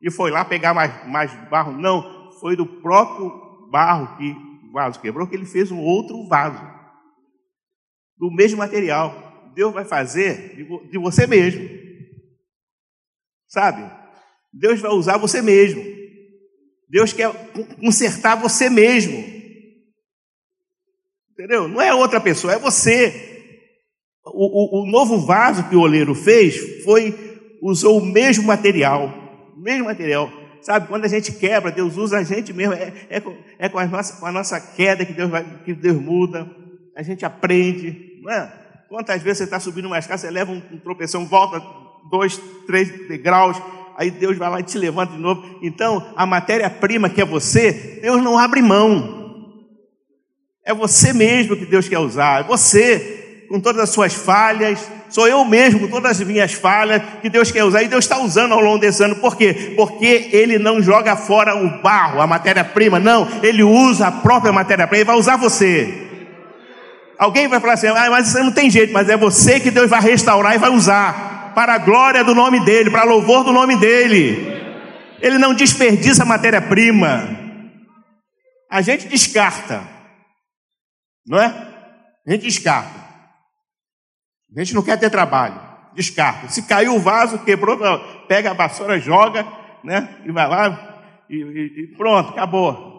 e 0.00 0.10
foi 0.10 0.30
lá 0.30 0.44
pegar 0.44 0.74
mais, 0.74 1.06
mais 1.06 1.32
barro. 1.48 1.72
Não, 1.72 2.32
foi 2.40 2.56
do 2.56 2.66
próprio 2.66 3.30
barro 3.70 4.16
que 4.16 4.30
o 4.68 4.72
vaso 4.72 5.00
quebrou 5.00 5.26
que 5.26 5.36
ele 5.36 5.46
fez 5.46 5.70
um 5.70 5.78
outro 5.78 6.26
vaso 6.26 6.60
do 8.16 8.30
mesmo 8.30 8.58
material. 8.58 9.50
Deus 9.54 9.72
vai 9.72 9.84
fazer 9.84 10.56
de, 10.56 10.90
de 10.90 10.98
você 10.98 11.26
mesmo. 11.26 11.68
Sabe? 13.48 13.88
Deus 14.52 14.80
vai 14.80 14.90
usar 14.92 15.18
você 15.18 15.42
mesmo. 15.42 15.82
Deus 16.88 17.12
quer 17.12 17.32
consertar 17.80 18.34
você 18.34 18.68
mesmo. 18.68 19.31
Entendeu? 21.42 21.66
Não 21.66 21.82
é 21.82 21.92
outra 21.92 22.20
pessoa, 22.20 22.52
é 22.52 22.58
você. 22.58 23.58
O, 24.24 24.78
o, 24.80 24.82
o, 24.84 24.86
novo 24.86 25.26
vaso 25.26 25.68
que 25.68 25.74
o 25.74 25.80
oleiro 25.80 26.14
fez 26.14 26.84
foi 26.84 27.58
usou 27.60 27.98
o 27.98 28.06
mesmo 28.06 28.46
material, 28.46 29.12
o 29.56 29.60
mesmo 29.60 29.86
material. 29.86 30.30
Sabe, 30.60 30.86
quando 30.86 31.04
a 31.04 31.08
gente 31.08 31.32
quebra, 31.32 31.72
Deus 31.72 31.96
usa 31.96 32.18
a 32.18 32.22
gente 32.22 32.52
mesmo. 32.52 32.74
É, 32.74 32.92
é, 33.10 33.22
é 33.58 33.68
com, 33.68 33.80
a 33.80 33.86
nossa, 33.86 34.20
com 34.20 34.26
a 34.26 34.30
nossa 34.30 34.60
queda 34.60 35.04
que 35.04 35.12
Deus, 35.12 35.28
vai, 35.28 35.44
que 35.64 35.74
Deus 35.74 36.00
muda. 36.00 36.48
A 36.96 37.02
gente 37.02 37.24
aprende. 37.24 38.20
Não 38.22 38.32
é? 38.32 38.52
Quantas 38.88 39.20
vezes 39.20 39.38
você 39.38 39.44
está 39.44 39.58
subindo 39.58 39.86
uma 39.86 39.98
escada, 39.98 40.18
você 40.18 40.30
leva 40.30 40.52
um, 40.52 40.62
um 40.70 40.78
tropeção, 40.78 41.26
volta 41.26 41.60
dois, 42.08 42.40
três 42.68 43.08
degraus, 43.08 43.60
aí 43.96 44.12
Deus 44.12 44.38
vai 44.38 44.48
lá 44.48 44.60
e 44.60 44.62
te 44.62 44.78
levanta 44.78 45.14
de 45.14 45.18
novo. 45.18 45.58
Então, 45.60 46.06
a 46.14 46.24
matéria-prima 46.24 47.10
que 47.10 47.20
é 47.20 47.24
você, 47.24 47.98
Deus 48.00 48.22
não 48.22 48.38
abre 48.38 48.62
mão. 48.62 49.21
É 50.64 50.72
você 50.72 51.12
mesmo 51.12 51.56
que 51.56 51.66
Deus 51.66 51.88
quer 51.88 51.98
usar, 51.98 52.40
é 52.40 52.44
você, 52.44 53.44
com 53.48 53.58
todas 53.58 53.82
as 53.82 53.90
suas 53.90 54.14
falhas, 54.14 54.78
sou 55.10 55.26
eu 55.26 55.44
mesmo, 55.44 55.80
com 55.80 55.88
todas 55.88 56.20
as 56.20 56.26
minhas 56.26 56.52
falhas, 56.52 57.02
que 57.20 57.28
Deus 57.28 57.50
quer 57.50 57.64
usar, 57.64 57.82
e 57.82 57.88
Deus 57.88 58.04
está 58.04 58.18
usando 58.18 58.52
ao 58.52 58.60
longo 58.60 58.78
desse 58.78 59.02
ano, 59.02 59.16
por 59.16 59.36
quê? 59.36 59.74
Porque 59.76 60.30
Ele 60.32 60.58
não 60.58 60.80
joga 60.80 61.16
fora 61.16 61.56
o 61.56 61.82
barro, 61.82 62.20
a 62.20 62.26
matéria-prima, 62.26 63.00
não, 63.00 63.28
Ele 63.42 63.62
usa 63.64 64.06
a 64.06 64.12
própria 64.12 64.52
matéria-prima, 64.52 65.00
Ele 65.00 65.04
vai 65.04 65.16
usar 65.16 65.36
você. 65.36 65.92
Alguém 67.18 67.48
vai 67.48 67.60
falar 67.60 67.74
assim, 67.74 67.88
ah, 67.88 68.08
mas 68.10 68.28
isso 68.28 68.38
não 68.38 68.52
tem 68.52 68.70
jeito, 68.70 68.92
mas 68.92 69.08
é 69.08 69.16
você 69.16 69.58
que 69.58 69.70
Deus 69.70 69.90
vai 69.90 70.00
restaurar 70.00 70.54
e 70.54 70.58
vai 70.58 70.70
usar, 70.70 71.52
para 71.54 71.74
a 71.74 71.78
glória 71.78 72.24
do 72.24 72.34
nome 72.34 72.64
dEle, 72.64 72.88
para 72.88 73.02
louvor 73.02 73.44
do 73.44 73.52
nome 73.52 73.76
dEle. 73.76 74.62
Ele 75.20 75.38
não 75.38 75.54
desperdiça 75.54 76.24
matéria-prima. 76.24 77.28
A 78.70 78.80
gente 78.80 79.06
descarta, 79.06 79.91
não 81.26 81.38
é? 81.38 81.46
A 82.26 82.30
gente 82.30 82.42
descarta. 82.42 83.00
A 84.54 84.60
gente 84.60 84.74
não 84.74 84.82
quer 84.82 84.98
ter 84.98 85.10
trabalho, 85.10 85.60
descarta. 85.94 86.48
Se 86.48 86.62
caiu 86.62 86.94
o 86.94 87.00
vaso, 87.00 87.38
quebrou, 87.38 87.78
pega 88.28 88.50
a 88.50 88.54
vassoura, 88.54 88.98
joga, 88.98 89.46
né? 89.82 90.20
E 90.24 90.30
vai 90.30 90.48
lá 90.48 90.92
e, 91.28 91.36
e, 91.36 91.82
e 91.82 91.86
pronto, 91.96 92.30
acabou. 92.30 92.92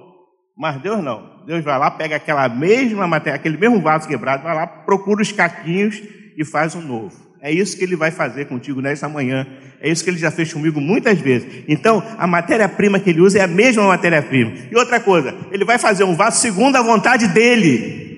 Mas 0.57 0.81
Deus 0.81 1.03
não. 1.03 1.43
Deus 1.45 1.63
vai 1.63 1.77
lá, 1.77 1.91
pega 1.91 2.15
aquela 2.15 2.47
mesma 2.49 3.07
matéria, 3.07 3.35
aquele 3.35 3.57
mesmo 3.57 3.81
vaso 3.81 4.07
quebrado, 4.07 4.43
vai 4.43 4.55
lá, 4.55 4.65
procura 4.65 5.21
os 5.21 5.31
caquinhos 5.31 6.01
e 6.37 6.43
faz 6.43 6.73
um 6.73 6.81
novo. 6.81 7.15
É 7.41 7.51
isso 7.51 7.77
que 7.77 7.83
ele 7.83 7.95
vai 7.95 8.09
fazer 8.09 8.45
contigo 8.45 8.79
nesta 8.81 9.09
manhã. 9.09 9.45
É 9.81 9.89
isso 9.89 10.01
que 10.01 10.09
ele 10.09 10.17
já 10.17 10.31
fez 10.31 10.53
comigo 10.53 10.79
muitas 10.79 11.19
vezes. 11.19 11.65
Então, 11.67 12.01
a 12.17 12.25
matéria-prima 12.25 13.01
que 13.01 13.09
ele 13.09 13.19
usa 13.19 13.39
é 13.39 13.41
a 13.41 13.47
mesma 13.47 13.85
matéria-prima. 13.85 14.53
E 14.71 14.75
outra 14.77 14.97
coisa, 14.97 15.35
ele 15.51 15.65
vai 15.65 15.77
fazer 15.77 16.05
um 16.05 16.15
vaso 16.15 16.39
segundo 16.39 16.77
a 16.77 16.81
vontade 16.81 17.27
dele, 17.27 18.12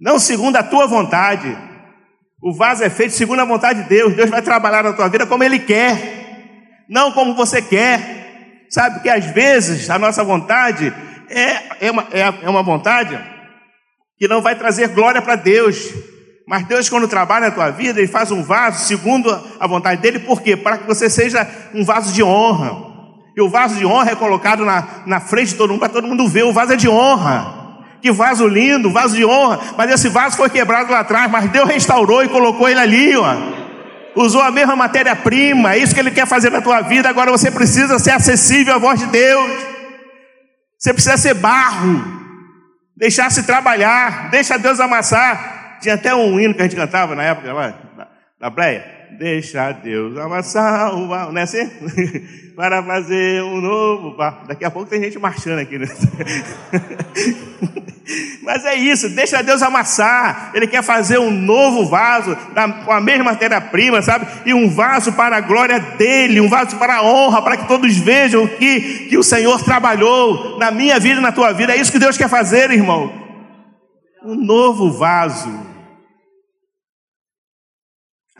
não 0.00 0.18
segundo 0.18 0.56
a 0.56 0.62
tua 0.62 0.86
vontade. 0.86 1.56
O 2.42 2.54
vaso 2.54 2.82
é 2.82 2.88
feito 2.88 3.12
segundo 3.12 3.40
a 3.40 3.44
vontade 3.44 3.82
de 3.82 3.88
Deus. 3.88 4.14
Deus 4.14 4.30
vai 4.30 4.40
trabalhar 4.40 4.82
na 4.82 4.94
tua 4.94 5.08
vida 5.08 5.26
como 5.26 5.44
ele 5.44 5.58
quer, 5.58 6.86
não 6.88 7.12
como 7.12 7.34
você 7.34 7.60
quer. 7.60 8.66
Sabe 8.70 9.00
que 9.00 9.10
às 9.10 9.26
vezes 9.26 9.90
a 9.90 9.98
nossa 9.98 10.24
vontade 10.24 10.92
é, 11.28 11.86
é, 11.86 11.90
uma, 11.90 12.06
é, 12.10 12.20
é 12.20 12.48
uma 12.48 12.62
vontade 12.62 13.18
que 14.16 14.26
não 14.26 14.40
vai 14.40 14.54
trazer 14.54 14.88
glória 14.88 15.20
para 15.20 15.36
Deus. 15.36 15.92
Mas 16.48 16.66
Deus, 16.66 16.88
quando 16.88 17.06
trabalha 17.06 17.46
na 17.46 17.54
tua 17.54 17.70
vida, 17.70 18.00
Ele 18.00 18.08
faz 18.08 18.32
um 18.32 18.42
vaso 18.42 18.84
segundo 18.86 19.30
a 19.60 19.66
vontade 19.66 20.00
dEle, 20.00 20.18
por 20.20 20.40
quê? 20.40 20.56
Para 20.56 20.78
que 20.78 20.86
você 20.86 21.10
seja 21.10 21.46
um 21.74 21.84
vaso 21.84 22.12
de 22.12 22.22
honra. 22.22 22.90
E 23.36 23.42
o 23.42 23.48
vaso 23.48 23.76
de 23.76 23.86
honra 23.86 24.12
é 24.12 24.16
colocado 24.16 24.64
na, 24.64 25.02
na 25.06 25.20
frente 25.20 25.50
de 25.50 25.54
todo 25.56 25.70
mundo, 25.70 25.80
para 25.80 25.88
todo 25.90 26.08
mundo 26.08 26.26
ver. 26.26 26.44
O 26.44 26.52
vaso 26.52 26.72
é 26.72 26.76
de 26.76 26.88
honra. 26.88 27.59
Que 28.00 28.10
vaso 28.10 28.46
lindo, 28.46 28.90
vaso 28.90 29.14
de 29.14 29.24
honra. 29.24 29.60
Mas 29.76 29.90
esse 29.90 30.08
vaso 30.08 30.36
foi 30.36 30.48
quebrado 30.48 30.90
lá 30.90 31.00
atrás, 31.00 31.30
mas 31.30 31.50
Deus 31.50 31.68
restaurou 31.68 32.22
e 32.24 32.28
colocou 32.28 32.68
ele 32.68 32.80
ali, 32.80 33.16
ó. 33.16 33.36
Usou 34.14 34.42
a 34.42 34.50
mesma 34.50 34.74
matéria-prima, 34.74 35.74
é 35.74 35.78
isso 35.78 35.94
que 35.94 36.00
Ele 36.00 36.10
quer 36.10 36.26
fazer 36.26 36.50
na 36.50 36.60
tua 36.60 36.80
vida. 36.80 37.08
Agora 37.08 37.30
você 37.30 37.50
precisa 37.50 37.98
ser 37.98 38.10
acessível 38.10 38.74
à 38.74 38.78
voz 38.78 38.98
de 38.98 39.06
Deus. 39.06 39.50
Você 40.76 40.92
precisa 40.92 41.16
ser 41.16 41.34
barro, 41.34 42.02
deixar-se 42.96 43.42
trabalhar, 43.44 44.30
deixa 44.30 44.58
Deus 44.58 44.80
amassar. 44.80 45.78
Tinha 45.80 45.94
até 45.94 46.14
um 46.14 46.40
hino 46.40 46.54
que 46.54 46.60
a 46.60 46.64
gente 46.64 46.76
cantava 46.76 47.14
na 47.14 47.22
época 47.22 47.52
lá, 47.52 47.74
na 48.40 48.50
praia. 48.50 48.99
Deixa 49.18 49.72
Deus 49.72 50.16
amassar 50.16 50.94
o 50.94 51.08
barro, 51.08 51.32
não 51.32 51.40
é 51.40 51.44
assim? 51.44 51.68
Para 52.56 52.82
fazer 52.82 53.42
um 53.42 53.60
novo 53.60 54.16
barro. 54.16 54.46
Daqui 54.46 54.64
a 54.64 54.70
pouco 54.70 54.88
tem 54.88 55.02
gente 55.02 55.18
marchando 55.18 55.58
aqui, 55.58 55.78
né? 55.78 55.86
Mas 58.42 58.64
é 58.64 58.74
isso, 58.74 59.08
deixa 59.10 59.42
Deus 59.42 59.62
amassar. 59.62 60.50
Ele 60.54 60.66
quer 60.66 60.82
fazer 60.82 61.18
um 61.18 61.30
novo 61.30 61.86
vaso 61.86 62.36
com 62.84 62.92
a 62.92 63.00
mesma 63.00 63.24
matéria-prima, 63.24 64.02
sabe? 64.02 64.26
E 64.44 64.52
um 64.52 64.68
vaso 64.68 65.12
para 65.12 65.36
a 65.36 65.40
glória 65.40 65.78
dele, 65.78 66.40
um 66.40 66.48
vaso 66.48 66.76
para 66.76 66.96
a 66.96 67.02
honra, 67.02 67.42
para 67.42 67.56
que 67.56 67.68
todos 67.68 67.96
vejam 67.96 68.46
que, 68.46 69.06
que 69.08 69.16
o 69.16 69.22
Senhor 69.22 69.62
trabalhou 69.62 70.58
na 70.58 70.70
minha 70.70 70.98
vida 70.98 71.20
e 71.20 71.22
na 71.22 71.32
tua 71.32 71.52
vida. 71.52 71.72
É 71.72 71.76
isso 71.76 71.92
que 71.92 71.98
Deus 71.98 72.16
quer 72.16 72.28
fazer, 72.28 72.70
irmão. 72.70 73.12
Um 74.24 74.34
novo 74.34 74.90
vaso 74.90 75.69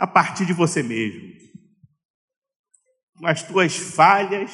a 0.00 0.06
partir 0.06 0.46
de 0.46 0.54
você 0.54 0.82
mesmo. 0.82 1.30
Com 3.18 3.26
as 3.26 3.42
tuas 3.42 3.76
falhas, 3.76 4.50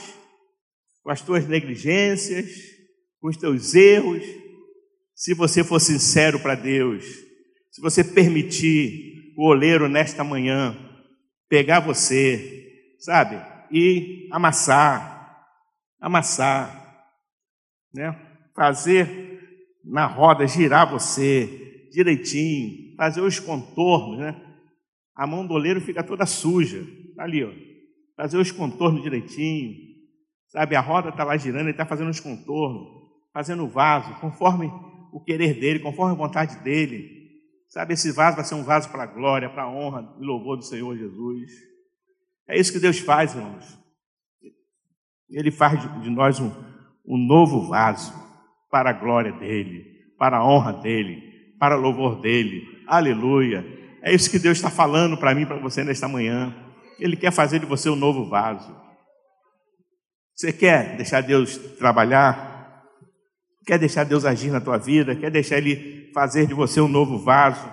com 1.04 1.10
as 1.10 1.20
tuas 1.20 1.46
negligências, 1.46 2.50
com 3.20 3.28
os 3.28 3.36
teus 3.36 3.74
erros 3.74 4.24
se 5.14 5.32
você 5.34 5.62
for 5.62 5.78
sincero 5.80 6.40
para 6.40 6.56
Deus, 6.56 7.04
se 7.70 7.80
você 7.80 8.02
permitir 8.02 9.32
o 9.38 9.46
oleiro 9.46 9.88
nesta 9.88 10.24
manhã 10.24 10.76
pegar 11.48 11.78
você, 11.78 12.94
sabe, 12.98 13.40
e 13.70 14.28
amassar, 14.32 15.46
amassar, 16.00 17.06
né? 17.94 18.14
Fazer 18.54 19.40
na 19.84 20.06
roda 20.06 20.46
girar 20.46 20.90
você 20.90 21.88
direitinho, 21.92 22.96
fazer 22.96 23.20
os 23.20 23.38
contornos, 23.38 24.18
né? 24.18 24.45
A 25.16 25.26
mão 25.26 25.46
do 25.46 25.54
oleiro 25.54 25.80
fica 25.80 26.04
toda 26.04 26.26
suja, 26.26 26.86
tá 27.16 27.22
ali, 27.22 27.42
ó. 27.42 27.50
Fazer 28.14 28.36
os 28.36 28.52
contornos 28.52 29.02
direitinho, 29.02 29.74
sabe? 30.48 30.76
A 30.76 30.80
roda 30.80 31.08
está 31.08 31.24
lá 31.24 31.36
girando, 31.38 31.62
ele 31.62 31.70
está 31.70 31.86
fazendo 31.86 32.10
os 32.10 32.20
contornos, 32.20 32.86
fazendo 33.32 33.64
o 33.64 33.68
vaso, 33.68 34.14
conforme 34.20 34.70
o 35.12 35.20
querer 35.20 35.58
dele, 35.58 35.78
conforme 35.78 36.12
a 36.12 36.16
vontade 36.16 36.62
dele. 36.62 37.16
Sabe, 37.68 37.94
esse 37.94 38.12
vaso 38.12 38.36
vai 38.36 38.44
ser 38.44 38.54
um 38.54 38.62
vaso 38.62 38.90
para 38.90 39.04
a 39.04 39.06
glória, 39.06 39.48
para 39.48 39.62
a 39.62 39.70
honra 39.70 40.14
e 40.20 40.24
louvor 40.24 40.58
do 40.58 40.64
Senhor 40.64 40.96
Jesus. 40.96 41.50
É 42.48 42.58
isso 42.58 42.72
que 42.72 42.78
Deus 42.78 42.98
faz, 42.98 43.34
irmãos. 43.34 43.78
Ele 45.28 45.50
faz 45.50 45.80
de 46.02 46.10
nós 46.10 46.38
um, 46.38 46.52
um 47.06 47.16
novo 47.16 47.66
vaso 47.68 48.12
para 48.70 48.90
a 48.90 48.92
glória 48.92 49.32
dele, 49.32 49.84
para 50.18 50.36
a 50.38 50.46
honra 50.46 50.74
dele, 50.74 51.22
para 51.58 51.76
o 51.76 51.80
louvor 51.80 52.20
dele. 52.20 52.84
Aleluia. 52.86 53.75
É 54.06 54.14
isso 54.14 54.30
que 54.30 54.38
Deus 54.38 54.56
está 54.56 54.70
falando 54.70 55.18
para 55.18 55.34
mim 55.34 55.44
para 55.44 55.58
você 55.58 55.82
nesta 55.82 56.06
manhã. 56.06 56.54
Ele 56.96 57.16
quer 57.16 57.32
fazer 57.32 57.58
de 57.58 57.66
você 57.66 57.90
um 57.90 57.96
novo 57.96 58.28
vaso. 58.28 58.72
Você 60.32 60.52
quer 60.52 60.96
deixar 60.96 61.22
Deus 61.22 61.56
trabalhar? 61.76 62.84
Quer 63.66 63.80
deixar 63.80 64.04
Deus 64.04 64.24
agir 64.24 64.52
na 64.52 64.60
tua 64.60 64.78
vida? 64.78 65.16
Quer 65.16 65.28
deixar 65.28 65.58
Ele 65.58 66.12
fazer 66.14 66.46
de 66.46 66.54
você 66.54 66.80
um 66.80 66.86
novo 66.86 67.18
vaso? 67.18 67.68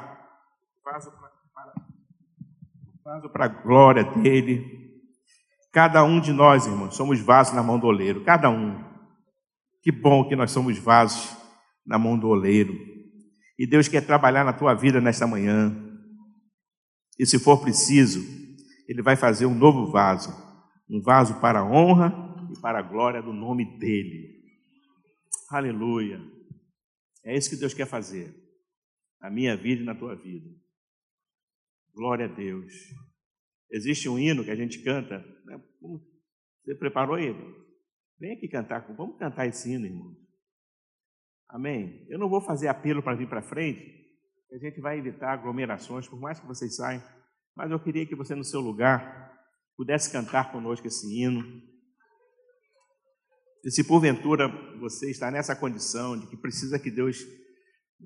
Vaso 3.06 3.30
para 3.30 3.46
a 3.46 3.48
glória 3.48 4.04
dEle. 4.04 4.66
Cada 5.72 6.04
um 6.04 6.20
de 6.20 6.34
nós, 6.34 6.66
irmãos, 6.66 6.96
somos 6.96 7.20
vasos 7.20 7.54
na 7.54 7.62
mão 7.62 7.78
do 7.78 7.86
oleiro. 7.86 8.24
Cada 8.24 8.50
um. 8.50 8.84
Que 9.84 9.92
bom 9.92 10.28
que 10.28 10.36
nós 10.36 10.50
somos 10.50 10.80
vasos 10.80 11.38
na 11.86 12.00
mão 12.00 12.18
do 12.18 12.28
oleiro. 12.28 12.74
E 13.60 13.68
Deus 13.68 13.88
quer 13.88 14.02
trabalhar 14.02 14.44
na 14.44 14.52
tua 14.52 14.74
vida 14.74 15.00
nesta 15.00 15.28
manhã. 15.28 15.83
E 17.20 17.26
se 17.26 17.40
for 17.40 17.62
preciso, 17.62 18.22
ele 18.88 19.02
vai 19.02 19.16
fazer 19.16 19.46
um 19.46 19.56
novo 19.56 19.92
vaso, 19.92 20.32
um 20.90 21.02
vaso 21.02 21.40
para 21.40 21.60
a 21.60 21.66
honra 21.66 22.12
e 22.52 22.60
para 22.60 22.80
a 22.80 22.82
glória 22.82 23.22
do 23.22 23.32
nome 23.32 23.78
dele. 23.78 24.44
Aleluia. 25.50 26.20
É 27.24 27.38
isso 27.38 27.50
que 27.50 27.56
Deus 27.56 27.74
quer 27.74 27.88
fazer 27.88 28.34
na 29.22 29.30
minha 29.30 29.56
vida 29.56 29.82
e 29.82 29.86
na 29.86 29.96
tua 29.96 30.16
vida. 30.16 30.50
Glória 31.94 32.26
a 32.26 32.28
Deus. 32.28 32.74
Existe 33.72 34.10
um 34.10 34.20
hino 34.20 34.44
que 34.44 34.52
a 34.52 34.56
gente 34.56 34.84
canta. 34.84 35.20
Né? 35.46 35.62
Você 36.64 36.76
preparou 36.76 37.18
ele? 37.18 37.56
Vem 38.20 38.34
aqui 38.34 38.48
cantar. 38.48 38.82
Vamos 38.96 39.18
cantar 39.18 39.48
esse 39.48 39.72
hino, 39.72 39.86
irmão. 39.86 40.16
Amém? 41.50 42.06
Eu 42.10 42.18
não 42.18 42.30
vou 42.30 42.42
fazer 42.42 42.68
apelo 42.68 43.02
para 43.02 43.16
vir 43.16 43.30
para 43.30 43.42
frente. 43.42 44.03
A 44.54 44.58
gente 44.60 44.80
vai 44.80 45.00
evitar 45.00 45.34
aglomerações, 45.34 46.08
por 46.08 46.20
mais 46.20 46.40
que 46.40 46.46
vocês 46.46 46.76
saiam. 46.76 47.02
Mas 47.56 47.72
eu 47.72 47.80
queria 47.80 48.06
que 48.06 48.14
você, 48.14 48.36
no 48.36 48.44
seu 48.44 48.60
lugar, 48.60 49.34
pudesse 49.76 50.12
cantar 50.12 50.52
conosco 50.52 50.86
esse 50.86 51.08
hino. 51.12 51.44
E 53.66 53.72
se 53.72 53.84
porventura 53.84 54.48
você 54.80 55.10
está 55.10 55.32
nessa 55.32 55.56
condição 55.56 56.20
de 56.20 56.28
que 56.28 56.38
precisa 56.38 56.78
que 56.78 56.92
Deus 56.92 57.26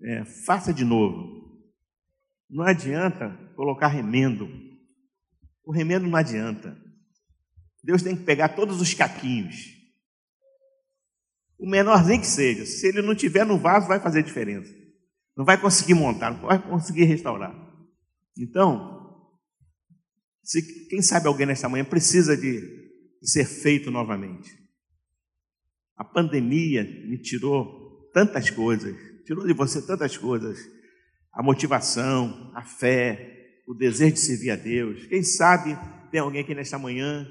é, 0.02 0.24
faça 0.46 0.74
de 0.74 0.86
novo, 0.86 1.60
não 2.50 2.64
adianta 2.64 3.30
colocar 3.54 3.88
remendo. 3.88 4.48
O 5.66 5.74
remendo 5.74 6.08
não 6.08 6.16
adianta. 6.18 6.82
Deus 7.84 8.02
tem 8.02 8.16
que 8.16 8.24
pegar 8.24 8.56
todos 8.56 8.80
os 8.80 8.94
caquinhos. 8.94 9.66
O 11.60 11.70
menorzinho 11.70 12.22
que 12.22 12.28
seja. 12.28 12.66
Se 12.66 12.88
ele 12.88 13.02
não 13.02 13.14
tiver 13.14 13.46
no 13.46 13.58
vaso, 13.60 13.90
vai 13.90 14.00
fazer 14.00 14.24
diferença. 14.24 14.77
Não 15.38 15.46
vai 15.46 15.60
conseguir 15.62 15.94
montar, 15.94 16.32
não 16.32 16.48
vai 16.48 16.62
conseguir 16.62 17.04
restaurar. 17.04 17.56
Então, 18.38 18.98
se, 20.44 20.88
quem 20.88 21.02
sabe 21.02 21.28
alguém 21.28 21.46
nesta 21.46 21.70
manhã 21.70 21.86
precisa 21.86 22.36
de, 22.36 22.60
de 23.22 23.30
ser 23.30 23.46
feito 23.46 23.92
novamente. 23.92 24.50
A 25.96 26.04
pandemia 26.04 26.84
me 26.84 27.22
tirou 27.22 28.10
tantas 28.14 28.50
coisas, 28.50 28.96
tirou 29.26 29.46
de 29.46 29.54
você 29.54 29.86
tantas 29.86 30.18
coisas. 30.18 30.58
A 31.34 31.44
motivação, 31.44 32.52
a 32.56 32.64
fé, 32.64 33.62
o 33.68 33.74
desejo 33.74 34.14
de 34.14 34.20
servir 34.20 34.52
a 34.52 34.56
Deus. 34.56 35.06
Quem 35.06 35.22
sabe 35.22 35.78
tem 36.10 36.20
alguém 36.20 36.42
aqui 36.42 36.56
nesta 36.56 36.80
manhã 36.80 37.28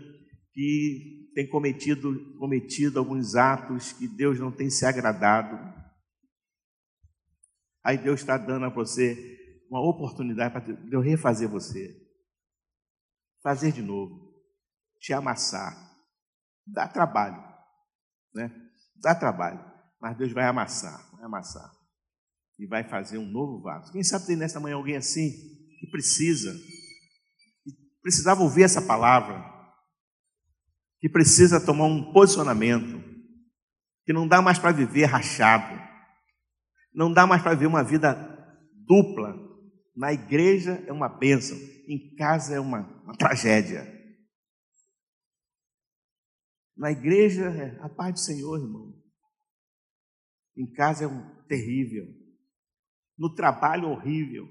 que 0.53 1.31
tem 1.35 1.49
cometido, 1.49 2.37
cometido 2.39 2.99
alguns 2.99 3.35
atos 3.35 3.93
que 3.93 4.07
Deus 4.07 4.39
não 4.39 4.53
tem 4.53 4.71
se 4.71 4.85
agradado. 4.85 5.76
Aí 7.87 7.97
Deus 7.97 8.21
está 8.21 8.37
dando 8.37 8.67
a 8.67 8.71
você 8.71 9.15
uma 9.71 9.81
oportunidade 9.81 10.53
para 10.53 10.75
Deus 10.75 11.05
refazer 11.05 11.49
você. 11.49 11.97
Fazer 13.43 13.71
de 13.71 13.83
novo. 13.83 14.35
Te 15.01 15.13
amassar. 15.13 15.75
Dá 16.67 16.89
trabalho 16.89 17.47
né? 18.37 18.53
Dá 18.97 19.15
trabalho, 19.15 19.59
mas 20.01 20.17
Deus 20.17 20.33
vai 20.33 20.45
amassar, 20.45 21.11
vai 21.13 21.25
amassar 21.25 21.71
e 22.59 22.67
vai 22.67 22.85
fazer 22.85 23.19
um 23.19 23.27
novo 23.27 23.63
vaso. 23.63 23.93
Quem 23.93 24.05
sabe 24.05 24.27
tem 24.27 24.37
nesta 24.37 24.61
manhã 24.61 24.77
alguém 24.77 24.97
assim 24.97 25.31
que 25.81 25.87
precisa, 25.91 26.53
que 27.65 27.73
precisava 28.03 28.43
ouvir 28.43 28.63
essa 28.63 28.81
palavra, 28.81 29.43
que 31.01 31.09
precisa 31.09 31.65
tomar 31.65 31.85
um 31.85 32.13
posicionamento, 32.13 33.03
que 34.05 34.13
não 34.13 34.29
dá 34.29 34.41
mais 34.41 34.59
para 34.59 34.73
viver 34.73 35.07
rachado, 35.07 35.75
não 36.97 37.13
dá 37.13 37.27
mais 37.27 37.43
para 37.43 37.53
viver 37.53 37.67
uma 37.67 37.85
vida 37.85 38.15
dupla. 38.87 39.37
Na 39.95 40.15
igreja 40.15 40.83
é 40.87 40.93
uma 40.93 41.09
bênção, 41.09 41.57
em 41.87 42.15
casa 42.17 42.55
é 42.55 42.61
uma, 42.61 42.81
uma 43.03 43.15
tragédia. 43.15 43.85
Na 46.75 46.91
igreja 46.91 47.45
é 47.51 47.79
a 47.83 47.89
paz 47.89 48.15
do 48.15 48.21
Senhor, 48.21 48.59
irmão. 48.59 48.95
Em 50.57 50.71
casa 50.73 51.05
é 51.05 51.07
um 51.07 51.45
terrível. 51.45 52.07
No 53.19 53.35
trabalho, 53.35 53.89
horrível. 53.89 54.47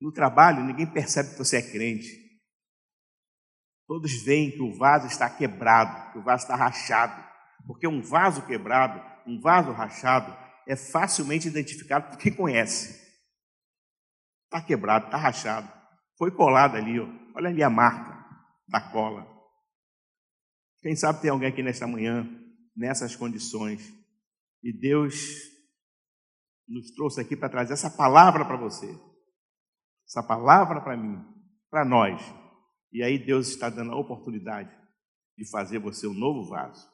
No 0.00 0.12
trabalho, 0.12 0.64
ninguém 0.64 0.92
percebe 0.92 1.30
que 1.30 1.38
você 1.38 1.58
é 1.58 1.72
crente. 1.72 2.08
Todos 3.86 4.22
veem 4.22 4.50
que 4.50 4.62
o 4.62 4.76
vaso 4.76 5.06
está 5.06 5.30
quebrado, 5.30 6.12
que 6.12 6.18
o 6.18 6.22
vaso 6.22 6.42
está 6.42 6.54
rachado. 6.54 7.26
Porque 7.66 7.86
um 7.88 8.00
vaso 8.00 8.46
quebrado, 8.46 9.00
um 9.28 9.40
vaso 9.40 9.72
rachado, 9.72 10.34
é 10.66 10.74
facilmente 10.74 11.48
identificado 11.48 12.10
por 12.10 12.18
quem 12.18 12.34
conhece. 12.34 13.06
Está 14.44 14.64
quebrado, 14.64 15.06
está 15.06 15.18
rachado. 15.18 15.70
Foi 16.16 16.30
colado 16.30 16.76
ali, 16.76 16.98
ó. 16.98 17.06
olha 17.34 17.48
ali 17.48 17.62
a 17.62 17.70
marca 17.70 18.18
da 18.66 18.80
cola. 18.80 19.26
Quem 20.80 20.96
sabe 20.96 21.20
tem 21.20 21.30
alguém 21.30 21.48
aqui 21.48 21.62
nesta 21.62 21.86
manhã, 21.86 22.26
nessas 22.74 23.14
condições, 23.14 23.92
e 24.62 24.72
Deus 24.72 25.14
nos 26.66 26.90
trouxe 26.92 27.20
aqui 27.20 27.36
para 27.36 27.48
trazer 27.48 27.72
essa 27.72 27.90
palavra 27.90 28.44
para 28.44 28.56
você, 28.56 28.88
essa 30.06 30.22
palavra 30.22 30.80
para 30.80 30.96
mim, 30.96 31.24
para 31.70 31.84
nós. 31.84 32.20
E 32.92 33.02
aí 33.02 33.18
Deus 33.18 33.48
está 33.48 33.68
dando 33.68 33.92
a 33.92 33.98
oportunidade 33.98 34.70
de 35.36 35.48
fazer 35.50 35.78
você 35.78 36.06
um 36.06 36.14
novo 36.14 36.48
vaso, 36.48 36.88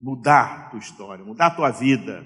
mudar 0.00 0.70
tua 0.70 0.78
história, 0.78 1.24
mudar 1.24 1.50
tua 1.50 1.70
vida 1.70 2.24